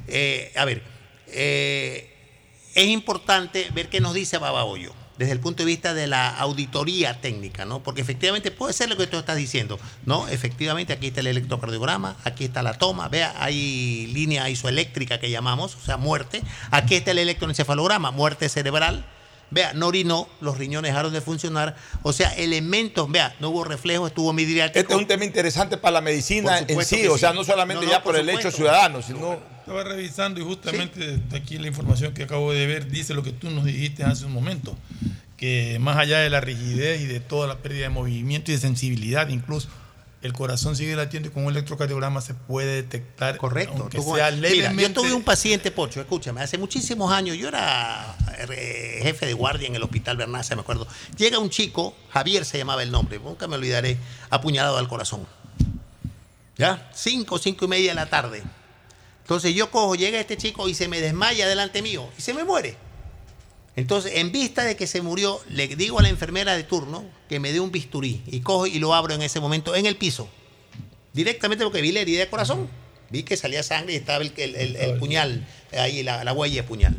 [0.06, 0.82] Eh, a ver,
[1.28, 2.10] eh,
[2.74, 7.20] es importante ver qué nos dice Babahoyo desde el punto de vista de la auditoría
[7.20, 7.82] técnica, ¿no?
[7.82, 10.28] Porque efectivamente puede ser lo que tú estás diciendo, ¿no?
[10.28, 15.74] Efectivamente aquí está el electrocardiograma, aquí está la toma, vea, hay línea isoeléctrica que llamamos,
[15.74, 19.04] o sea, muerte, aquí está el electroencefalograma, muerte cerebral,
[19.50, 24.06] vea, no orinó, los riñones dejaron de funcionar, o sea, elementos, vea, no hubo reflejo,
[24.06, 24.78] estuvo midriático.
[24.78, 27.90] Este es un tema interesante para la medicina en sí, o sea, no solamente No,
[27.90, 29.38] no, ya por, por el hecho ciudadano, sino...
[29.58, 33.50] Estaba revisando y justamente aquí la información que acabo de ver dice lo que tú
[33.50, 34.74] nos dijiste hace un momento,
[35.36, 38.60] que más allá de la rigidez y de toda la pérdida de movimiento y de
[38.60, 39.68] sensibilidad, incluso
[40.20, 43.88] el corazón sigue latiendo y con un electrocardiograma se puede detectar, Correcto.
[43.90, 48.16] Tú- sea Mira, yo tuve un paciente, Pocho, escúchame, hace muchísimos años, yo era
[48.50, 50.88] eh, jefe de guardia en el hospital Bernaza, me acuerdo.
[51.16, 53.96] Llega un chico, Javier se llamaba el nombre, nunca me olvidaré,
[54.30, 55.26] apuñalado al corazón.
[56.56, 56.90] ¿Ya?
[56.92, 58.42] Cinco, cinco y media de la tarde.
[59.22, 62.42] Entonces yo cojo, llega este chico y se me desmaya delante mío y se me
[62.42, 62.76] muere.
[63.78, 67.38] Entonces, en vista de que se murió, le digo a la enfermera de turno que
[67.38, 70.28] me dé un bisturí y cojo y lo abro en ese momento en el piso.
[71.12, 72.68] Directamente porque vi la herida de corazón.
[73.10, 75.46] Vi que salía sangre y estaba el, el- el- el puñal,
[75.78, 76.96] ahí la, la huella de puñal.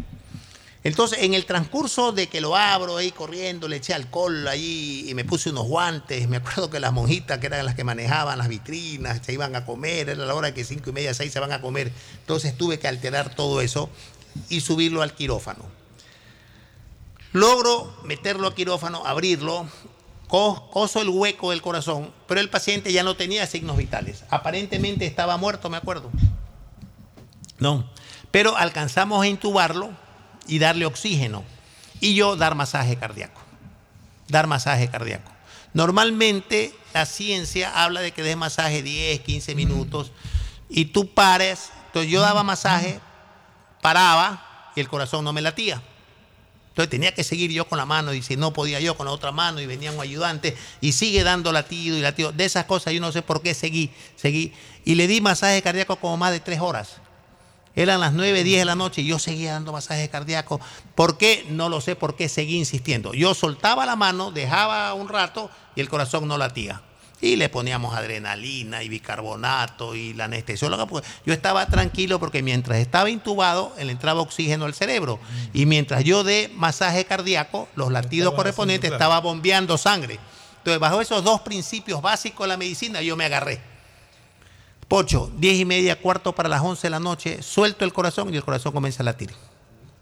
[0.86, 5.14] Entonces, en el transcurso de que lo abro ahí corriendo, le eché alcohol ahí y
[5.16, 6.30] me puse unos guantes.
[6.30, 9.66] Me acuerdo que las monjitas, que eran las que manejaban las vitrinas, se iban a
[9.66, 10.08] comer.
[10.10, 11.92] Era la hora que cinco y media, seis se van a comer.
[12.22, 13.90] Entonces, tuve que alterar todo eso
[14.48, 15.66] y subirlo al quirófano.
[17.32, 19.68] Logro meterlo al quirófano, abrirlo,
[20.28, 24.24] co- coso el hueco del corazón, pero el paciente ya no tenía signos vitales.
[24.30, 26.10] Aparentemente estaba muerto, me acuerdo.
[27.60, 27.90] No,
[28.32, 29.92] pero alcanzamos a intubarlo
[30.48, 31.44] y darle oxígeno
[32.00, 33.42] y yo dar masaje cardíaco.
[34.28, 35.32] Dar masaje cardíaco.
[35.74, 40.12] Normalmente la ciencia habla de que des masaje 10, 15 minutos
[40.70, 41.72] y tú pares.
[41.88, 43.00] Entonces yo daba masaje,
[43.82, 45.82] paraba y el corazón no me latía.
[46.80, 49.12] Entonces tenía que seguir yo con la mano y si no podía yo con la
[49.12, 52.32] otra mano y venía un ayudante y sigue dando latido y latido.
[52.32, 54.54] De esas cosas yo no sé por qué seguí, seguí.
[54.86, 56.96] Y le di masaje cardíaco como más de tres horas.
[57.76, 60.62] Eran las 9, 10 de la noche y yo seguía dando masaje cardíaco.
[60.96, 61.46] ¿Por qué?
[61.50, 63.14] No lo sé por qué seguí insistiendo.
[63.14, 66.82] Yo soltaba la mano, dejaba un rato y el corazón no latía.
[67.22, 70.86] Y le poníamos adrenalina y bicarbonato y la anestesióloga.
[70.86, 75.20] Porque yo estaba tranquilo porque mientras estaba intubado, le entraba oxígeno al cerebro.
[75.54, 79.04] Y mientras yo de masaje cardíaco, los latidos correspondientes claro.
[79.04, 80.20] estaba bombeando sangre.
[80.60, 83.62] Entonces, bajo esos dos principios básicos de la medicina, yo me agarré.
[84.88, 88.38] Pocho, 10 y media, cuarto para las 11 de la noche, suelto el corazón y
[88.38, 89.30] el corazón comienza a latir.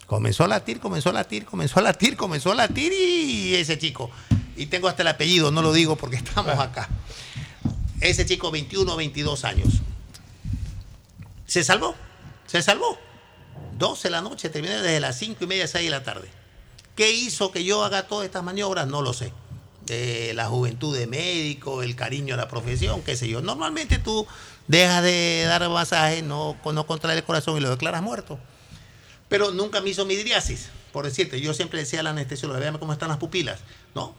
[0.08, 4.10] Comenzó a latir, comenzó a latir, comenzó a latir, comenzó a latir y ese chico,
[4.56, 6.88] y tengo hasta el apellido, no lo digo porque estamos acá.
[8.00, 9.68] Ese chico, 21, 22 años.
[11.46, 11.96] Se salvó,
[12.46, 12.98] se salvó.
[13.78, 16.30] 12 de la noche, terminé desde las 5 y media, 6 de la tarde.
[16.96, 18.88] ¿Qué hizo que yo haga todas estas maniobras?
[18.88, 19.34] No lo sé.
[19.90, 23.42] Eh, la juventud de médico, el cariño a la profesión, qué sé yo.
[23.42, 24.26] Normalmente tú
[24.68, 28.40] dejas de dar masaje, no, no contrae el corazón y lo declaras muerto.
[29.30, 31.42] Pero nunca me hizo midriasis, por decirte.
[31.42, 33.60] Yo siempre decía a la anestesióloga, véame cómo están las pupilas.
[33.94, 34.16] No,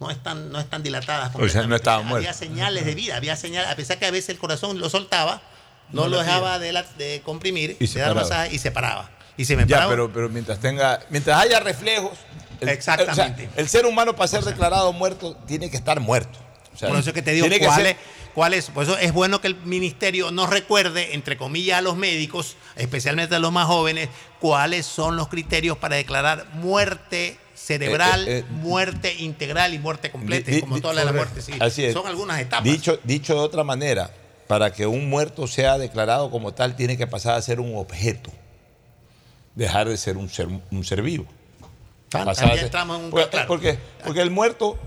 [0.00, 1.32] no están, no están dilatadas.
[1.34, 2.32] O sea, no estaba Había muerto.
[2.34, 5.42] señales de vida, había señales, a pesar que a veces el corazón lo soltaba,
[5.90, 8.70] no, No lo dejaba de, la- de comprimir, Y se de dar masaje y se
[8.70, 9.10] paraba.
[9.36, 9.90] Y se me Ya, paraba.
[9.92, 12.12] pero, pero mientras tenga, mientras haya reflejos,
[12.60, 13.48] el, Exactamente.
[13.48, 16.38] o sea, el ser humano para ser declarado muerto tiene que estar muerto.
[16.74, 17.96] O sea, por eso es que te digo tiene que cuál ser- es,
[18.34, 18.70] cuál es.
[18.70, 23.34] Por eso es bueno que el ministerio nos recuerde, entre comillas, a los médicos, especialmente
[23.34, 24.08] a los más jóvenes,
[24.40, 28.44] cuáles son los criterios para declarar muerte cerebral, Eh, eh, eh.
[28.50, 31.16] muerte integral y muerte completa, Di- como toda la correcto.
[31.34, 31.42] muerte.
[31.42, 31.52] Sí.
[31.60, 31.92] Así es.
[31.92, 32.64] Son algunas etapas.
[32.64, 34.10] Dicho, dicho de otra manera,
[34.48, 38.30] para que un muerto sea declarado como tal, tiene que pasar a ser un objeto.
[39.54, 41.26] Dejar de ser un ser, un ser vivo.
[42.10, 44.78] Pasar a ser- entramos en un- porque, porque, porque el muerto,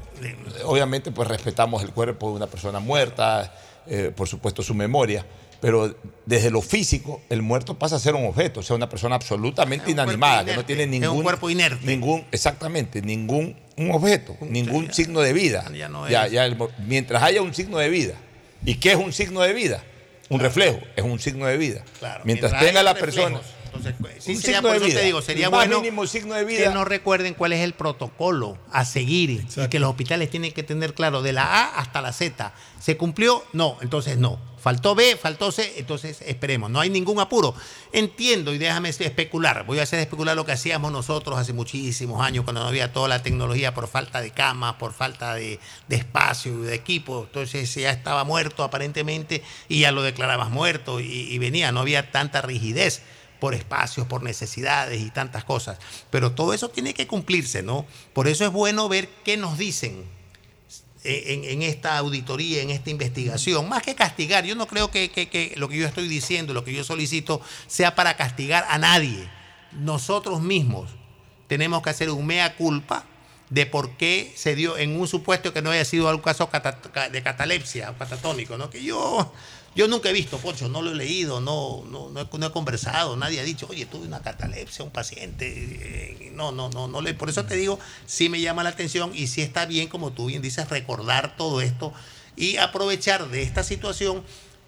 [0.63, 3.53] obviamente, pues respetamos el cuerpo de una persona muerta,
[3.87, 5.25] eh, por supuesto su memoria,
[5.61, 9.15] pero desde lo físico, el muerto pasa a ser un objeto, o sea, una persona
[9.15, 11.23] absolutamente un inanimada, que no tiene es un ningún.
[11.23, 11.85] cuerpo inerte.
[11.85, 15.69] Ningún, exactamente, ningún un objeto, ningún signo de vida.
[15.73, 18.13] ya no Ya- el mientras haya un signo de vida.
[18.63, 19.83] ¿Y qué es un signo de vida?
[20.29, 21.83] Un reflejo, es un signo de vida.
[21.99, 23.39] Claro, mientras, mientras tenga la persona.
[23.75, 24.99] Entonces, pues, sí sería, por de eso vida.
[24.99, 28.85] te digo, sería bueno mínimo signo de que nos recuerden cuál es el protocolo a
[28.85, 32.53] seguir y que los hospitales tienen que tener claro de la A hasta la Z.
[32.79, 33.43] ¿Se cumplió?
[33.53, 34.39] No, entonces no.
[34.65, 36.71] Faltó B, faltó C, entonces esperemos.
[36.71, 37.53] No hay ningún apuro.
[37.93, 39.63] Entiendo y déjame especular.
[39.67, 43.07] Voy a hacer especular lo que hacíamos nosotros hace muchísimos años cuando no había toda
[43.07, 47.25] la tecnología por falta de camas, por falta de, de espacio y de equipo.
[47.27, 51.71] Entonces ya estaba muerto aparentemente y ya lo declarabas muerto y, y venía.
[51.71, 53.03] No había tanta rigidez
[53.45, 55.77] por espacios, por necesidades y tantas cosas.
[56.09, 57.85] Pero todo eso tiene que cumplirse, ¿no?
[58.11, 60.03] Por eso es bueno ver qué nos dicen
[61.03, 65.53] en, en esta auditoría, en esta investigación, más que castigar, yo no creo que, que-
[65.57, 69.29] lo que yo estoy diciendo, lo que yo solicito, sea para castigar a nadie.
[69.73, 70.89] Nosotros mismos
[71.47, 73.05] tenemos que hacer un mea culpa
[73.51, 76.49] de por qué se dio en un supuesto que no haya sido algún caso
[77.11, 78.71] de catalepsia o catatónico, ¿no?
[78.71, 79.31] Que yo,
[79.75, 83.41] yo nunca he visto, Poncho, no lo he leído, no, no, no he, conversado, nadie
[83.41, 85.45] ha dicho, oye, tuve una catalepsia, un paciente.
[85.47, 89.11] eh, No, no, no, no le, por eso te digo, sí me llama la atención
[89.13, 91.93] y sí está bien, como tú bien dices, recordar todo esto
[92.37, 94.23] y aprovechar de esta situación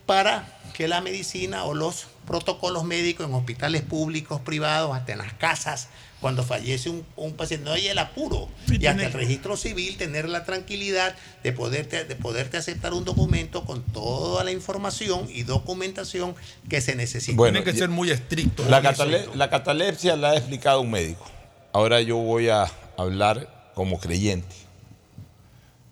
[0.06, 5.34] para que la medicina o los protocolos médicos en hospitales públicos, privados, hasta en las
[5.34, 5.90] casas,
[6.22, 8.50] cuando fallece un, un paciente, no hay el apuro.
[8.68, 13.66] Y hasta el registro civil tener la tranquilidad de poderte, de poderte aceptar un documento
[13.66, 16.36] con toda la información y documentación
[16.70, 17.38] que se necesita.
[17.38, 18.68] Bueno, Tienen que ser muy estrictos.
[18.68, 21.26] La, catale- la catalepsia la ha explicado un médico.
[21.72, 22.66] Ahora yo voy a
[22.98, 24.56] hablar como creyente.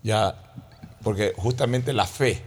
[0.03, 0.35] Ya,
[1.03, 2.41] porque justamente la fe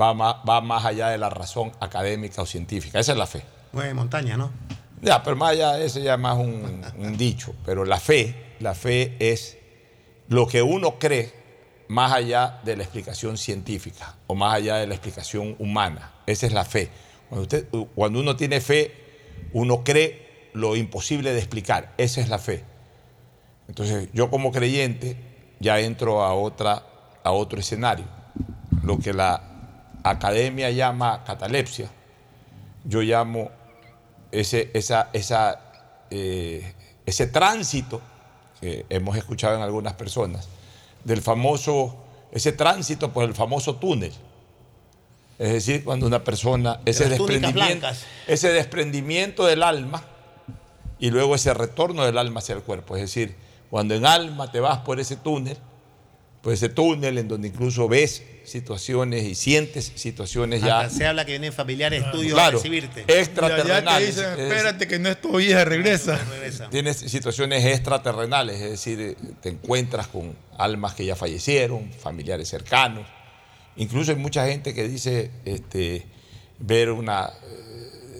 [0.00, 2.98] va más, va más allá de la razón académica o científica.
[3.00, 3.42] Esa es la fe.
[3.72, 4.50] Mueve montaña, ¿no?
[5.06, 7.54] Ya, pero más allá, ya es más un, un dicho.
[7.64, 9.56] Pero la fe, la fe es
[10.28, 11.32] lo que uno cree
[11.86, 16.12] más allá de la explicación científica o más allá de la explicación humana.
[16.26, 16.90] Esa es la fe.
[17.28, 18.92] Cuando, usted, cuando uno tiene fe,
[19.52, 21.92] uno cree lo imposible de explicar.
[21.98, 22.64] Esa es la fe.
[23.68, 25.16] Entonces, yo como creyente
[25.60, 26.82] ya entro a, otra,
[27.22, 28.06] a otro escenario.
[28.82, 29.40] Lo que la
[30.02, 31.90] academia llama catalepsia,
[32.84, 33.52] yo llamo
[34.40, 35.60] ese, esa, esa,
[36.10, 38.00] eh, ese tránsito
[38.60, 40.48] que hemos escuchado en algunas personas,
[41.04, 41.96] del famoso,
[42.32, 44.12] ese tránsito por el famoso túnel.
[45.38, 47.86] Es decir, cuando una persona, ese desprendimiento,
[48.26, 50.02] ese desprendimiento del alma
[50.98, 52.96] y luego ese retorno del alma hacia el cuerpo.
[52.96, 53.36] Es decir,
[53.70, 55.58] cuando en alma te vas por ese túnel,
[56.40, 61.32] por ese túnel en donde incluso ves situaciones y sientes situaciones ya se habla que
[61.32, 63.04] vienen familiares tuyos a Claro, recibirte.
[63.06, 64.16] extraterrenales.
[64.16, 66.18] Ya te dicen, espérate que no es tu hija, regresa.
[66.70, 73.06] Tienes situaciones extraterrenales, es decir, te encuentras con almas que ya fallecieron, familiares cercanos.
[73.76, 76.06] Incluso hay mucha gente que dice este,
[76.58, 77.30] ver una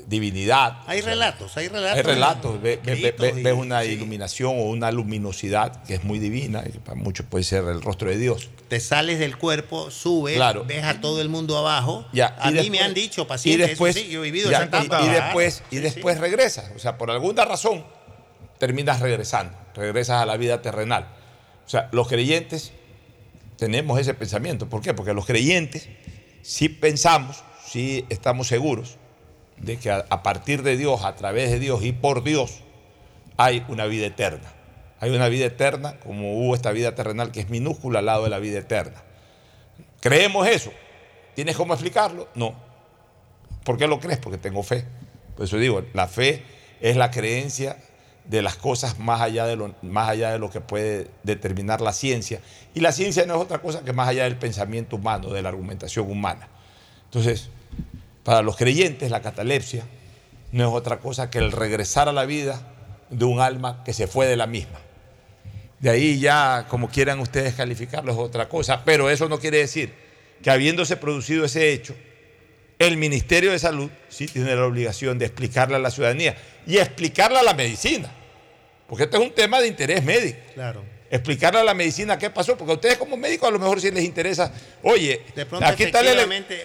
[0.06, 0.78] divinidad.
[0.86, 1.96] Hay relatos, hay relatos.
[1.96, 6.62] Hay relatos, ve- ve- ve- ves una iluminación o una luminosidad que es muy divina,
[6.66, 8.48] y para muchos puede ser el rostro de Dios.
[8.68, 10.64] Te sales del cuerpo, subes, Claro.
[10.64, 12.06] ves a todo el mundo abajo.
[12.12, 14.50] Ya, a mí después- me han dicho pacientes, y después, eso sí, yo he vivido
[14.50, 15.02] ya, esa etapa.
[15.02, 16.70] y, después, y después regresas.
[16.76, 17.84] O sea, por alguna razón
[18.58, 21.08] terminas regresando, regresas a la vida terrenal.
[21.66, 22.72] O sea, los creyentes
[23.56, 24.68] tenemos ese pensamiento.
[24.68, 24.94] ¿Por qué?
[24.94, 25.88] Porque los creyentes
[26.42, 28.98] sí pensamos, sí estamos seguros
[29.58, 32.60] de que a, partir de Dios, a través de Dios y por Dios,
[33.36, 34.52] hay una vida eterna.
[35.00, 38.30] Hay una vida eterna, como hubo esta vida terrenal que es minúscula al lado de
[38.30, 39.02] la vida eterna.
[40.00, 40.72] ¿Creemos eso?
[41.34, 42.28] ¿Tienes cómo explicarlo?
[42.34, 42.54] No.
[43.64, 44.18] ¿Por qué lo crees?
[44.18, 44.84] Porque tengo fe.
[45.34, 46.42] Por eso digo, la fe
[46.80, 47.76] es la creencia
[48.24, 51.92] de las cosas más allá de lo, más allá de lo que puede determinar la
[51.92, 52.40] ciencia.
[52.74, 55.48] Y la ciencia no es otra cosa que más allá del pensamiento humano, de la
[55.48, 56.48] argumentación humana.
[57.04, 57.50] Entonces,
[58.26, 59.84] para los creyentes, la catalepsia
[60.50, 62.60] no es otra cosa que el regresar a la vida
[63.08, 64.80] de un alma que se fue de la misma.
[65.78, 68.82] De ahí ya, como quieran ustedes calificarlo, es otra cosa.
[68.84, 69.94] Pero eso no quiere decir
[70.42, 71.94] que habiéndose producido ese hecho,
[72.80, 76.36] el Ministerio de Salud sí tiene la obligación de explicarle a la ciudadanía
[76.66, 78.10] y explicarle a la medicina.
[78.88, 80.40] Porque esto es un tema de interés médico.
[80.54, 80.82] Claro.
[81.10, 83.90] Explicarle a la medicina qué pasó, porque a ustedes como médicos a lo mejor sí
[83.92, 84.52] les interesa,
[84.82, 85.22] oye,
[85.68, 86.18] aquí está, el,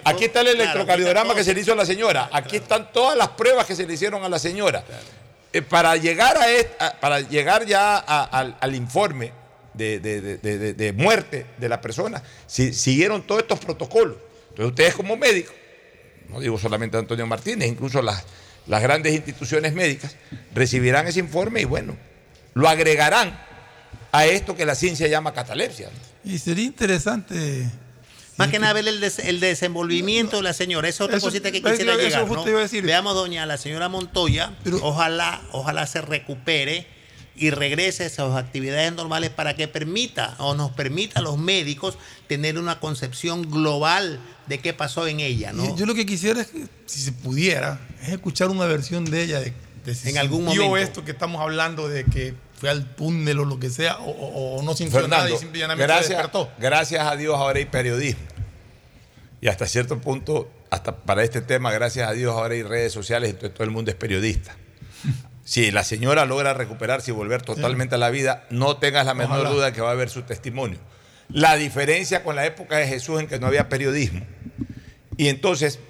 [0.04, 3.16] aquí está el claro, electrocardiograma que se le hizo a la señora, aquí están todas
[3.16, 4.82] las pruebas que se le hicieron a la señora.
[5.52, 9.32] Eh, para, llegar a est- a- para llegar ya a- al, al informe
[9.74, 14.16] de- de- de- de muerte de la persona, si- siguieron todos estos protocolos.
[14.50, 15.54] Entonces ustedes como médicos,
[16.30, 18.24] no digo solamente Antonio Martínez, incluso las,
[18.66, 20.16] las grandes instituciones médicas,
[20.54, 21.96] recibirán ese informe y bueno,
[22.54, 23.38] lo agregarán
[24.12, 25.90] a esto que la ciencia llama catalepsia.
[26.24, 27.68] Y sería interesante.
[28.36, 30.88] Más que nada ver el, des- el desenvolvimiento de la señora.
[30.88, 32.28] Esa es otra Eso- cosita que eso- quisiera eso llegar.
[32.28, 32.50] justo ¿no?
[32.50, 32.84] iba a decir.
[32.84, 34.54] Veamos, doña, la señora Montoya.
[34.82, 36.86] ojalá, ojalá se recupere
[37.34, 41.96] y regrese a sus actividades normales para que permita o nos permita a los médicos
[42.26, 45.74] tener una concepción global de qué pasó en ella, ¿no?
[45.76, 49.40] Yo lo que quisiera es que, si se pudiera, es escuchar una versión de ella
[49.40, 49.54] de,
[49.86, 50.76] de si En algún momento.
[50.76, 54.56] esto que estamos hablando de que fue al túnel o lo que sea, o, o-
[54.58, 56.48] o no sintió nada Fernando, y simplemente se gracias, despertó.
[56.58, 58.22] gracias a Dios ahora hay periodismo.
[59.40, 63.30] Y hasta cierto punto, hasta para este tema, gracias a Dios ahora hay redes sociales,
[63.30, 64.54] entonces todo el mundo es periodista.
[65.44, 69.38] Si la señora logra recuperarse y volver totalmente a la vida, no tengas la menor
[69.40, 69.50] Ojalá.
[69.50, 70.78] duda que va a haber su testimonio.
[71.30, 74.24] La diferencia con la época de Jesús en que no había periodismo.
[75.16, 75.80] Y entonces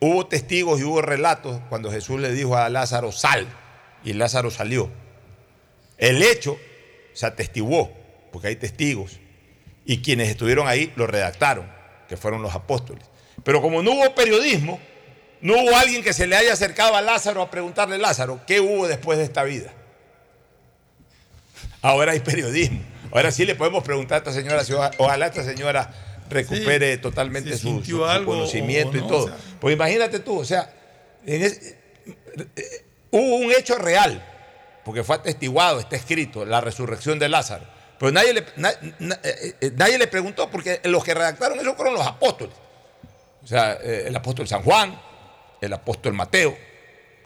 [0.00, 3.46] hubo testigos y hubo relatos cuando Jesús le dijo a Lázaro, sal.
[4.04, 4.90] Y Lázaro salió.
[6.08, 6.58] El hecho
[7.12, 7.92] se atestiguó,
[8.32, 9.18] porque hay testigos.
[9.86, 11.70] Y quienes estuvieron ahí lo redactaron,
[12.08, 13.04] que fueron los apóstoles.
[13.42, 14.80] Pero como no hubo periodismo,
[15.40, 18.86] no hubo alguien que se le haya acercado a Lázaro a preguntarle, Lázaro, ¿qué hubo
[18.88, 19.72] después de esta vida?
[21.82, 22.80] Ahora hay periodismo.
[23.12, 25.92] Ahora sí le podemos preguntar a esta señora, si oja- ojalá esta señora
[26.30, 29.24] recupere Sí, totalmente su, sintió su- su algo conocimiento y todo.
[29.24, 29.36] o sea.
[29.60, 30.72] Pues imagínate tú, o sea,
[31.26, 31.78] en eh,
[33.10, 34.24] hubo un hecho real,
[34.84, 37.64] porque fue atestiguado, está escrito, la resurrección de Lázaro.
[37.98, 42.06] Pero nadie le, eh, eh, nadie le preguntó, porque los que redactaron eso fueron los
[42.06, 42.54] apóstoles.
[43.42, 45.00] O sea, eh, el apóstol San Juan,
[45.60, 46.56] el apóstol Mateo,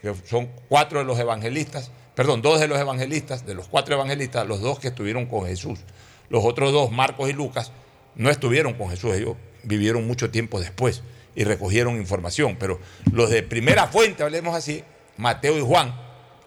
[0.03, 4.47] que son cuatro de los evangelistas, perdón, dos de los evangelistas, de los cuatro evangelistas,
[4.47, 5.81] los dos que estuvieron con Jesús.
[6.29, 7.73] Los otros dos, Marcos y Lucas,
[8.15, 11.03] no estuvieron con Jesús, ellos vivieron mucho tiempo después
[11.35, 12.81] y recogieron información, pero
[13.13, 14.83] los de primera fuente, hablemos así,
[15.17, 15.95] Mateo y Juan,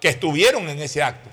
[0.02, 1.30] que estuvieron en ese acto.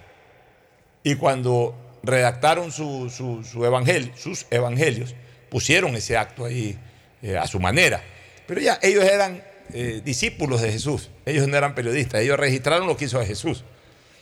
[1.03, 5.15] Y cuando redactaron su, su- su evangelio, sus evangelios,
[5.49, 6.77] pusieron ese acto ahí
[7.23, 8.01] eh, a su manera.
[8.45, 9.43] Pero ya ellos eran
[9.73, 13.63] eh, discípulos de Jesús, ellos no eran periodistas, ellos registraron lo que hizo Jesús.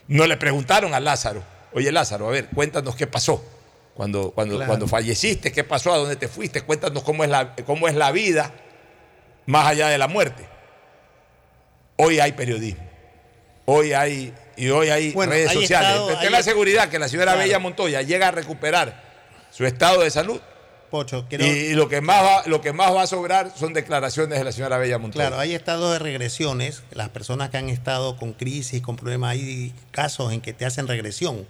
[0.07, 1.43] No le preguntaron a Lázaro,
[1.73, 3.43] oye Lázaro, a ver, cuéntanos qué pasó.
[3.95, 4.67] Cuando, cuando, Claro.
[4.69, 5.91] cuando falleciste, ¿qué pasó?
[5.91, 6.61] ¿A dónde te fuiste?
[6.61, 8.53] Cuéntanos cómo es, la, cómo es la vida
[9.45, 10.45] más allá de la muerte.
[11.97, 12.86] Hoy hay periodismo.
[13.69, 15.89] Hoy hay, y hoy hay Bueno, redes hay sociales.
[15.89, 17.39] estado- hay- la seguridad que la señora Claro.
[17.45, 19.03] Bella Montoya llega a recuperar
[19.51, 20.39] su estado de salud.
[20.89, 24.45] Pocho, y lo, que más va, lo que más va a sobrar son declaraciones de
[24.45, 25.27] la señora Bella Montoya.
[25.27, 26.81] Claro, hay estados de regresiones.
[26.91, 30.87] Las personas que han estado con crisis, con problemas, hay casos en que te hacen
[30.87, 31.45] regresión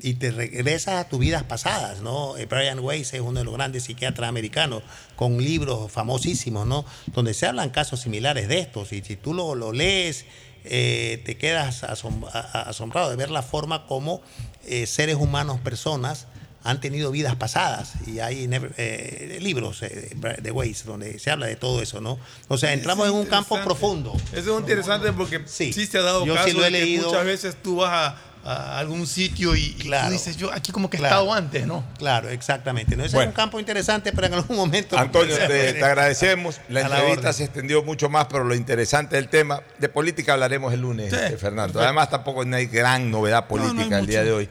[0.00, 2.38] y te regresas a tus vidas pasadas, ¿no?
[2.38, 4.82] Eh, Brian Weiss es uno de los grandes psiquiatras americanos
[5.16, 6.86] con libros famosísimos, ¿no?
[7.08, 10.24] Donde se hablan casos similares de estos y si tú lo, lo lees,
[10.68, 14.20] eh, te quedas asom- asombrado de ver la forma como
[14.66, 16.26] eh, seres humanos, personas,
[16.64, 20.10] han tenido vidas pasadas y hay eh, libros eh,
[20.42, 22.18] de Weiss donde se habla de todo eso, ¿no?
[22.48, 24.12] O sea, entramos en un campo profundo.
[24.34, 27.06] Eso es interesante porque sí, se ha dado yo sí lo he de que leído.
[27.08, 30.88] muchas veces tú vas a, a algún sitio y, y tú dices, yo aquí como
[30.88, 31.16] que he Claro.
[31.16, 31.84] estado antes, ¿no?
[31.98, 32.96] Claro, exactamente.
[32.96, 33.30] No, ese Bueno.
[33.30, 34.96] es un campo interesante, pero en algún momento.
[34.98, 36.60] Antonio, te, te agradecemos.
[36.68, 40.80] La entrevista se extendió mucho más, pero lo interesante del tema, de política hablaremos el
[40.80, 41.74] lunes, Sí, eh, Fernando.
[41.74, 41.80] perfecto.
[41.80, 44.48] Además, tampoco no hay gran novedad política no el día de hoy.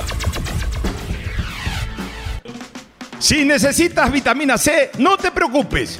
[3.20, 6.00] Si necesitas vitamina C, no te preocupes.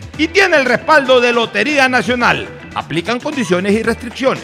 [0.21, 2.47] y tiene el respaldo de Lotería Nacional.
[2.75, 4.43] Aplican condiciones y restricciones.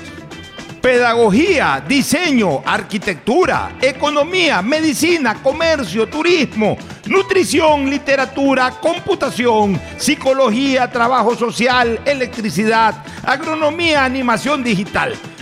[0.82, 14.04] Pedagogía, diseño, arquitectura, economía, medicina, comercio, turismo, nutrición, literatura, computación, psicología, trabajo social, electricidad, agronomía,
[14.04, 15.14] animación digital.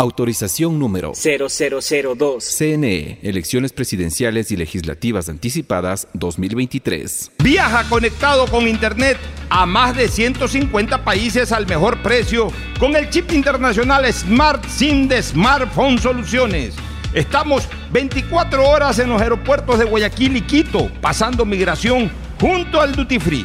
[0.00, 2.42] Autorización número 0002.
[2.42, 7.32] CNE, Elecciones Presidenciales y Legislativas Anticipadas 2023.
[7.44, 9.18] Viaja conectado con Internet
[9.50, 12.48] a más de 150 países al mejor precio
[12.78, 16.76] con el chip internacional Smart SIM de Smartphone Soluciones.
[17.12, 22.10] Estamos 24 horas en los aeropuertos de Guayaquil y Quito, pasando migración
[22.40, 23.44] junto al Duty Free.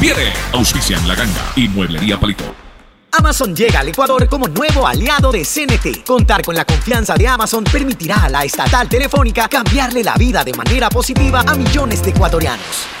[0.01, 0.33] conviene.
[0.53, 2.43] Auspician La Ganga y Mueblería Palito.
[3.11, 6.03] Amazon llega al Ecuador como nuevo aliado de CNT.
[6.03, 10.53] Contar con la confianza de Amazon permitirá a la estatal telefónica cambiarle la vida de
[10.53, 13.00] manera positiva a millones de ecuatorianos.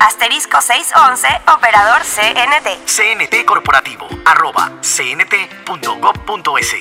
[0.00, 2.86] Asterisco 611, operador CNT.
[2.86, 6.74] CNT Corporativo, arroba cnt.gov.es.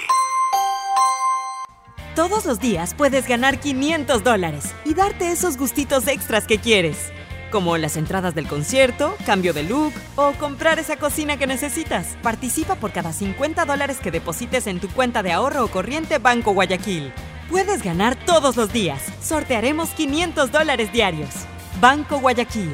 [2.15, 7.11] Todos los días puedes ganar 500 dólares y darte esos gustitos extras que quieres,
[7.51, 12.17] como las entradas del concierto, cambio de look o comprar esa cocina que necesitas.
[12.21, 16.53] Participa por cada 50 dólares que deposites en tu cuenta de ahorro o corriente Banco
[16.53, 17.13] Guayaquil.
[17.49, 19.01] Puedes ganar todos los días.
[19.21, 21.29] Sortearemos 500 dólares diarios.
[21.79, 22.73] Banco Guayaquil.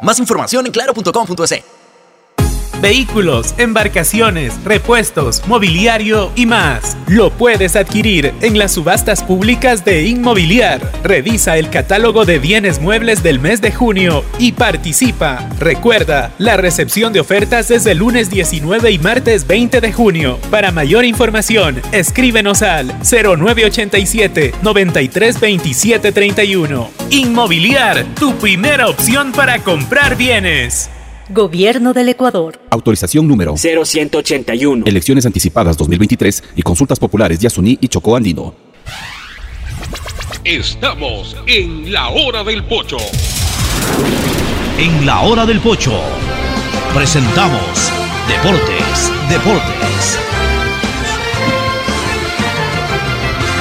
[0.00, 1.77] Más información en claro.com.es.
[2.80, 6.96] vehículos, embarcaciones, repuestos, mobiliario y más.
[7.06, 10.80] Lo puedes adquirir en las subastas públicas de Inmobiliar.
[11.02, 15.48] Revisa el catálogo de bienes muebles del mes de junio y participa.
[15.58, 20.38] Recuerda, la recepción de ofertas desde el lunes 19 y martes 20 de junio.
[20.50, 26.90] Para mayor información, escríbenos al 0987 93 27 31.
[27.10, 30.90] Inmobiliar, tu primera opción para comprar bienes.
[31.30, 32.58] Gobierno del Ecuador.
[32.70, 34.86] Autorización número 0181.
[34.86, 38.54] Elecciones anticipadas 2023 y consultas populares de Asuní y Chocó Andino.
[40.44, 42.96] Estamos en la hora del pocho.
[44.78, 45.92] En la hora del pocho
[46.94, 47.92] presentamos
[48.28, 50.27] Deportes, Deportes.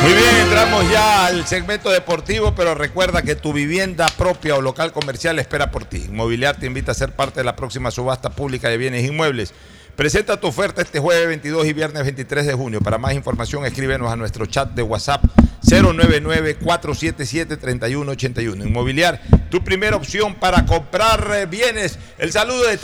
[0.07, 4.93] Muy bien, entramos ya al segmento deportivo, pero recuerda que tu vivienda propia o local
[4.93, 6.05] comercial espera por ti.
[6.05, 9.53] Inmobiliar te invita a ser parte de la próxima subasta pública de bienes inmuebles.
[9.97, 12.79] Presenta tu oferta este jueves 22 y viernes 23 de junio.
[12.79, 15.25] Para más información, escríbenos a nuestro chat de WhatsApp
[15.65, 18.65] 099-477-3181.
[18.65, 21.99] Inmobiliar, tu primera opción para comprar eh, bienes.
[22.17, 22.77] El saludo de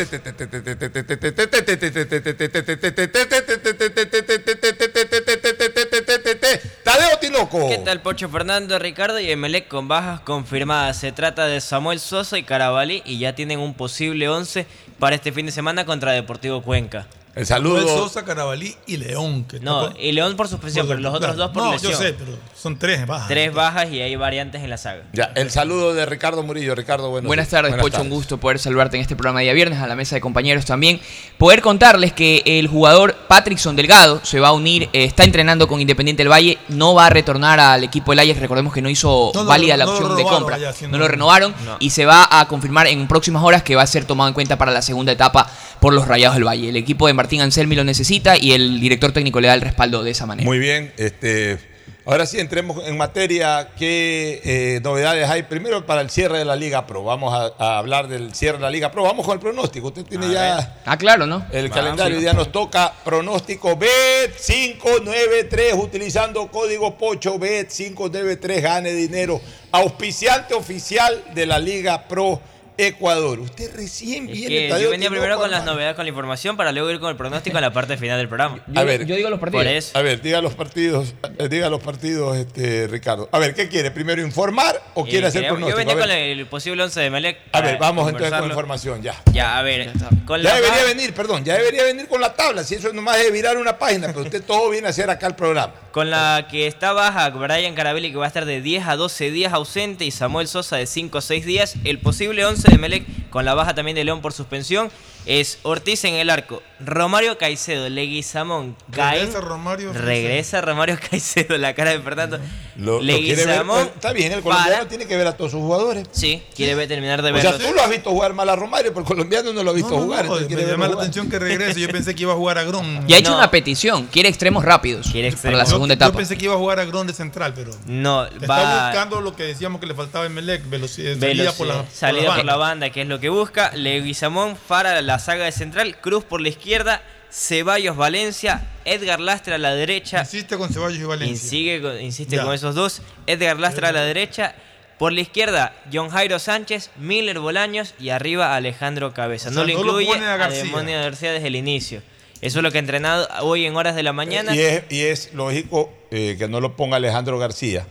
[6.84, 7.70] Tadeo Tinoco.
[7.70, 10.98] ¿Qué tal, Pocho Fernando, Ricardo y Emelec con bajas confirmadas?
[10.98, 14.66] Se trata de Samuel Sosa y Carabalí y ya tienen un posible 11
[15.00, 17.08] para este fin de semana contra Deportivo Cuenca.
[17.36, 17.78] El saludo.
[17.78, 19.46] Manuel Sosa, Carabalí y León.
[19.46, 21.92] Que No, tocó- y León por suspensión, Por- pero los otros dos por no, lesión.
[21.94, 23.28] yo sé, pero son tres bajas.
[23.28, 25.04] Tres bajas y hay variantes en la saga.
[25.14, 26.76] Ya, el saludo de Ricardo Murillo.
[26.76, 27.62] Ricardo, buenos Buenas días.
[27.64, 28.02] tardes, Pocho.
[28.02, 30.66] Un gusto poder saludarte en este programa de día viernes, a la mesa de compañeros
[30.66, 31.02] también.
[31.40, 35.82] Poder contarles que el jugador Patrickson Delgado se va a unir, eh, está entrenando con
[35.82, 38.40] Independiente del Valle, no va a retornar al equipo del Ajax.
[38.42, 40.60] Recordemos que no hizo No válida la opción de compra.
[40.88, 41.78] no lo renovaron No.
[41.80, 44.58] y se va a confirmar en próximas horas que va a ser tomado en cuenta
[44.60, 45.50] para la segunda etapa
[45.80, 46.70] por los Rayados del Valle.
[46.70, 50.04] El equipo de Martín Anselmi lo necesita y el director técnico le da el respaldo
[50.04, 50.45] de esa manera.
[50.45, 51.58] Muy bien, este,
[52.04, 53.70] ahora sí entremos en materia.
[53.80, 55.44] ¿Qué eh, novedades hay?
[55.44, 57.06] Primero para el cierre de la Liga Pro.
[57.06, 59.04] Vamos a, a hablar del cierre de la Liga Pro.
[59.04, 59.88] Vamos con el pronóstico.
[59.88, 61.45] Usted tiene ya Ah, claro, ¿no?
[61.54, 62.20] el Vamos, calendario.
[62.20, 68.62] Ya nos toca pronóstico BET593 utilizando código POCHO BET593.
[68.62, 69.40] Gane dinero.
[69.72, 72.41] Auspiciante oficial de la Liga Pro
[72.78, 73.40] Ecuador.
[73.40, 74.70] Usted recién Es viene.
[74.76, 77.16] que yo venía primero con las novedades, con la información, para luego ir con el
[77.16, 78.60] pronóstico en la parte final del programa.
[78.76, 79.06] A ver,
[79.40, 79.98] Por eso.
[79.98, 83.30] A ver, diga los partidos, eh, diga los partidos, este, Ricardo.
[83.32, 83.91] A ver, ¿qué quiere?
[83.91, 85.70] ¿Primero informar o Eh, quiere hacer pronóstico?
[85.72, 87.38] Yo venía A con el posible 11 de Melec.
[87.52, 89.16] a ver, vamos entonces con información ya.
[89.32, 89.91] Ya, a ver.
[90.26, 92.64] Con Ya la debería venir, perdón, ya debería venir con la tabla.
[92.64, 95.36] Si eso nomás es virar una página, pero usted todo viene a hacer acá el
[95.36, 95.74] programa.
[95.91, 99.30] Con la que está baja Brian Carabelli, que va a estar de 10 a 12
[99.32, 101.76] días ausente, y Samuel Sosa de 5 a 6 días.
[101.84, 104.90] El posible 11 de Melec, con la baja también de León por suspensión,
[105.26, 109.22] es Ortiz en el arco, Romario Caicedo, Leguizamón, Caín.
[109.22, 110.06] Regresa Romario Caicedo.
[110.06, 112.40] Regresa Romario Caicedo, la cara de Fernando.
[112.76, 115.60] Lo, quiere ver, pues, está bien, el colombiano para- tiene que ver a todos sus
[115.62, 116.08] jugadores.
[116.12, 118.91] Sí, quiere ver- terminar de O sea, tú lo has visto jugar mal a Romario,
[118.91, 120.26] pero el colombiano no lo ha visto No, no, jugar.
[120.26, 121.04] no, me quiere llama la jugar.
[121.04, 121.80] atención que regrese.
[121.80, 123.06] Yo pensé que iba a jugar a Gron.
[123.08, 126.18] Y ha hecho una petición, quiere extremos rápidos para la Yo- segunda Yo etapa.
[126.18, 127.72] pensé que iba a jugar a Gron de central, pero.
[127.86, 131.56] No, Está va- buscando lo que decíamos que le faltaba en Melec, velocidad, salida Velocidad,
[131.58, 132.58] por la, salida por la banda.
[132.58, 133.72] banda, que es lo que busca.
[133.76, 135.98] Leguizamón para la saga de central.
[136.02, 137.02] Cruz por la izquierda.
[137.34, 138.62] Ceballos Valencia.
[138.86, 140.20] Edgar Lastra a la derecha.
[140.20, 141.34] Insiste con Ceballos y Valencia.
[141.34, 142.44] Insigue insiste Ya.
[142.44, 143.02] con esos dos.
[143.26, 144.54] Edgar Lastra a la derecha.
[145.00, 149.50] Por la izquierda, John Jairo Sánchez, Miller Bolaños y arriba Alejandro Cabeza.
[149.50, 150.64] O no sea, lo no lo incluye pone a a García.
[150.64, 152.04] Demonio García desde el inicio.
[152.42, 154.56] Eso es lo que ha entrenado hoy en horas de la mañana.
[154.56, 157.88] Y es, y es lógico eh, que no lo ponga Alejandro García,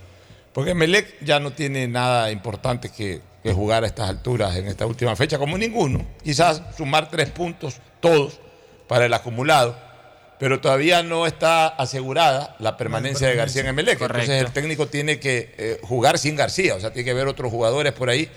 [0.52, 4.86] porque Melec ya no tiene nada importante que, que jugar a estas alturas en esta
[4.86, 6.06] última fecha, como ninguno.
[6.22, 8.38] Quizás sumar tres puntos, todos,
[8.88, 9.76] para el acumulado,
[10.38, 14.00] pero todavía no está asegurada la permanencia de García en Emelec.
[14.00, 17.50] Entonces el técnico tiene que eh, jugar sin García, o sea, tiene que ver otros
[17.50, 18.28] jugadores por ahí.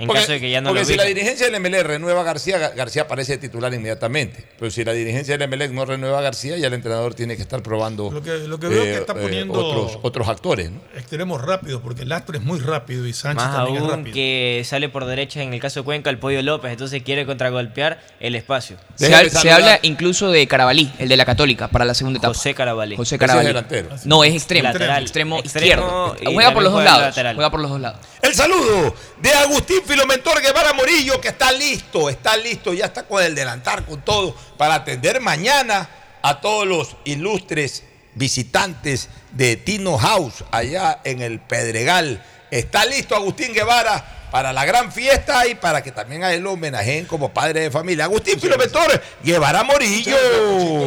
[0.00, 2.24] En caso de que ya no porque lo si la dirigencia del Emelec renueva a
[2.24, 4.44] García, Ga- García aparece de titular inmediatamente.
[4.58, 7.42] Pero si la dirigencia del Emelec no renueva a García, ya el entrenador tiene que
[7.42, 10.70] estar probando Lo que, lo que veo eh, que está eh, poniendo otros, otros actores.
[10.70, 10.80] ¿no?
[10.96, 14.14] extremos rápidos, porque Lastre es muy rápido y Sánchez Más también es aún rápido.
[14.14, 18.00] que sale por derecha en el caso de Cuenca el Pollo López, entonces quiere contragolpear
[18.20, 18.76] el espacio.
[18.94, 22.34] Se, hab- se habla incluso de Carabalí, el de la Católica, para la segunda etapa.
[22.34, 22.96] José Carabalí.
[22.96, 23.48] José es Carabalí.
[23.48, 23.88] delantero.
[24.04, 24.64] No, es extremo.
[24.68, 25.02] Lateral.
[25.02, 25.58] Extremo, Extremo
[26.14, 26.16] izquierdo.
[26.34, 27.00] Juega por los dos lados.
[27.02, 27.34] lateral.
[27.34, 27.98] Juega por los dos lados.
[28.22, 33.24] El saludo de Agustín Filomentor Guevara Morillo, que está listo, está listo, ya está con
[33.24, 35.88] el delantar, con todo, para atender mañana
[36.20, 37.84] a todos los ilustres
[38.14, 42.22] visitantes de Tino House, allá en el Pedregal.
[42.50, 46.52] Está listo Agustín Guevara para la gran fiesta y para que también a él lo
[46.52, 48.04] homenajeen como padre de familia.
[48.04, 50.16] Agustín Filomeno Torres, Guevara Morillo.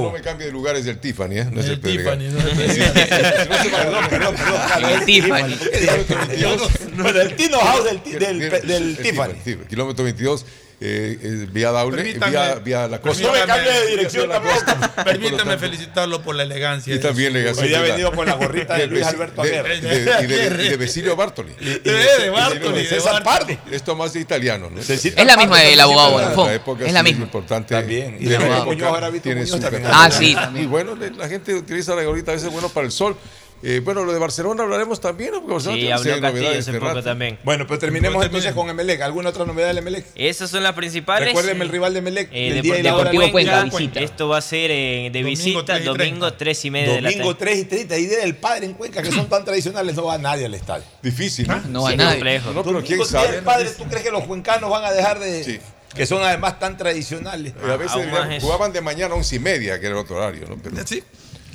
[0.01, 1.47] No me cambie de lugar, es el Tiffany, ¿eh?
[1.51, 2.33] No es el, Tiffany, Pedregal.
[2.33, 3.49] no es el Pedregal.
[3.79, 4.91] Perdón, perdón, perdón.
[4.91, 5.59] El Tiffany.
[6.95, 9.33] No, del Tino House del, ti- del, del Tiffany.
[9.43, 9.65] Tiffany.
[9.67, 10.45] Kilómetro 22,
[10.83, 13.27] eh, eh, vía Daule, Permítame- vía, vía la costa.
[13.27, 14.95] No me cambie de dirección costa.
[15.03, 16.95] Permítame felicitarlo por la elegancia.
[16.95, 19.81] Y también le Hoy ha venido con la gorrita de Luis Alberto de, y
[20.27, 21.53] de, y de Vecilio Bartoli.
[21.53, 23.23] De Bartoli, de César.
[23.23, 23.55] Pardo.
[23.71, 24.79] Esto más de italiano, ¿no?
[24.79, 26.47] Es la misma del abogado Bonafón.
[26.47, 27.25] La época Es la misma.
[27.25, 27.75] importante.
[27.75, 28.17] También.
[28.19, 29.83] Y de Muñoz, Muñoz también.
[29.85, 30.35] Ah, sí.
[30.55, 33.15] Y bueno, la gente utiliza la gorrita a veces bueno para el sol.
[33.63, 35.31] Eh, bueno, lo de Barcelona hablaremos también.
[35.33, 37.03] Porque Barcelona Sí, habló de Castillo novedades hace poco rato.
[37.03, 37.39] también.
[37.43, 39.01] Bueno, pero terminemos entonces con Emelec.
[39.01, 40.05] ¿Alguna otra novedad del Emelec?
[40.15, 41.27] Esas son las principales.
[41.29, 42.29] Recuérdeme el rival de Emelec.
[42.31, 43.11] Eh, el día y la hora.
[43.11, 43.99] Deportivo Cuenca, Cuenca, visita.
[43.99, 46.37] Esto va a ser eh, de Domingo visita 3 y domingo 30.
[46.37, 47.51] 3 y media de la Domingo tarde.
[47.53, 47.97] 3 y 30.
[47.97, 50.83] Y del padre en Cuenca, que son tan tradicionales, no va nadie al estadio.
[51.03, 51.61] Difícil, ¿no?
[51.69, 52.15] No va Sí, nadie.
[52.15, 52.51] complejo.
[52.53, 53.31] No, pero quién Domingo sabe.
[53.31, 55.43] del padre, ¿tú crees que los cuencanos van a dejar de.?
[55.43, 55.59] Sí.
[55.93, 57.53] Que son además tan tradicionales.
[57.63, 58.01] A veces
[58.41, 60.55] jugaban de mañana a once y media, que era el otro horario, ¿no?
[60.57, 61.03] Pero Sí.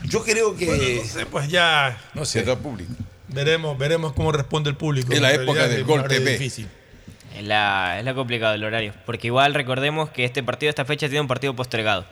[0.09, 0.67] Yo creo que.
[0.67, 2.41] Bueno, no sé, pues ya no sé.
[2.41, 2.93] será público.
[3.29, 5.13] veremos, veremos cómo responde el público.
[5.13, 6.33] Es la En época del es Gol TV.
[6.33, 6.69] difícil.
[7.37, 8.95] Es la, es la complicado el horario.
[9.05, 12.07] Porque igual recordemos que este partido, esta fecha, tiene un partido postergado.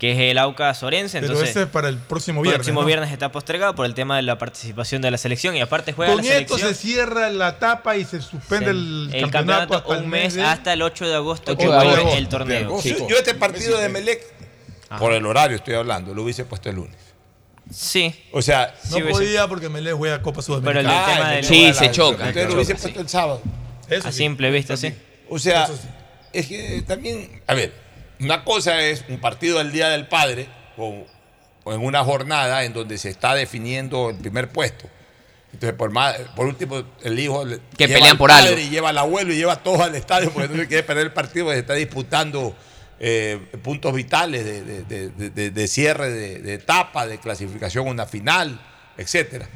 [0.00, 1.20] Que es el Aucas Orense.
[1.20, 2.58] Pero Entonces, ese es para el próximo el viernes.
[2.58, 2.86] próximo ¿no?
[2.86, 5.54] viernes está postergado por el tema de la participación de la selección.
[5.54, 6.74] Y aparte juega Con la esto selección.
[6.74, 10.34] se cierra la etapa y se suspende el, el campeonato, campeonato hasta el un mes
[10.34, 12.16] de- hasta el 8 de agosto que 8 de agosto.
[12.18, 12.82] el torneo.
[12.82, 14.20] Yo, yo este partido de Melec,
[14.98, 16.96] por el horario estoy hablando, lo hubiese puesto el lunes.
[17.72, 18.14] Sí.
[18.32, 21.06] O sea, No Sí, hubiese- podía porque me le juega Copa Pero el Sudamericana.
[21.14, 22.28] tema el del- Sí, se choca.
[22.28, 23.42] Entonces lo se hubiese choca, puesto el sábado.
[23.88, 24.18] Eso A sí.
[24.18, 24.94] simple vista, sí.
[25.28, 25.88] O sea, Eso sí.
[26.32, 27.72] es que también, a ver,
[28.20, 31.04] una cosa es un partido del Día del Padre o,
[31.64, 34.86] o en una jornada en donde se está definiendo el primer puesto.
[35.52, 38.60] Entonces, por más, por último, el hijo le- Que lleva pelean al por padre algo.
[38.60, 41.04] y lleva al abuelo y lleva a todos al estadio porque no se quiere perder
[41.06, 42.54] el partido porque se está disputando
[43.00, 47.86] eh, puntos vitales de, de- de- de- de- de cierre de, de etapa, de clasificación
[47.88, 48.60] a una final,
[48.96, 49.48] etcétera.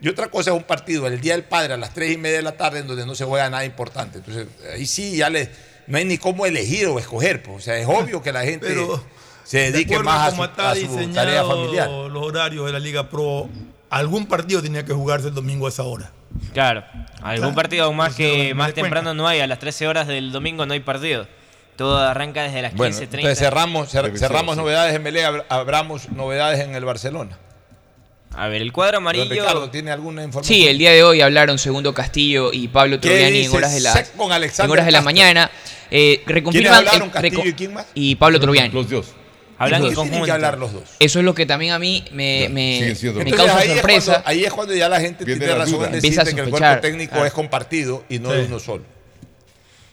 [0.00, 2.36] Y otra cosa es un partido el Día del Padre a las tres y media
[2.36, 4.18] de la tarde en donde no se juega nada importante.
[4.18, 5.50] Entonces, ahí sí ya le,
[5.86, 7.42] no hay ni cómo elegir o escoger.
[7.42, 7.56] pues.
[7.56, 9.02] O sea, es obvio que la gente Pero,
[9.44, 11.88] se de dedique más a su, está a su diseñado tarea familiar.
[11.88, 13.48] Los horarios de la Liga Pro,
[13.88, 16.10] algún partido tenía que jugarse el domingo a esa hora.
[16.52, 16.84] Claro.
[17.22, 17.54] Algún Claro.
[17.54, 19.40] partido aún más que más temprano no hay.
[19.40, 21.26] A las 13 horas del domingo no hay partido.
[21.76, 22.76] Todo arranca desde las 15.30.
[22.76, 24.60] Bueno, entonces cerramos, cer- cerramos sí.
[24.62, 27.38] novedades en Melé, abr- abramos novedades en el Barcelona.
[28.34, 29.28] A ver, el cuadro Don amarillo.
[29.30, 30.56] Ricardo, ¿tiene alguna información?
[30.58, 33.74] Sí, el día de hoy hablaron Segundo Castillo y Pablo ¿Qué Troviani en dice horas
[33.74, 35.50] de la, con en horas de la mañana.
[35.90, 37.86] Eh, reconfirman ¿Quiénes hablaron, reco- y quién más?
[37.94, 38.72] y Pablo Troviani.
[38.74, 39.06] Los dos.
[39.58, 40.82] Hablan ¿Y en por qué tienen que hablar los dos?
[40.98, 44.12] Eso es lo que también a mí me, me, siendo me causa ahí, sorpresa.
[44.12, 46.24] Es cuando, ahí es cuando ya la gente Viene tiene la razón en Empieza a
[46.24, 47.26] decirte que el cuerpo técnico Ah.
[47.26, 48.36] es compartido y no Sí.
[48.36, 48.84] de uno solo.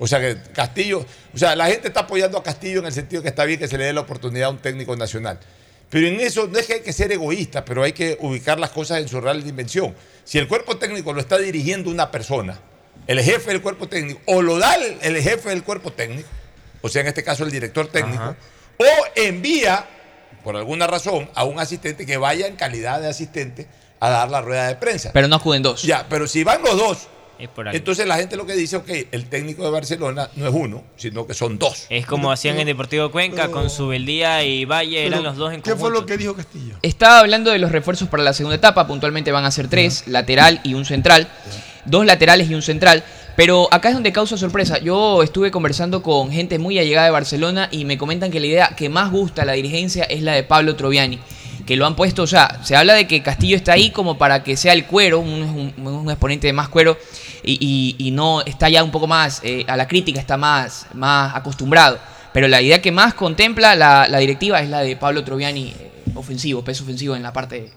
[0.03, 3.21] O sea que Castillo, o sea, la gente está apoyando a Castillo en el sentido
[3.21, 5.39] que está bien que se le dé la oportunidad a un técnico nacional.
[5.89, 8.71] Pero en eso no es que hay que ser egoísta, pero hay que ubicar las
[8.71, 9.95] cosas en su real dimensión.
[10.25, 12.59] Si el cuerpo técnico lo está dirigiendo una persona,
[13.07, 16.27] el jefe del cuerpo técnico, o lo da el, el jefe del cuerpo técnico,
[16.81, 18.35] o sea, en este caso el director técnico,
[18.79, 18.85] o
[19.15, 19.87] envía,
[20.43, 23.67] por alguna razón, a un asistente que vaya en calidad de asistente
[24.01, 25.11] a dar la rueda de prensa.
[25.13, 25.83] Pero no acuden dos.
[25.83, 27.07] Ya, pero si van los dos,
[27.49, 27.75] por ahí.
[27.75, 31.25] entonces la gente lo que dice, ok, el técnico de Barcelona no es uno, sino
[31.27, 31.85] que son dos.
[31.89, 35.61] Es como hacían en Deportivo Cuenca pero- con Subeldía y Valle, eran los dos en
[35.61, 35.91] ¿Qué conjunto.
[35.91, 36.75] fue lo que dijo Castillo?
[36.81, 40.59] Estaba hablando de los refuerzos para la segunda etapa, puntualmente van a ser tres, lateral
[40.63, 41.27] y un central,
[41.85, 43.03] dos laterales y un central,
[43.35, 44.77] pero acá es donde causa sorpresa.
[44.79, 48.73] Yo estuve conversando con gente muy allegada de Barcelona y me comentan que la idea
[48.77, 51.19] que más gusta a la dirigencia es la de Pablo Troviani,
[51.65, 54.43] que lo han puesto, o sea, se habla de que Castillo está ahí como para
[54.43, 56.97] que sea el cuero, un, un- un exponente de más cuero,
[57.43, 60.87] y, y- y no está ya un poco más eh, a la crítica, está más,
[60.93, 61.99] más acostumbrado.
[62.33, 65.91] Pero la idea que más contempla la, la directiva es la de Pablo Troviani, eh,
[66.15, 67.69] ofensivo, peso ofensivo en la parte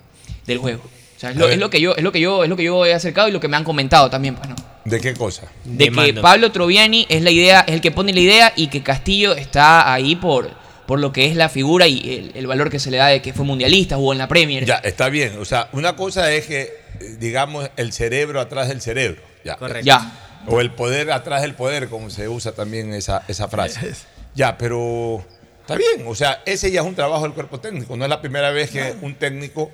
[0.46, 0.82] del juego.
[1.16, 2.64] O sea, es lo, es lo que yo, es lo que yo, es lo que
[2.64, 4.56] yo he acercado y lo que me han comentado también, pues, ¿no?
[4.84, 5.42] ¿De qué cosa?
[5.64, 6.20] De que Demando.
[6.22, 9.92] Pablo Troviani es la idea, es el que pone la idea y que Castillo está
[9.92, 10.50] ahí por,
[10.86, 11.98] por lo que es la figura y
[12.34, 14.64] el, el valor que se le da de que fue mundialista, jugó en la Premier.
[14.66, 15.38] Ya, está bien.
[15.40, 16.70] O sea, una cosa es que,
[17.18, 19.20] digamos, el cerebro atrás del cerebro.
[19.46, 19.56] Ya.
[19.56, 19.86] Correcto.
[19.86, 20.12] Ya.
[20.48, 23.92] O el poder atrás del poder, como se usa también esa, esa frase.
[24.36, 25.24] Ya, pero
[25.62, 26.04] está bien.
[26.06, 27.96] O sea, ese ya es un trabajo del cuerpo técnico.
[27.96, 29.70] No es la primera vez que un técnico,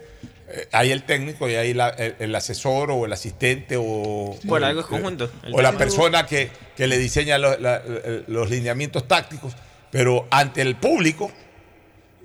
[0.49, 4.37] eh, hay el técnico y hay la- el, el asesor o el asistente o...
[4.47, 5.29] Por o- algo es conjunto.
[5.43, 7.83] El O la persona que, que le diseña lo- la-
[8.29, 9.53] los lineamientos tácticos.
[9.91, 11.33] Pero ante el público,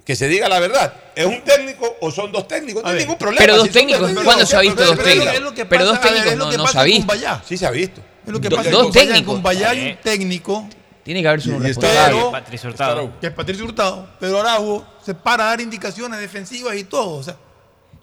[0.08, 2.82] que se diga la verdad, ¿es un técnico o son dos técnicos?
[2.82, 3.42] No hay ningún problema.
[3.42, 5.34] Pero dos Si técnicos, técnicos, ¿cuándo se ha visto pero- dos técnicos?
[5.34, 7.00] es lo que Pero pasa- dos técnicos no- no se ha visto.
[7.02, 7.44] Cumbayá.
[7.46, 8.02] Sí se ha visto.
[8.26, 9.34] Es lo que Do- pasa dos técnicos.
[9.34, 9.92] Con Bayán Eh.
[9.98, 10.70] un técnico.
[11.04, 12.22] Tiene que haber su responsable.
[12.32, 13.20] Patricio Hurtado.
[13.20, 14.08] Que es Patricio Hurtado.
[14.20, 17.16] Pero Araujo se para a dar indicaciones defensivas y todo.
[17.16, 17.36] O sea,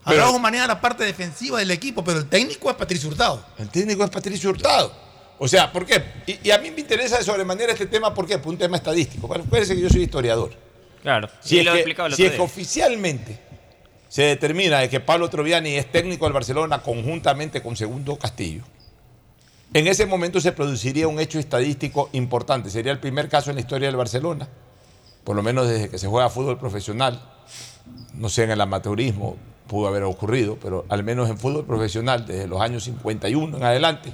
[0.06, 3.42] Pero- Araujo maneja la parte defensiva del equipo, pero el técnico es Patricio Hurtado.
[3.58, 4.92] El técnico es Patricio Hurtado.
[5.38, 6.02] O sea, ¿por qué?
[6.26, 8.36] Y, y a mí me interesa de sobremanera este tema, ¿por qué?
[8.38, 9.26] Por un tema estadístico.
[9.26, 10.63] Bueno, Acuérdense que yo soy historiador.
[11.04, 11.28] Claro.
[11.40, 13.38] Si, es, lo que, el si es que oficialmente
[14.08, 18.62] se determina de que Pablo Troviani es técnico del Barcelona conjuntamente con Segundo Castillo,
[19.74, 22.70] en ese momento se produciría un hecho estadístico importante.
[22.70, 24.48] Sería el primer caso en la historia del Barcelona,
[25.24, 27.20] por lo menos desde que se juega fútbol profesional.
[28.14, 29.36] No sé, en el amateurismo
[29.66, 34.10] pudo haber ocurrido, pero al menos en fútbol profesional, desde los años 51 en adelante,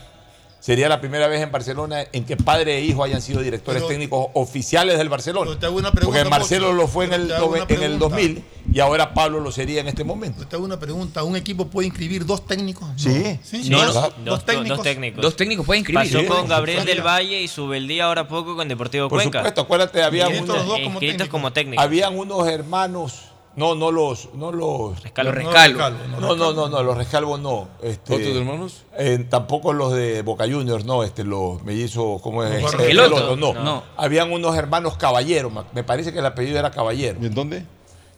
[0.61, 3.89] sería la primera vez en Barcelona en que padre e hijo hayan sido directores Pero-
[3.89, 5.59] técnicos oficiales del Barcelona.
[5.59, 6.77] te hago una pregunta, Porque Marcelo Pocho.
[6.77, 7.99] lo fue en el, en el pregunta.
[7.99, 10.47] 2000 y ahora Pablo lo sería en este momento.
[10.47, 11.25] Te hago una pregunta.
[11.25, 12.89] ¿Un equipo puede inscribir dos técnicos?
[12.89, 12.99] No.
[12.99, 13.39] Sí.
[13.43, 14.77] Sí, No, dos, dos, dos dos- técnicos.
[14.79, 15.23] dos técnicos.
[15.23, 16.05] Dos técnicos pueden inscribir.
[16.13, 19.39] Pasó Sí, con Gabriel del Valle y Subeldía ahora poco con Deportivo Por Cuenca.
[19.41, 21.29] supuesto, acuérdate, había unos, dos como Inscritos técnicos.
[21.29, 21.85] como técnicos.
[21.85, 23.23] Habían unos hermanos,
[23.57, 25.33] no, no los, no los Rescalvo.
[25.33, 26.21] Los.
[26.21, 27.69] No, no, no, no, los rescalvos no.
[27.83, 28.85] Este, ¿Otros hermanos?
[28.97, 32.63] eh, tampoco los de Boca Juniors, no, este, los mellizos, ¿cómo es?
[32.63, 33.17] Los Eh, Esqueloto.
[33.17, 33.55] Esqueloto, no.
[33.65, 33.83] No.
[33.97, 37.19] Habían unos hermanos caballeros, me parece que el apellido era caballero.
[37.21, 37.65] ¿Y en dónde?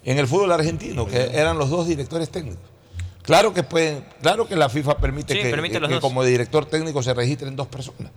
[0.04, 2.60] En el fútbol argentino, que eran los dos directores técnicos.
[3.22, 6.02] Claro que pueden, claro que la FIFA permite Sí, que, permite que- los que dos.
[6.02, 8.10] como director técnico se registren dos personas.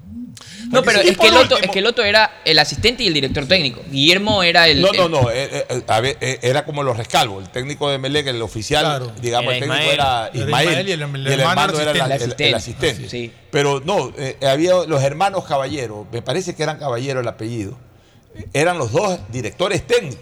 [0.71, 3.81] No, pero por Esqueloto, último- Esqueloto era el asistente y el director técnico.
[3.89, 4.81] Guillermo era el.
[4.81, 5.29] No, el- no, no.
[5.31, 7.43] eh, eh, a ver, eh, era como los rescalvos.
[7.43, 9.11] El técnico de Melec, el oficial, Claro.
[9.21, 9.93] digamos, Era el técnico Ismael.
[9.99, 10.67] era Ismael.
[10.67, 11.01] Y el- el y el
[11.39, 12.89] hermano hermano era el, asistente.
[12.89, 13.09] el- el.
[13.09, 13.31] Sí.
[13.51, 17.77] Pero no, eh, había los hermanos Caballero, me parece que eran Caballero el apellido,
[18.53, 20.19] eran los dos directores técnicos.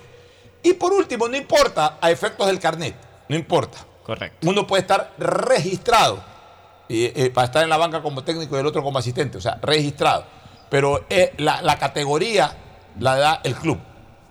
[0.61, 2.95] Y por último, no importa a efectos del carnet,
[3.30, 3.80] no importa.
[4.03, 4.49] Correcto.
[4.49, 6.23] Uno puede estar registrado
[7.01, 9.59] eh, para estar en la banca como técnico y el otro como asistente, o sea,
[9.61, 10.25] registrado.
[10.69, 12.55] Pero eh, la, categoría
[12.99, 13.79] la da el club.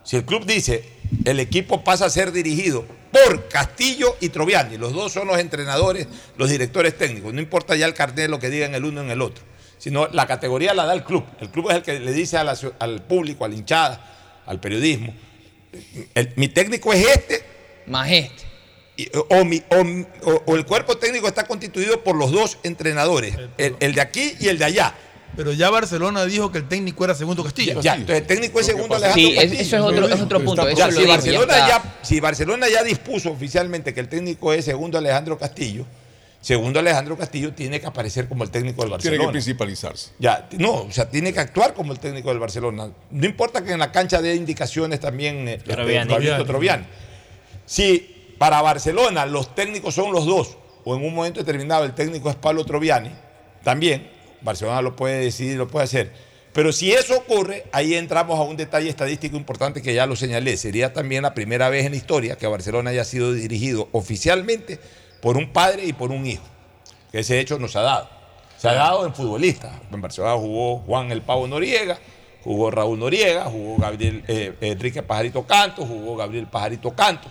[0.03, 0.85] Si el club dice
[1.25, 6.09] el equipo pasa a ser dirigido por Castillo y Troviani, los dos son los entrenadores,
[6.37, 9.21] los directores técnicos, no importa ya el carnet lo que digan el uno en el
[9.21, 9.45] otro,
[9.79, 11.25] sino la categoría la da el club.
[11.41, 15.15] El club es el que le dice al público, a la hinchada, al periodismo,
[16.15, 17.45] el- mi técnico es este,
[17.87, 18.45] Más este.
[18.97, 22.59] Y- o, mi- o mi- o- o el cuerpo técnico está constituido por los dos
[22.63, 24.95] entrenadores, el, el de aquí y el de allá.
[25.35, 27.81] Pero ya Barcelona dijo que el técnico era Segundo Castillo.
[27.81, 29.63] Ya, entonces el técnico es segundo Alejandro Sí, Castillo.
[29.63, 30.69] eso es otro, es otro punto.
[30.69, 34.67] Eso Ya, lo si, Barcelona ya, si Barcelona ya dispuso oficialmente que el técnico es
[34.67, 35.87] segundo Alejandro Castillo,
[36.43, 39.31] segundo Alejandro Castillo tiene que aparecer como el técnico del Tiene que Barcelona.
[39.33, 40.11] principalizarse.
[40.19, 42.91] Ya, no, o sea, tiene que actuar como el técnico del Barcelona.
[43.11, 46.15] No importa que en la cancha dé indicaciones también eh, este, Troviani.
[46.45, 46.85] Troviani.
[47.65, 52.29] Si para Barcelona los técnicos son los dos, o en un momento determinado el técnico
[52.29, 53.13] es Pablo Troviani,
[53.63, 54.11] también
[54.41, 56.13] Barcelona lo puede decidir, lo puede hacer.
[56.53, 60.57] Pero si eso ocurre, ahí entramos a un detalle estadístico importante que ya lo señalé.
[60.57, 64.81] Sería también la primera vez en la historia que Barcelona haya sido dirigido oficialmente
[65.21, 66.43] por un padre y por un hijo.
[67.13, 68.11] Que ese hecho nos ha dado.
[68.59, 69.71] Se ha dado en futbolistas.
[69.93, 71.97] En Barcelona jugó Juan el Pavo Noriega,
[72.43, 77.31] jugó Raúl Noriega, jugó Gabriel eh, Enrique Pajarito Canto, jugó Gabriel Pajarito Canto.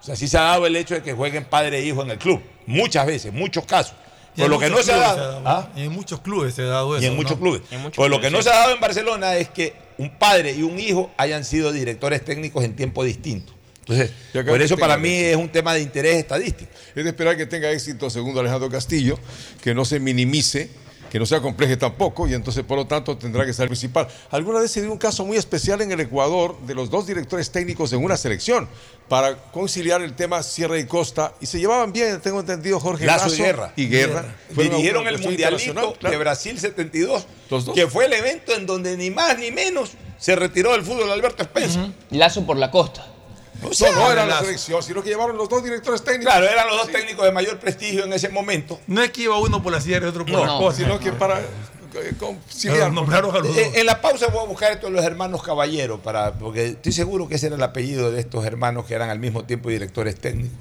[0.00, 2.10] O sea, sí se ha dado el hecho de que jueguen padre e hijo en
[2.10, 2.40] el club.
[2.66, 3.94] Muchas veces, muchos casos.
[4.36, 5.42] En lo que no se ha dado.
[5.44, 5.68] ¿ah?
[5.74, 7.04] Y en muchos clubes se ha dado eso.
[7.04, 7.40] Y en muchos ¿no?
[7.40, 7.62] clubes.
[7.70, 8.44] En muchos Pues lo que no sí.
[8.44, 12.24] se ha dado en Barcelona es que un padre y un hijo hayan sido directores
[12.24, 13.52] técnicos en tiempo distinto.
[13.80, 14.12] Entonces,
[14.46, 16.70] por eso para mí es un tema de interés estadístico.
[16.94, 19.18] Es de esperar que tenga éxito, segundo Alejandro Castillo,
[19.62, 20.68] que no se minimice,
[21.10, 24.08] que no sea compleje tampoco, y entonces, por lo tanto, tendrá que ser el principal.
[24.30, 27.50] Alguna vez se dio un caso muy especial en el Ecuador de los dos directores
[27.50, 28.68] técnicos en una selección
[29.08, 33.34] para conciliar el tema Sierra y Costa, y se llevaban bien, tengo entendido, Jorge Lazo
[33.34, 33.72] y Guerra.
[33.76, 34.36] Y Guerra.
[34.50, 36.10] Dirigieron el Mundialito claro.
[36.10, 37.74] de Brasil 72, Los dos.
[37.74, 41.42] que fue el evento en donde ni más ni menos se retiró del fútbol Alberto
[41.42, 41.90] Spencer.
[42.10, 43.06] Lazo por la costa.
[43.62, 46.32] O sea, no, no era la selección, sino que llevaron los dos directores técnicos.
[46.32, 48.78] Claro, eran los dos técnicos de mayor prestigio en ese momento.
[48.86, 50.82] No es que iba uno por la sierra y otro por No, la no, costa.
[50.82, 52.92] sino que para eh, conciliar.
[52.92, 53.56] Nombraron a los dos.
[53.56, 57.28] Eh, En la pausa voy a buscar estos los hermanos Caballero, para, porque estoy seguro
[57.28, 60.58] que ese era el apellido de estos hermanos que eran al mismo tiempo directores técnicos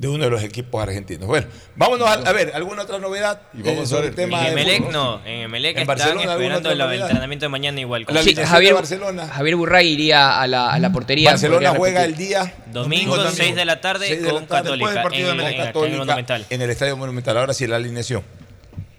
[0.00, 1.26] de uno de los equipos argentinos.
[1.26, 1.46] Bueno,
[1.76, 4.48] vámonos a, a ver, ¿alguna otra novedad Y vamos eh, a sobre ver, el tema
[4.48, 8.06] En Emelec no, en Emelec En están Barcelona, ¿alguna esperando el entrenamiento de mañana igual.
[8.08, 9.28] La Sí, Javier, de Barcelona.
[9.28, 11.28] Javier Burray iría a la, a la portería.
[11.28, 14.70] Barcelona juega el día Domingo, Domingo 6 de la tarde seis de la con tarde,
[14.70, 16.46] después Católica del partido en, de acá en el Católica Monumental.
[16.48, 17.36] en el Estadio Monumental.
[17.36, 18.22] Ahora sí, la alineación.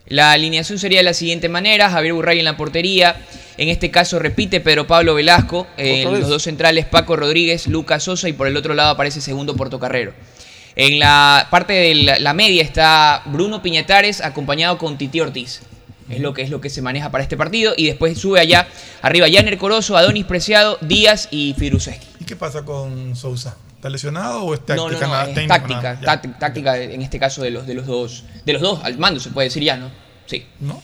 [0.05, 3.15] La alineación sería de la siguiente manera: Javier Burray en la portería.
[3.57, 5.65] En este caso repite Pedro Pablo Velasco.
[5.77, 6.05] Vez.
[6.05, 8.29] los dos centrales, Paco Rodríguez, Lucas Sosa.
[8.29, 10.13] Y por el otro lado aparece segundo Portocarrero.
[10.75, 15.61] En la parte de la, la media está Bruno Piñatares acompañado con Titi Ortiz.
[16.09, 17.73] Es lo que es lo que se maneja para este partido.
[17.77, 18.67] Y después sube allá
[19.01, 22.05] arriba Janer Corozo, Adonis Preciado, Díaz y Firuzeski.
[22.19, 23.55] ¿Y qué pasa con Sousa?
[23.75, 24.91] ¿Está lesionado o es No, táctica?
[24.91, 28.25] no, no, nada, es táctica, táctica, táctica en este caso de los, de los dos,
[28.45, 29.89] de los dos al mando se puede decir ya, ¿no?
[30.27, 30.45] Sí.
[30.59, 30.83] ¿No?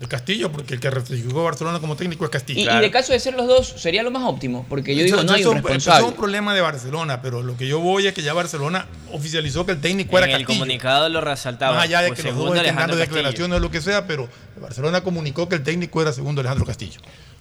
[0.00, 2.60] El Castillo, porque el que ratificó a Barcelona como técnico es Castillo.
[2.60, 5.16] Y, y de caso de ser los dos sería lo más óptimo, porque yo digo
[5.16, 6.06] Eso- no hay eso un es Eso es responsable.
[6.08, 9.72] un problema de Barcelona, pero lo que yo voy es que ya Barcelona oficializó que
[9.72, 10.60] el técnico En era el Castillo.
[10.60, 11.74] comunicado lo resaltaba.
[11.74, 13.16] Más allá de pues, que los segundo dos estén dando Alejandro Castillo.
[13.16, 14.28] declaraciones o lo que sea, pero
[14.60, 17.00] Barcelona comunicó que el técnico era segundo Alejandro Castillo.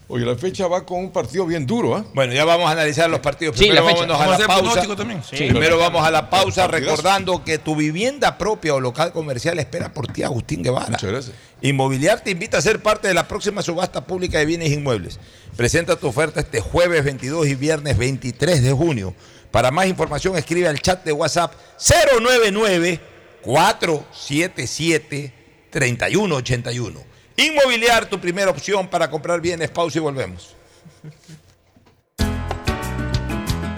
[0.10, 2.06] Oye, la fecha va con un partido bien duro, ¿ah?
[2.16, 3.58] Bueno, ya vamos a analizar los partidos.
[3.58, 4.08] Sí, Primero la fecha.
[4.08, 4.96] vámonos Vamos a a hacer la pausa.
[4.96, 5.22] también.
[5.24, 5.36] Sí.
[5.50, 10.08] Primero vamos a la pausa recordando que tu vivienda propia o local comercial espera por
[10.08, 10.88] ti, Agustín Guevara.
[10.92, 11.36] Muchas gracias.
[11.62, 15.20] Inmobiliar te invita a ser parte de la próxima subasta pública de bienes inmuebles.
[15.56, 19.16] Presenta tu oferta este jueves 22 y viernes 23 de junio.
[19.50, 23.00] Para más información escribe al chat de WhatsApp 099
[23.42, 25.34] 477
[25.72, 27.00] 3181.
[27.38, 29.70] Inmobiliar, tu primera opción para comprar bienes.
[29.70, 30.56] Pausa y volvemos.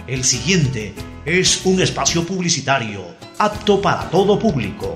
[0.08, 0.94] El siguiente
[1.26, 3.06] es un espacio publicitario
[3.38, 4.96] apto para todo público.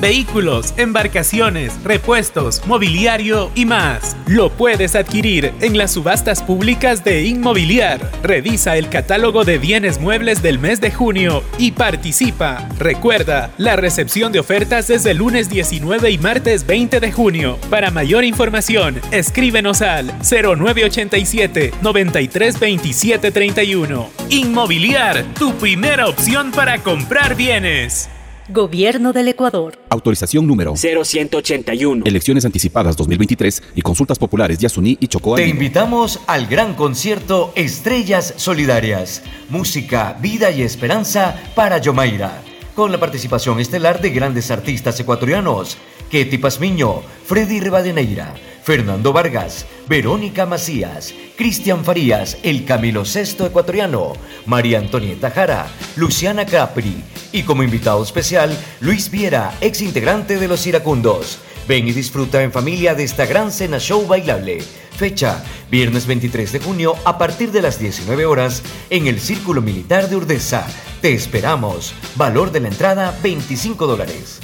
[0.00, 4.16] Vehículos, embarcaciones, repuestos, mobiliario y más.
[4.28, 8.08] Lo puedes adquirir en las subastas públicas de Inmobiliar.
[8.22, 12.68] Revisa el catálogo de bienes muebles del mes de junio y participa.
[12.78, 17.58] Recuerda, la recepción de ofertas es el lunes 19 y martes 20 de junio.
[17.68, 24.10] Para mayor información, escríbenos al 0987 932731.
[24.30, 28.08] Inmobiliar, tu primera opción para comprar bienes.
[28.50, 29.78] Gobierno del Ecuador.
[29.90, 32.04] Autorización número 0181.
[32.06, 38.32] Elecciones anticipadas 2023 y consultas populares Yasuní y Chocó Te invitamos al gran concierto Estrellas
[38.38, 42.42] Solidarias, música, vida y esperanza para Yomaira,
[42.74, 45.76] con la participación estelar de grandes artistas ecuatorianos,
[46.10, 48.32] Ketty Pazmiño, Freddy Rivadeneira,
[48.68, 54.12] Fernando Vargas, Verónica Macías, Cristian Farías, el Camilo Sexto ecuatoriano,
[54.44, 60.66] María Antonieta Jara, Luciana Capri y como invitado especial Luis Viera, ex integrante de los
[60.66, 61.38] Iracundos.
[61.66, 64.58] Ven y disfruta en familia de esta gran cena show bailable.
[64.98, 70.10] Fecha, viernes 23 de junio a partir de las 19 horas en el Círculo Militar
[70.10, 70.66] de Urdesa.
[71.00, 71.94] Te esperamos.
[72.16, 74.40] Valor de la entrada 25 dólares.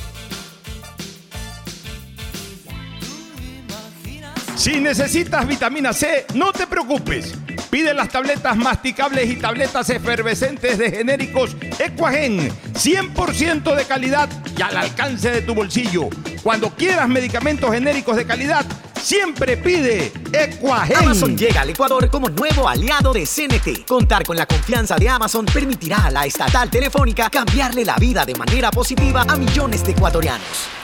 [4.65, 7.35] Si necesitas vitamina C, no te preocupes.
[7.69, 14.27] Pide las tabletas masticables y tabletas efervescentes de genéricos Equagen, 100% de calidad
[14.57, 16.09] y al alcance de tu bolsillo.
[16.43, 18.65] Cuando quieras medicamentos genéricos de calidad,
[19.03, 20.97] siempre pide Equagen.
[20.97, 23.85] Amazon llega al Ecuador como nuevo aliado de CNT.
[23.87, 28.35] Contar con la confianza de Amazon permitirá a la estatal telefónica cambiarle la vida de
[28.35, 30.84] manera positiva a millones de ecuatorianos.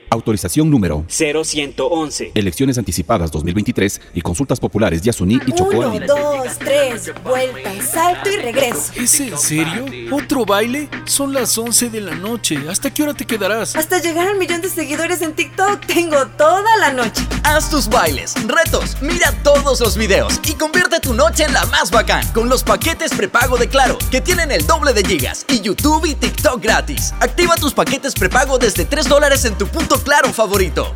[0.11, 2.33] Autorización número 0111.
[2.35, 5.77] Elecciones anticipadas 2023 y consultas populares Yasuní y Chocó.
[5.77, 8.91] Uno, dos, tres, vuelta, salto y regreso.
[8.97, 9.85] ¿Es en serio?
[10.11, 10.89] ¿Otro baile?
[11.05, 12.57] Son las 11 de la noche.
[12.69, 13.73] ¿Hasta qué hora te quedarás?
[13.77, 17.25] Hasta llegar al millón de seguidores en TikTok tengo toda la noche.
[17.45, 21.89] Haz tus bailes, retos, mira todos los videos y convierte tu noche en la más
[21.89, 26.05] bacán con los paquetes prepago de Claro, que tienen el doble de gigas y YouTube
[26.05, 27.13] y TikTok gratis.
[27.21, 30.93] Activa tus paquetes prepago desde 3 dólares en tu punto Claro favorito.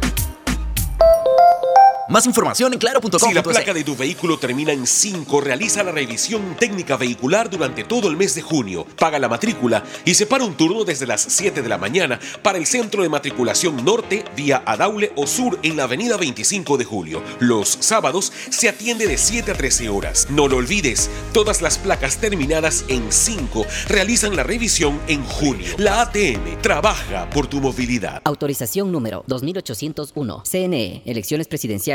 [2.08, 3.20] Más información en claro.com.
[3.20, 7.84] Si la placa de tu vehículo termina en 5, realiza la revisión técnica vehicular durante
[7.84, 8.86] todo el mes de junio.
[9.00, 12.68] Paga la matrícula y separa un turno desde las 7 de la mañana para el
[12.68, 17.24] centro de matriculación norte vía Adaule o sur en la avenida 25 de julio.
[17.40, 20.28] Los sábados se atiende de 7 a 13 horas.
[20.30, 25.74] No lo olvides, todas las placas terminadas en 5 realizan la revisión en junio.
[25.78, 28.22] La ATM trabaja por tu movilidad.
[28.26, 30.44] Autorización número 2801.
[30.46, 31.02] CNE.
[31.06, 31.95] Elecciones presidenciales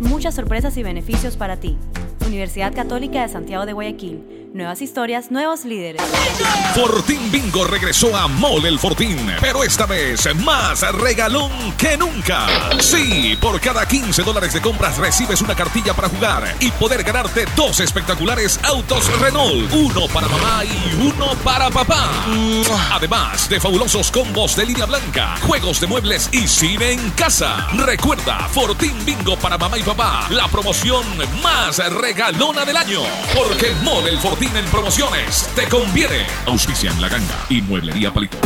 [0.00, 1.76] muchas sorpresas y beneficios para ti.
[2.26, 4.47] Universidad Católica de Santiago de Guayaquil.
[4.54, 6.00] Nuevas historias, nuevos líderes.
[6.74, 12.46] Fortín Bingo regresó a Mole el Fortín, pero esta vez más regalón que nunca.
[12.80, 17.44] Sí, por cada 15 dólares de compras recibes una cartilla para jugar y poder ganarte
[17.56, 22.08] dos espectaculares autos Renault, uno para mamá y uno para papá.
[22.90, 27.66] Además de fabulosos combos de línea blanca, juegos de muebles y cine en casa.
[27.74, 31.04] Recuerda, Fortín Bingo para mamá y papá, la promoción
[31.42, 33.02] más regalona del año.
[33.34, 36.26] Porque Mole el Fortín en promociones te conviene.
[36.46, 38.38] Auspician La Ganga y Mueblería Palito.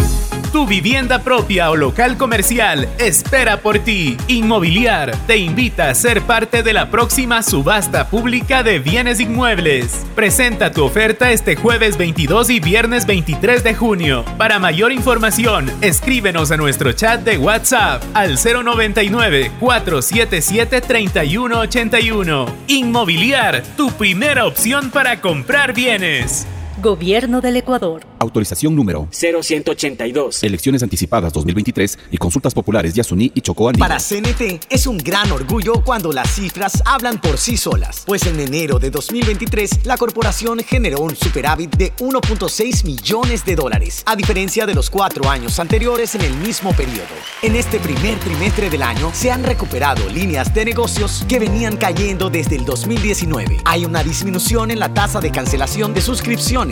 [0.53, 4.19] Tu vivienda propia o local comercial espera por ti.
[4.29, 10.05] Inmobiliar te invita a ser parte de la próxima subasta pública de bienes inmuebles.
[10.15, 14.27] Presenta tu oferta este jueves 22 y viernes 23 de junio.
[14.37, 22.47] Para mayor información, escríbenos a nuestro chat de WhatsApp al 099 477 3181.
[22.67, 26.47] Inmobiliar, tu primera opción para comprar bienes.
[26.83, 28.05] Gobierno del Ecuador.
[28.19, 30.43] Autorización número 0182.
[30.43, 33.87] Elecciones anticipadas 2023 y consultas populares Yasuní y Chocó Andino.
[33.87, 38.41] Para CNT es un gran orgullo cuando las cifras hablan por sí solas, pues en
[38.41, 44.67] enero de 2023 la corporación generó un superávit de 1.6 millones de dólares, a diferencia
[44.67, 47.15] de los cuatro años anteriores en el mismo periodo.
[47.43, 52.29] En este primer trimestre del año se han recuperado líneas de negocios que venían cayendo
[52.29, 53.59] desde el 2019.
[53.67, 56.72] Hay una disminución en la tasa de cancelación de suscripciones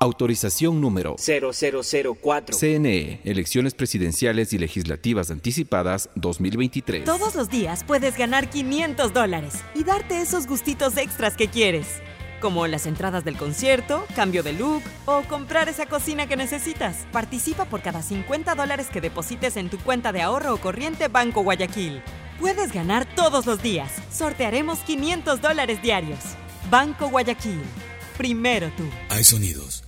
[0.00, 2.56] Autorización número 0004.
[2.56, 7.04] CNE, Elecciones Presidenciales y Legislativas Anticipadas 2023.
[7.04, 12.00] Todos los días puedes ganar 500 dólares y darte esos gustitos extras que quieres,
[12.40, 17.08] como las entradas del concierto, cambio de look o comprar esa cocina que necesitas.
[17.10, 21.42] Participa por cada 50 dólares que deposites en tu cuenta de ahorro o corriente Banco
[21.42, 22.02] Guayaquil.
[22.38, 23.90] Puedes ganar todos los días.
[24.12, 26.20] Sortearemos 500 dólares diarios.
[26.70, 27.60] Banco Guayaquil.
[28.16, 28.84] Primero tú.
[29.10, 29.87] Hay sonidos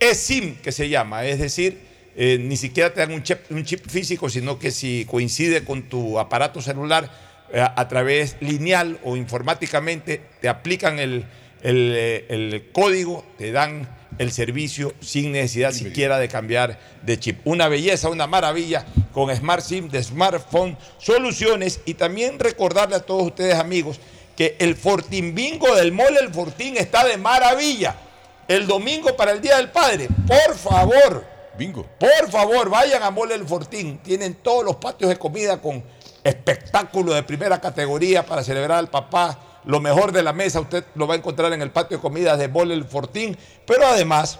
[0.00, 1.78] eSIM que se llama, es decir,
[2.16, 5.82] eh, ni siquiera te dan un chip, un chip, físico, sino que si coincide con
[5.82, 7.10] tu aparato celular
[7.52, 11.26] eh, a través lineal o informáticamente, te aplican el,
[11.62, 13.88] el, el, código, te dan
[14.18, 17.40] el servicio sin necesidad siquiera de cambiar de chip.
[17.44, 23.24] Una belleza, una maravilla con Smart SIM de Smartphone Soluciones y también recordarle a todos
[23.24, 24.00] ustedes amigos
[24.36, 27.96] que el Fortín Bingo del Mole El Fortín está de maravilla.
[28.48, 31.24] El domingo para el Día del Padre, por favor.
[31.58, 31.86] Bingo.
[31.98, 33.98] Por favor, vayan a Mole El Fortín.
[33.98, 35.84] Tienen todos los patios de comida con
[36.24, 39.38] espectáculo de primera categoría para celebrar al papá.
[39.64, 42.36] Lo mejor de la mesa usted lo va a encontrar en el patio de comida
[42.36, 43.36] de Mole El Fortín.
[43.66, 44.38] Pero además,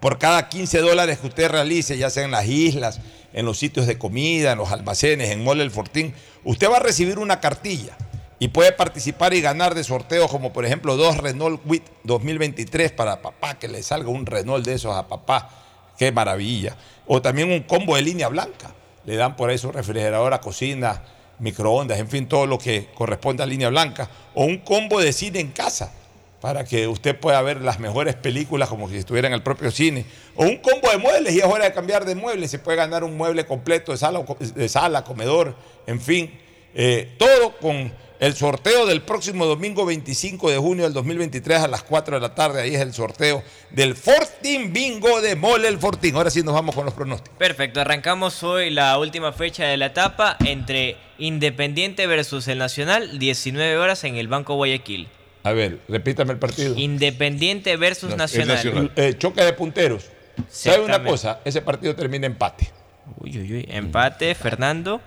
[0.00, 3.00] por cada 15 dólares que usted realice, ya sea en las islas,
[3.32, 6.14] en los sitios de comida, en los almacenes, en Mole El Fortín,
[6.44, 7.96] usted va a recibir una cartilla
[8.38, 13.22] y puede participar y ganar de sorteos como por ejemplo dos Renault WIT 2023 para
[13.22, 15.48] papá, que le salga un Renault de esos a papá,
[15.96, 16.76] qué maravilla.
[17.06, 18.74] O también un combo de línea blanca,
[19.04, 21.02] le dan por eso refrigeradora, cocina,
[21.38, 24.08] microondas, en fin, todo lo que corresponde a línea blanca.
[24.34, 25.92] O un combo de cine en casa,
[26.40, 30.04] para que usted pueda ver las mejores películas como si estuviera en el propio cine.
[30.36, 33.04] O un combo de muebles, y es hora de cambiar de muebles, se puede ganar
[33.04, 35.54] un mueble completo de sala, de sala comedor,
[35.86, 36.36] en fin,
[36.74, 37.92] eh, todo con
[38.22, 42.36] el sorteo del próximo domingo 25 de junio del 2023 a las 4 de la
[42.36, 46.14] tarde, ahí es el sorteo del Fortín Bingo de Mole el Fortín.
[46.14, 47.36] Ahora sí nos vamos con los pronósticos.
[47.36, 53.76] Perfecto, arrancamos hoy la última fecha de la etapa entre Independiente versus el Nacional, 19
[53.76, 55.08] horas en el Banco Guayaquil.
[55.42, 56.76] A ver, repítame el partido.
[56.78, 58.92] Independiente versus Nacional.
[58.94, 60.10] Eh, choque de punteros.
[60.48, 61.40] ¿Sabe una cosa?
[61.44, 62.70] Ese partido termina empate.
[63.18, 63.68] Uy, uy, uy.
[63.68, 65.00] Empate, Fernando.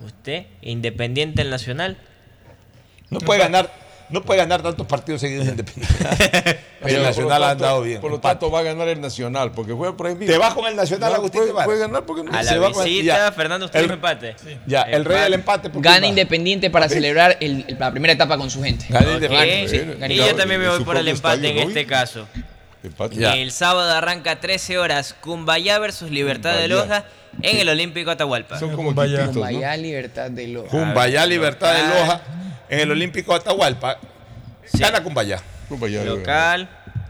[0.00, 1.96] Usted, Independiente el Nacional.
[3.10, 3.70] No puede ganar,
[4.08, 5.96] no puede ganar tantos partidos seguidos independientes.
[6.82, 8.00] Pero el Nacional ha andado bien.
[8.00, 10.32] Por lo tanto, va a ganar el Nacional, porque juega por ahí mismo.
[10.32, 11.42] ¿Te vas con el Nacional, Agustín?
[11.52, 14.36] Puede, puede, ganar porque no A la visita, Fernando, usted el, empate.
[14.66, 15.70] Ya, el rey del empate.
[15.74, 18.86] Gana Independiente para celebrar el, la primera etapa con su gente.
[18.88, 19.68] Gana okay.
[19.68, 22.26] Sí, y yo también me voy por el empate en este caso.
[23.12, 23.36] Ya.
[23.36, 26.68] El sábado arranca 13 horas Cumbayá versus Libertad de.
[26.68, 27.04] Loja
[27.42, 28.58] en el Olímpico Atahualpa.
[28.58, 29.26] Son como Cumbayá.
[29.26, 29.32] ¿no?
[29.32, 30.68] Cumbayá, Libertad de Loja.
[30.68, 32.22] Cumbayá, Libertad de Loja,
[32.70, 33.98] en el Olímpico Atahualpa.
[34.72, 35.42] Gana Cumbayá.
[35.68, 36.60] Cumbayá debe ganar.
[36.60, 36.68] Local.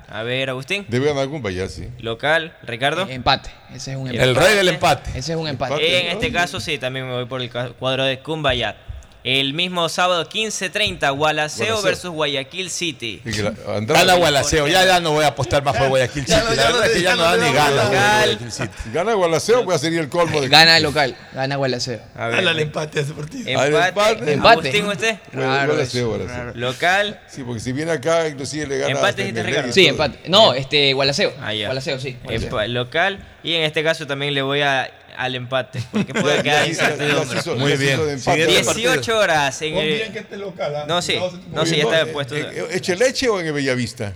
[0.09, 0.87] A ver, Agustín.
[0.89, 1.89] Debe ganar Cumbayá, sí.
[2.01, 2.57] Local.
[2.63, 3.07] Ricardo.
[3.09, 3.51] Empate.
[3.73, 4.25] Ese es un empate.
[4.25, 5.11] El rey del empate.
[5.11, 6.01] Ese es un empate.
[6.01, 8.77] En este caso sí, también me voy por el cuadro de Cumbayá.
[9.23, 13.21] El mismo sábado 15.30, Gualaceo versus Guayaquil City.
[13.25, 14.67] Gana Gualaceo.
[14.67, 16.33] Ya, ya no voy a apostar más por Guayaquil City.
[16.57, 17.85] La verdad es que ya no da ni gana.
[18.25, 18.69] Guayaquil City.
[18.95, 20.49] Gana Gualaceo, pues sería el colmo de.
[20.49, 21.15] Gana el local.
[21.35, 22.01] Gana Gualaceo.
[22.17, 22.37] A ver.
[22.37, 23.49] Dale al empate a ese partido.
[23.49, 23.89] El Empate.
[23.89, 24.33] empate.
[24.33, 24.53] Empate.
[24.69, 25.17] Agustín, usted.
[25.33, 26.37] Gualaceo, Raro Gualaceo, eso, Gualaceo.
[26.45, 26.53] raro.
[26.59, 27.21] Local.
[27.29, 28.91] Sí, porque si viene acá, inclusive le gana.
[28.93, 29.73] Empate, Ricardo.
[29.73, 30.19] Sí, empate.
[30.29, 31.33] No, este, Gualaceo.
[31.41, 31.53] Ah.
[31.53, 32.17] Gualaceo, sí.
[32.25, 32.51] Gualaceo.
[32.51, 33.19] Empa- local.
[33.43, 34.91] Y en este caso también le voy a,
[35.21, 35.81] al empate.
[35.93, 37.41] Porque puede quedar incertidumbre.
[37.57, 37.95] Muy bien.
[37.95, 38.47] hizo de empate.
[38.47, 39.95] Siguiente 18 horas en el.
[39.95, 40.75] bien que este local.
[40.77, 40.85] ¿ah?
[40.89, 41.13] No, sí.
[41.13, 41.21] Se-
[41.55, 42.37] No, sí, ya está puesto.
[42.37, 44.15] eh, eh, ¿Eche leche o en Bellavista?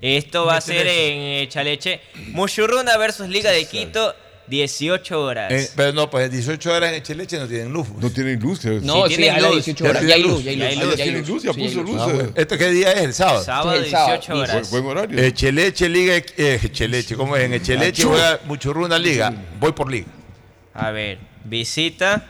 [0.00, 2.00] Esto va a ser en Echaleche.
[2.28, 4.14] Muchurruna versus Liga de Quito,
[4.48, 5.50] 18 horas.
[5.50, 7.88] Eh, pero no, pues 18 horas en Echeleche no tienen luz.
[7.98, 8.62] No tienen luz.
[8.82, 9.64] No, sí, tienen a las luz.
[9.64, 10.06] 18 Ya horas.
[10.06, 10.44] Ya hay luz.
[10.44, 10.84] ya hay Ya hay luz.
[10.84, 10.90] luz.
[10.90, 12.00] Ya ya hay tienen luz, ya Sí, hay puso luz.
[12.02, 12.32] Ah, bueno.
[12.34, 13.00] ¿Esto qué día es?
[13.02, 13.44] El sábado.
[13.44, 14.70] Sábado, Este el sábado, 18 Buen, horas.
[14.70, 15.18] buen horario.
[15.18, 16.16] Echeleche, Liga.
[16.16, 17.44] Eh, Echeleche, ¿cómo es?
[17.44, 19.32] En Echeleche juega Muchurruna Liga.
[19.58, 20.06] Voy por Liga.
[20.74, 22.24] A ver, visita,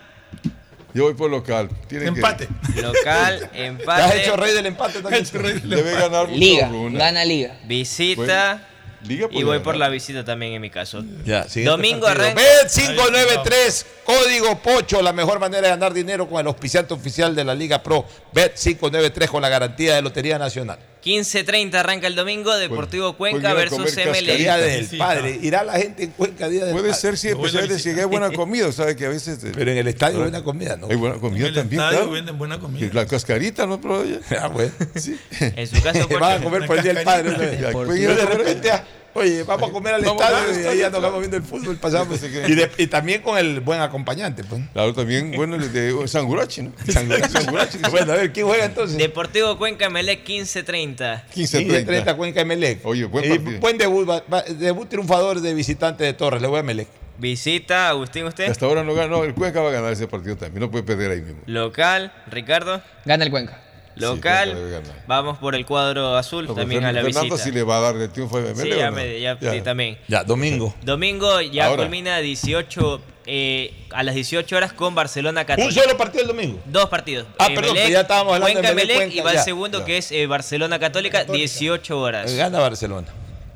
[0.92, 1.70] Yo voy por local.
[1.88, 2.48] Que- Empate.
[2.80, 5.24] local, ¿Te has empate, hecho rey del empate también?
[5.64, 6.70] Debe ganar mucho Liga.
[6.92, 7.58] Gana Liga.
[7.66, 8.68] visita.
[9.06, 9.62] Liga Y voy ganar.
[9.62, 11.04] por la visita también en mi caso.
[11.24, 12.34] Ya, Domingo arranca.
[12.40, 17.44] Bet 593, código Pocho, la mejor manera de ganar dinero con el auspiciante oficial de
[17.44, 18.06] la Liga Pro.
[18.32, 20.78] Bet 593 con la garantía de Lotería Nacional.
[21.05, 24.36] 15.30 arranca el domingo, Deportivo Cuenca versus MLE.
[24.39, 24.86] Día del.
[24.97, 25.39] Padre.
[25.43, 27.01] Irá la gente en Cuenca día del Puede Padre.
[27.01, 28.72] ser, sí, especialmente si hay buena comida.
[28.72, 29.39] ¿Sabes que a veces.
[29.55, 30.89] Pero en el estadio buena comida, ¿no?
[30.89, 32.12] Hay buena comida En el también, estadio claro.
[32.12, 32.90] venden buena Y comida.
[32.94, 33.81] La cascarita, ¿no?
[33.81, 34.02] Pero,
[34.40, 34.72] Ah, bueno.
[34.94, 35.18] sí.
[35.39, 37.31] En su caso, Van a comer por el día del Padre.
[37.32, 37.60] ¿no?
[37.60, 38.85] Ya, Por- pueden y ir a de repente, ah,
[39.15, 42.23] oye, vamos a comer al estadio y ahí vamos viendo el fútbol, pasamos.
[42.23, 44.62] y, de- y también con el buen acompañante, pues.
[44.73, 46.73] Claro, también, bueno, el de Sangurachi, ¿no?
[46.93, 47.78] Sangurachi.
[47.91, 48.99] bueno, a ver, ¿quién juega entonces?
[48.99, 51.23] Deportivo Cuenca MLE 15.30.
[51.35, 51.86] 15-30.
[51.86, 52.85] 30 Cuenca Emelec.
[52.85, 53.61] Oye, buen Y partido.
[53.61, 56.89] buen debut, va- va- debut triunfador de visitante de Torres, le voy a Emelec.
[57.16, 58.51] Visita, Agustín, usted.
[58.51, 59.23] Hasta ahora no ganó.
[59.23, 60.61] El Cuenca va a ganar ese partido también.
[60.61, 61.41] No puede perder ahí mismo.
[61.47, 62.82] Local, Ricardo.
[63.05, 63.61] Gana el Cuenca.
[63.96, 64.52] Local.
[64.52, 64.92] Cuenca.
[65.06, 67.44] Vamos por el cuadro azul No, también Fernando- a la Fernando visita.
[67.50, 68.96] sí le va a dar de triunfo a ML, Sí, ¿o ya, no?
[68.96, 69.52] me- ya- Ya.
[69.52, 69.98] sí, también.
[70.08, 70.74] Ya, domingo.
[70.82, 71.82] Domingo ya Ahora.
[71.84, 75.68] culmina 18 eh, a las 18 horas con Barcelona Católica.
[75.68, 76.60] Un solo partido el domingo.
[76.66, 77.26] Dos partidos.
[77.38, 79.78] Ah, perdón, que ya estábamos hablando Cuenca de Emelec, Emelec, y Cuenca, va el segundo
[79.78, 79.84] ya.
[79.86, 82.34] que es eh, Barcelona Católica, 18 horas.
[82.34, 83.08] Gana Barcelona.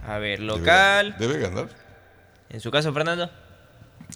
[0.07, 1.15] A ver, local.
[1.19, 1.69] Debe ganar.
[2.49, 3.29] En su caso, Fernando.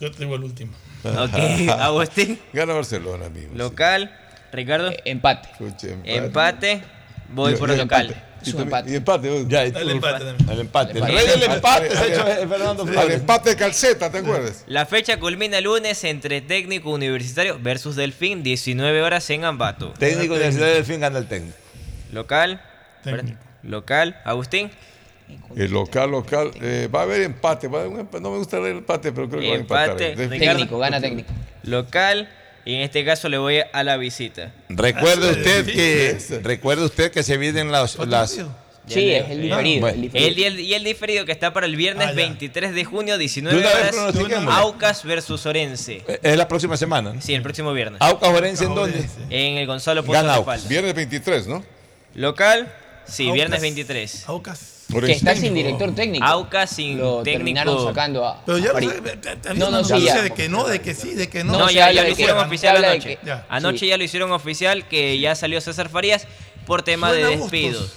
[0.00, 0.72] Yo tengo el último.
[1.04, 2.38] Ok, Agustín.
[2.54, 3.50] Gana Barcelona, amigo.
[3.54, 4.10] Local.
[4.52, 4.90] Ricardo.
[4.90, 5.48] Eh, Empate.
[5.52, 6.82] Escuche, Empate.
[7.30, 8.06] Voy Yo- por yo el local.
[8.08, 8.32] empate.
[8.44, 8.90] Y también- empate.
[8.90, 9.30] Y empate.
[9.30, 9.46] oye.
[9.48, 10.22] Ya, y tú, El empate.
[10.24, 10.52] El empate.
[10.52, 10.92] El Empate.
[11.14, 11.86] rey del Empate.
[11.86, 13.14] empate se ha hecho Fernando Al Flores.
[13.20, 14.64] empate de calceta, ¿te acuerdas?
[14.66, 19.92] La fecha culmina el lunes entre Técnico Universitario versus Delfín, 19 horas en Ambato.
[19.98, 21.56] Técnico de la Ciudad del Fin gana el técnico.
[22.12, 22.60] Local.
[23.04, 23.38] Técnico.
[23.62, 24.20] Local.
[24.24, 24.70] Agustín.
[25.56, 26.50] El local, local.
[26.60, 27.68] eh, va a haber empate.
[27.68, 29.56] Va a haber un empa- no me gusta el empate, pero creo que va a
[29.58, 30.08] Empate.
[30.10, 30.30] empatar.
[30.30, 30.58] Ricardo.
[30.58, 31.32] Técnico, gana técnico.
[31.62, 32.28] Local.
[32.64, 34.52] Y en este caso le voy a la visita.
[34.68, 38.38] Recuerde usted que recuerde usted que se vienen las, las
[38.88, 39.80] Sí, es el diferido.
[39.80, 39.94] Bueno.
[39.94, 40.28] el diferido.
[40.28, 42.16] El, y, el, y el diferido que está para el viernes Ah, ya.
[42.16, 44.44] 23 de junio, 19 De una vez horas.
[44.58, 46.02] Aucas versus Orense.
[46.20, 47.12] es la próxima semana.
[47.12, 47.20] ¿no?
[47.22, 48.00] Sí, el próximo viernes.
[48.02, 49.04] Aucas Orense en dónde?
[49.30, 50.02] En el Gonzalo.
[50.02, 50.42] Falda.
[50.68, 51.64] Viernes 23, ¿no?
[52.14, 52.72] Local.
[53.06, 53.34] Sí, Aucas.
[53.34, 54.24] viernes 23.
[54.28, 54.71] Aucas.
[54.88, 56.24] Que está sin director técnico.
[56.24, 57.90] Aucas sin Lo terminaron técnico.
[57.94, 58.44] sacando a.
[58.44, 60.20] Pero ya a No, no, sí, ya.
[60.22, 61.52] de que no, de que sí, de que no.
[61.58, 63.16] No, ya, lo hicieron que- oficial anoche.
[63.16, 63.46] que- Ya.
[63.48, 63.86] Anoche Sí.
[63.88, 66.26] ya lo hicieron oficial que ya salió César Farías
[66.66, 67.50] por tema Suena de Bustos.
[67.52, 67.92] despidos.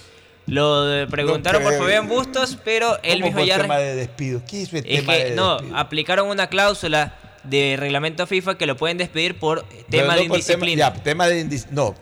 [0.46, 1.76] Lo de- preguntaron por.
[1.76, 3.56] Fabián Bustos, pero él ¿Cómo mismo por ya...
[3.60, 4.08] tema de.
[4.16, 7.14] ¿Qué es el tema que de no, aplicaron una cláusula
[7.48, 10.92] de reglamento FIFA que lo pueden despedir por tema no de por indisciplina.
[10.92, 11.94] Tema, ya, tema de indis- no,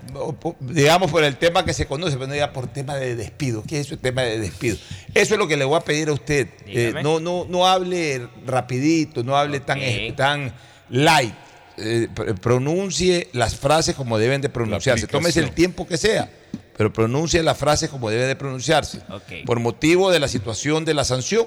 [0.61, 3.63] digamos por el tema que se conoce, pero no ya por tema de despido.
[3.67, 4.77] ¿Qué es eso, tema de despido?
[5.15, 6.49] Eso es lo que le voy a pedir a usted.
[6.67, 9.79] Eh, no, no, no hable rapidito, no hable tan,
[10.17, 10.55] tan
[10.91, 11.35] light.
[11.77, 15.07] Eh, pr- pronuncie las frases como deben de pronunciarse.
[15.09, 16.31] Tómese el tiempo que sea,
[16.77, 19.01] pero pronuncie las frases como debe de pronunciarse.
[19.45, 21.47] Por motivo de la situación de la sanción,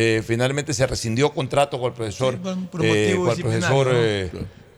[0.00, 2.34] eh, finalmente se rescindió contrato con el profesor.
[2.34, 3.88] Sí, por- eh, con el profesor.
[3.92, 4.30] eh,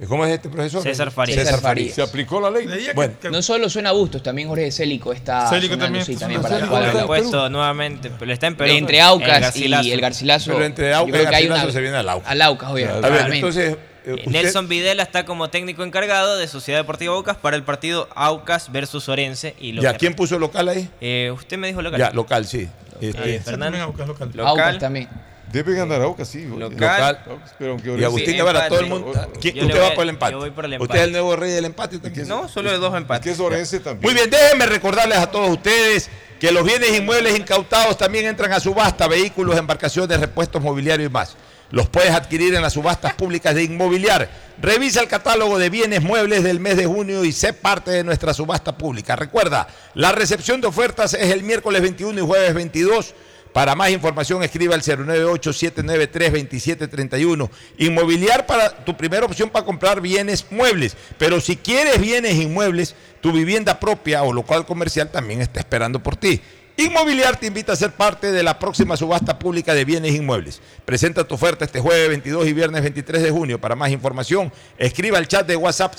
[0.09, 0.83] ¿Cómo es este profesor?
[0.83, 1.37] César Farías.
[1.39, 1.95] César César Farías.
[1.95, 2.67] Se aplicó la ley.
[2.95, 3.13] Bueno.
[3.21, 6.63] que- No solo suena Bustos, también Jorge Célico está Célico también sí, también para el
[6.65, 7.07] han Perú.
[7.07, 8.73] puesto nuevamente, pero está en Perú.
[8.73, 9.85] Entre El Aucas Garcilaso.
[9.87, 10.53] y el Garcilaso.
[10.53, 12.31] Pero entre Aucas y Garcilaso una- se viene al Aucas.
[12.31, 12.89] Al Aucas, obvio.
[12.95, 17.37] A ver, entonces, eh, usted- Nelson Videla está como técnico encargado de Sociedad Deportiva Aucas
[17.37, 19.55] para el partido Aucas versus Orense.
[19.61, 20.89] Y lo ¿Ya quién puso local ahí?
[21.01, 21.99] Eh, usted me dijo local.
[21.99, 22.69] Ya, local, sí.
[23.01, 23.79] Este, Eh, Fernando.
[23.79, 24.31] local.
[24.35, 24.79] Local.
[24.79, 25.09] también.
[25.53, 26.45] Debe ganar Aucas, sí.
[26.47, 27.19] Local.
[27.27, 29.13] Aucas, pero aunque Y Agustín Sí, Guevara, todo el mundo.
[29.41, 30.33] ¿Quién- Yo le usted voy va a- por el empate.
[30.33, 30.99] yo voy por el Usted empate.
[31.01, 31.99] es el nuevo rey del empate.
[31.99, 32.29] también.
[32.29, 33.25] No, solo de dos empates.
[33.25, 34.03] que es Orense también.
[34.03, 36.09] Muy bien, déjenme recordarles a todos ustedes
[36.39, 41.37] que los bienes inmuebles incautados también entran a subasta, vehículos, embarcaciones, repuestos mobiliarios y más.
[41.71, 44.29] Los puedes adquirir en las subastas públicas de Inmobiliar.
[44.61, 48.35] Revisa el catálogo de bienes muebles del mes de junio y sé parte de nuestra
[48.35, 49.17] subasta pública.
[49.17, 53.15] Recuerda, la recepción de ofertas es el miércoles 21 y jueves 22.
[53.53, 57.51] Para más información escriba al 098-793-2731.
[57.79, 60.97] Inmobiliar para tu primera opción para comprar bienes muebles.
[61.19, 66.17] Pero si quieres bienes inmuebles, tu vivienda propia o local comercial también está esperando por
[66.17, 66.41] ti.
[66.81, 70.63] Inmobiliar te invita a ser parte de la próxima subasta pública de bienes inmuebles.
[70.87, 73.61] Presenta tu oferta este jueves 22 y viernes 23 de junio.
[73.61, 75.95] Para más información, escriba al chat de WhatsApp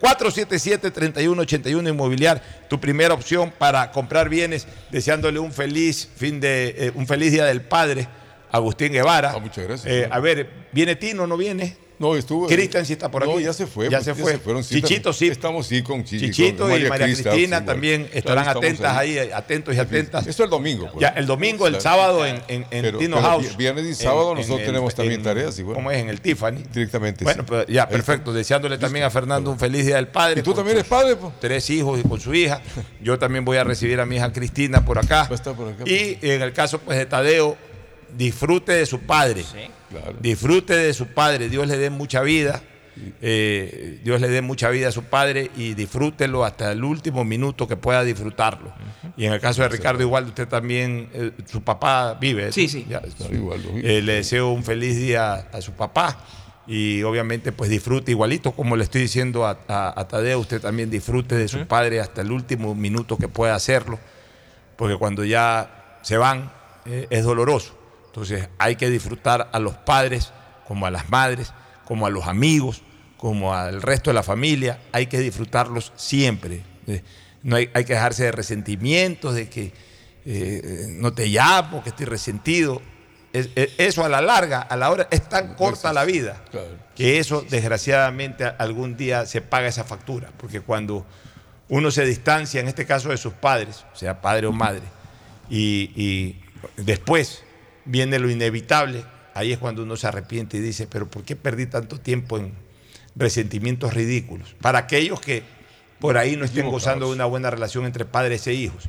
[0.00, 7.06] 099-477-3181 Inmobiliar, tu primera opción para comprar bienes, deseándole un feliz fin de eh, un
[7.06, 8.08] feliz día del padre.
[8.50, 9.38] Agustín Guevara.
[9.38, 9.92] muchas gracias.
[9.92, 11.76] Eh, a ver, ¿viene Tino o no viene?
[12.00, 12.46] No, estuvo.
[12.46, 13.30] Cristian sí está por aquí.
[13.30, 13.90] No, ya se fue.
[13.90, 14.62] Ya pues, se fue.
[14.62, 15.28] Chichito sí.
[15.28, 18.14] Estamos sí con Chichi, Chichito con y María Cristina, Cristina sí, también bueno.
[18.16, 20.26] estarán atentas ahí, atentos y atentas.
[20.26, 20.88] Esto el domingo.
[20.90, 21.02] pues.
[21.02, 23.54] Ya, el domingo, el sábado en, en, en Pero- Tino pero House.
[23.54, 25.58] Viernes y sábado En- nosotros en tenemos también tareas.
[25.58, 25.74] Igual.
[25.74, 25.98] ¿Cómo es?
[25.98, 26.62] En el Tiffany.
[26.72, 27.22] Directamente.
[27.22, 28.32] Bueno, pues ya, perfecto.
[28.32, 30.40] Deseándole también a Fernando un feliz día del padre.
[30.40, 31.16] ¿Y tú también eres padre?
[31.16, 31.34] pues?
[31.38, 32.62] Tres hijos y con su hija.
[33.02, 35.24] Yo también voy a recibir a mi hija Cristina por acá.
[35.24, 37.58] Va a estar por acá, Y en el caso pues de Tadeo,
[38.16, 39.44] disfrute de su padre.
[39.90, 40.14] Claro.
[40.20, 41.48] Disfrute de su padre.
[41.48, 42.62] Dios le dé mucha vida.
[43.22, 47.66] Eh, Dios le dé mucha vida a su padre y disfrútelo hasta el último minuto
[47.66, 48.72] que pueda disfrutarlo.
[49.16, 52.52] Y en el caso de Ricardo, igual usted también, eh, su papá vive.
[52.52, 52.86] Sí, sí.
[52.88, 53.00] Ya,
[53.82, 56.18] eh, le deseo un feliz día a su papá
[56.66, 60.90] y obviamente pues disfrute igualito como le estoy diciendo a, a- a Tadeo, usted también
[60.90, 63.98] disfrute de su padre hasta el último minuto que pueda hacerlo,
[64.76, 66.52] porque cuando ya se van
[66.86, 67.76] eh, es doloroso.
[68.10, 70.32] Entonces hay que disfrutar a los padres
[70.66, 71.52] como a las madres,
[71.84, 72.82] como a los amigos,
[73.16, 76.62] como al resto de la familia, hay que disfrutarlos siempre.
[76.86, 77.02] Eh,
[77.42, 79.72] no hay, hay que dejarse de resentimientos, de que
[80.26, 82.82] eh, no te llamo, que estoy resentido.
[83.32, 86.42] Es- es- eso a la larga, a la hora, es tan corta la vida
[86.96, 91.06] que eso desgraciadamente algún día se paga esa factura, porque cuando
[91.68, 94.82] uno se distancia, en este caso de sus padres, sea padre o madre,
[95.48, 96.40] y, y
[96.76, 97.42] después
[97.84, 99.04] viene lo inevitable,
[99.34, 102.52] ahí es cuando uno se arrepiente y dice, pero ¿por qué perdí tanto tiempo en
[103.16, 104.54] resentimientos ridículos?
[104.60, 105.42] Para aquellos que
[105.98, 108.84] por ahí no estén gozando de una buena relación entre padres e hijos.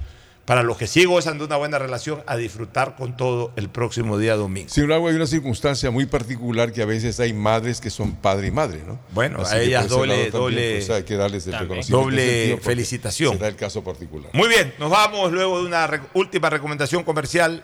[0.46, 4.18] Para los que sí gozan de una buena relación, a disfrutar con todo el próximo
[4.18, 4.70] día domingo.
[4.70, 8.48] Sin embargo, hay una circunstancia muy particular que a veces hay madres que son padre
[8.48, 9.00] y madre, ¿no?
[9.14, 11.98] Bueno, Así a ellas doble- doble- pues, hay que darles el reconocimiento.
[12.06, 13.34] Doble felicitación.
[13.36, 14.32] Será el caso particular.
[14.34, 17.64] Muy bien, nos vamos luego de una re- última recomendación comercial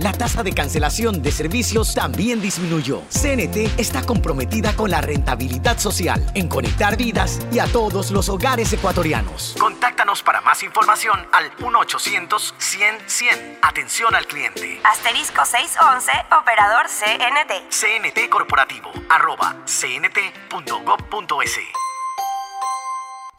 [0.00, 3.02] la tasa de cancelación de servicios también disminuyó.
[3.10, 8.72] CNT está comprometida con la rentabilidad social, en conectar vidas y a todos los hogares
[8.72, 9.54] ecuatorianos.
[9.58, 13.58] Contáctanos para más información al 1-800-100-100.
[13.62, 14.80] Atención al cliente.
[14.84, 17.70] Asterisco 611, operador CNT.
[17.70, 21.89] CNT Corporativo, arroba cnt.gov.es.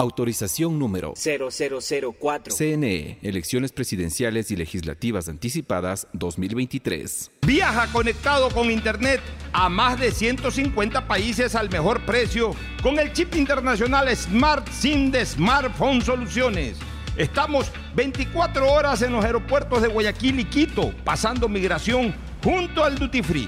[0.02, 2.56] Autorización número 0004.
[2.56, 7.30] CNE, Elecciones Presidenciales y Legislativas Anticipadas 2023.
[7.46, 9.22] Viaja conectado con Internet
[9.54, 15.24] a más de 150 países al mejor precio con el chip internacional Smart SIM de
[15.24, 16.80] Smartphone Soluciones.
[17.16, 23.22] Estamos 24 horas en los aeropuertos de Guayaquil y Quito, pasando migración junto al Duty
[23.22, 23.48] Free.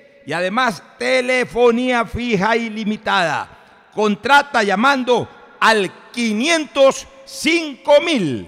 [0.31, 3.49] y además telefonía fija ilimitada.
[3.93, 5.27] Contrata llamando
[5.59, 8.47] al 505 mil.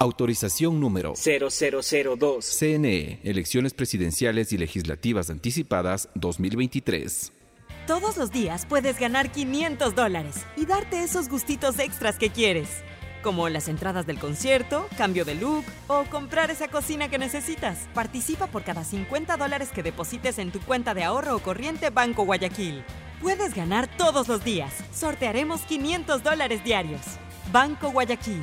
[0.00, 2.44] Autorización número 0002.
[2.44, 7.32] CNE, Elecciones Presidenciales y Legislativas Anticipadas 2023.
[7.86, 12.82] Todos los días puedes ganar 500 dólares y darte esos gustitos extras que quieres,
[13.22, 17.88] como las entradas del concierto, cambio de look o comprar esa cocina que necesitas.
[17.94, 22.24] Participa por cada 50 dólares que deposites en tu cuenta de ahorro o corriente Banco
[22.24, 22.82] Guayaquil.
[23.22, 24.74] Puedes ganar todos los días.
[24.92, 27.00] Sortearemos 500 dólares diarios.
[27.52, 28.42] Banco Guayaquil.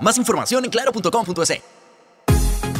[0.00, 1.62] Más información en claro.com.es.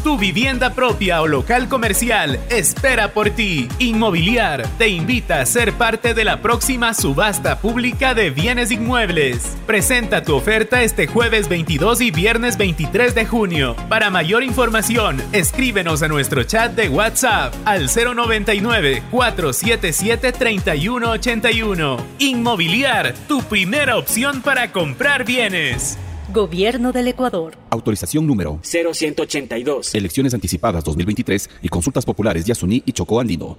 [0.07, 3.67] Tu vivienda propia o local comercial espera por ti.
[3.81, 9.57] Inmobiliar te invita a ser parte de la próxima subasta pública de bienes inmuebles.
[9.67, 13.75] Presenta tu oferta este jueves 22 y viernes 23 de junio.
[13.89, 21.97] Para mayor información, escríbenos a nuestro chat de WhatsApp al 099 477 3181.
[22.21, 25.99] Inmobiliar, tu primera opción para comprar bienes.
[26.37, 27.57] Gobierno del Ecuador.
[27.71, 29.95] Autorización número 0182.
[29.95, 33.57] Elecciones anticipadas 2023 y consultas populares Yasuní y Chocó Andino.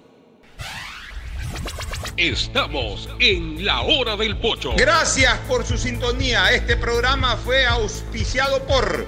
[2.17, 4.73] Estamos en la hora del pocho.
[4.77, 6.51] Gracias por su sintonía.
[6.51, 9.07] Este programa fue auspiciado por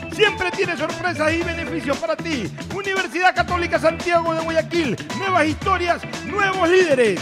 [0.13, 2.51] Siempre tiene sorpresas y beneficios para ti.
[2.75, 4.97] Universidad Católica Santiago de Guayaquil.
[5.17, 7.19] Nuevas historias, nuevos líderes.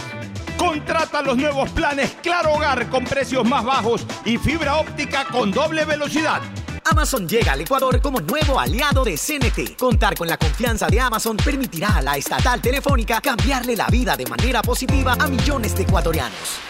[0.56, 5.84] Contrata los nuevos planes Claro Hogar con precios más bajos y fibra óptica con doble
[5.84, 6.42] velocidad.
[6.84, 9.76] Amazon llega al Ecuador como nuevo aliado de CNT.
[9.78, 14.26] Contar con la confianza de Amazon permitirá a la estatal telefónica cambiarle la vida de
[14.26, 16.69] manera positiva a millones de ecuatorianos.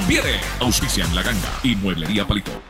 [0.00, 0.40] conviene.
[0.60, 2.69] Auspician La Ganga y Mueblería Palito.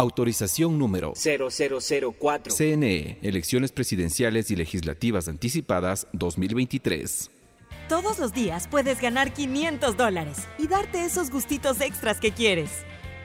[0.00, 2.54] Autorización número 0004.
[2.54, 7.30] CNE, Elecciones Presidenciales y Legislativas Anticipadas 2023.
[7.86, 12.70] Todos los días puedes ganar 500 dólares y darte esos gustitos extras que quieres.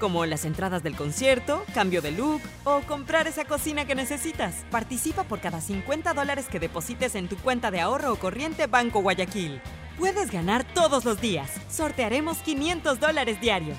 [0.01, 4.65] Como las entradas del concierto, cambio de look o comprar esa cocina que necesitas.
[4.69, 8.99] Participa por cada 50 dólares que deposites en tu cuenta de ahorro o corriente Banco
[8.99, 9.61] Guayaquil.
[9.97, 11.51] Puedes ganar todos los días.
[11.69, 13.77] Sortearemos 500 dólares diarios.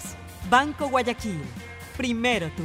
[0.49, 1.43] Banco Guayaquil.
[1.99, 2.65] Primero tú.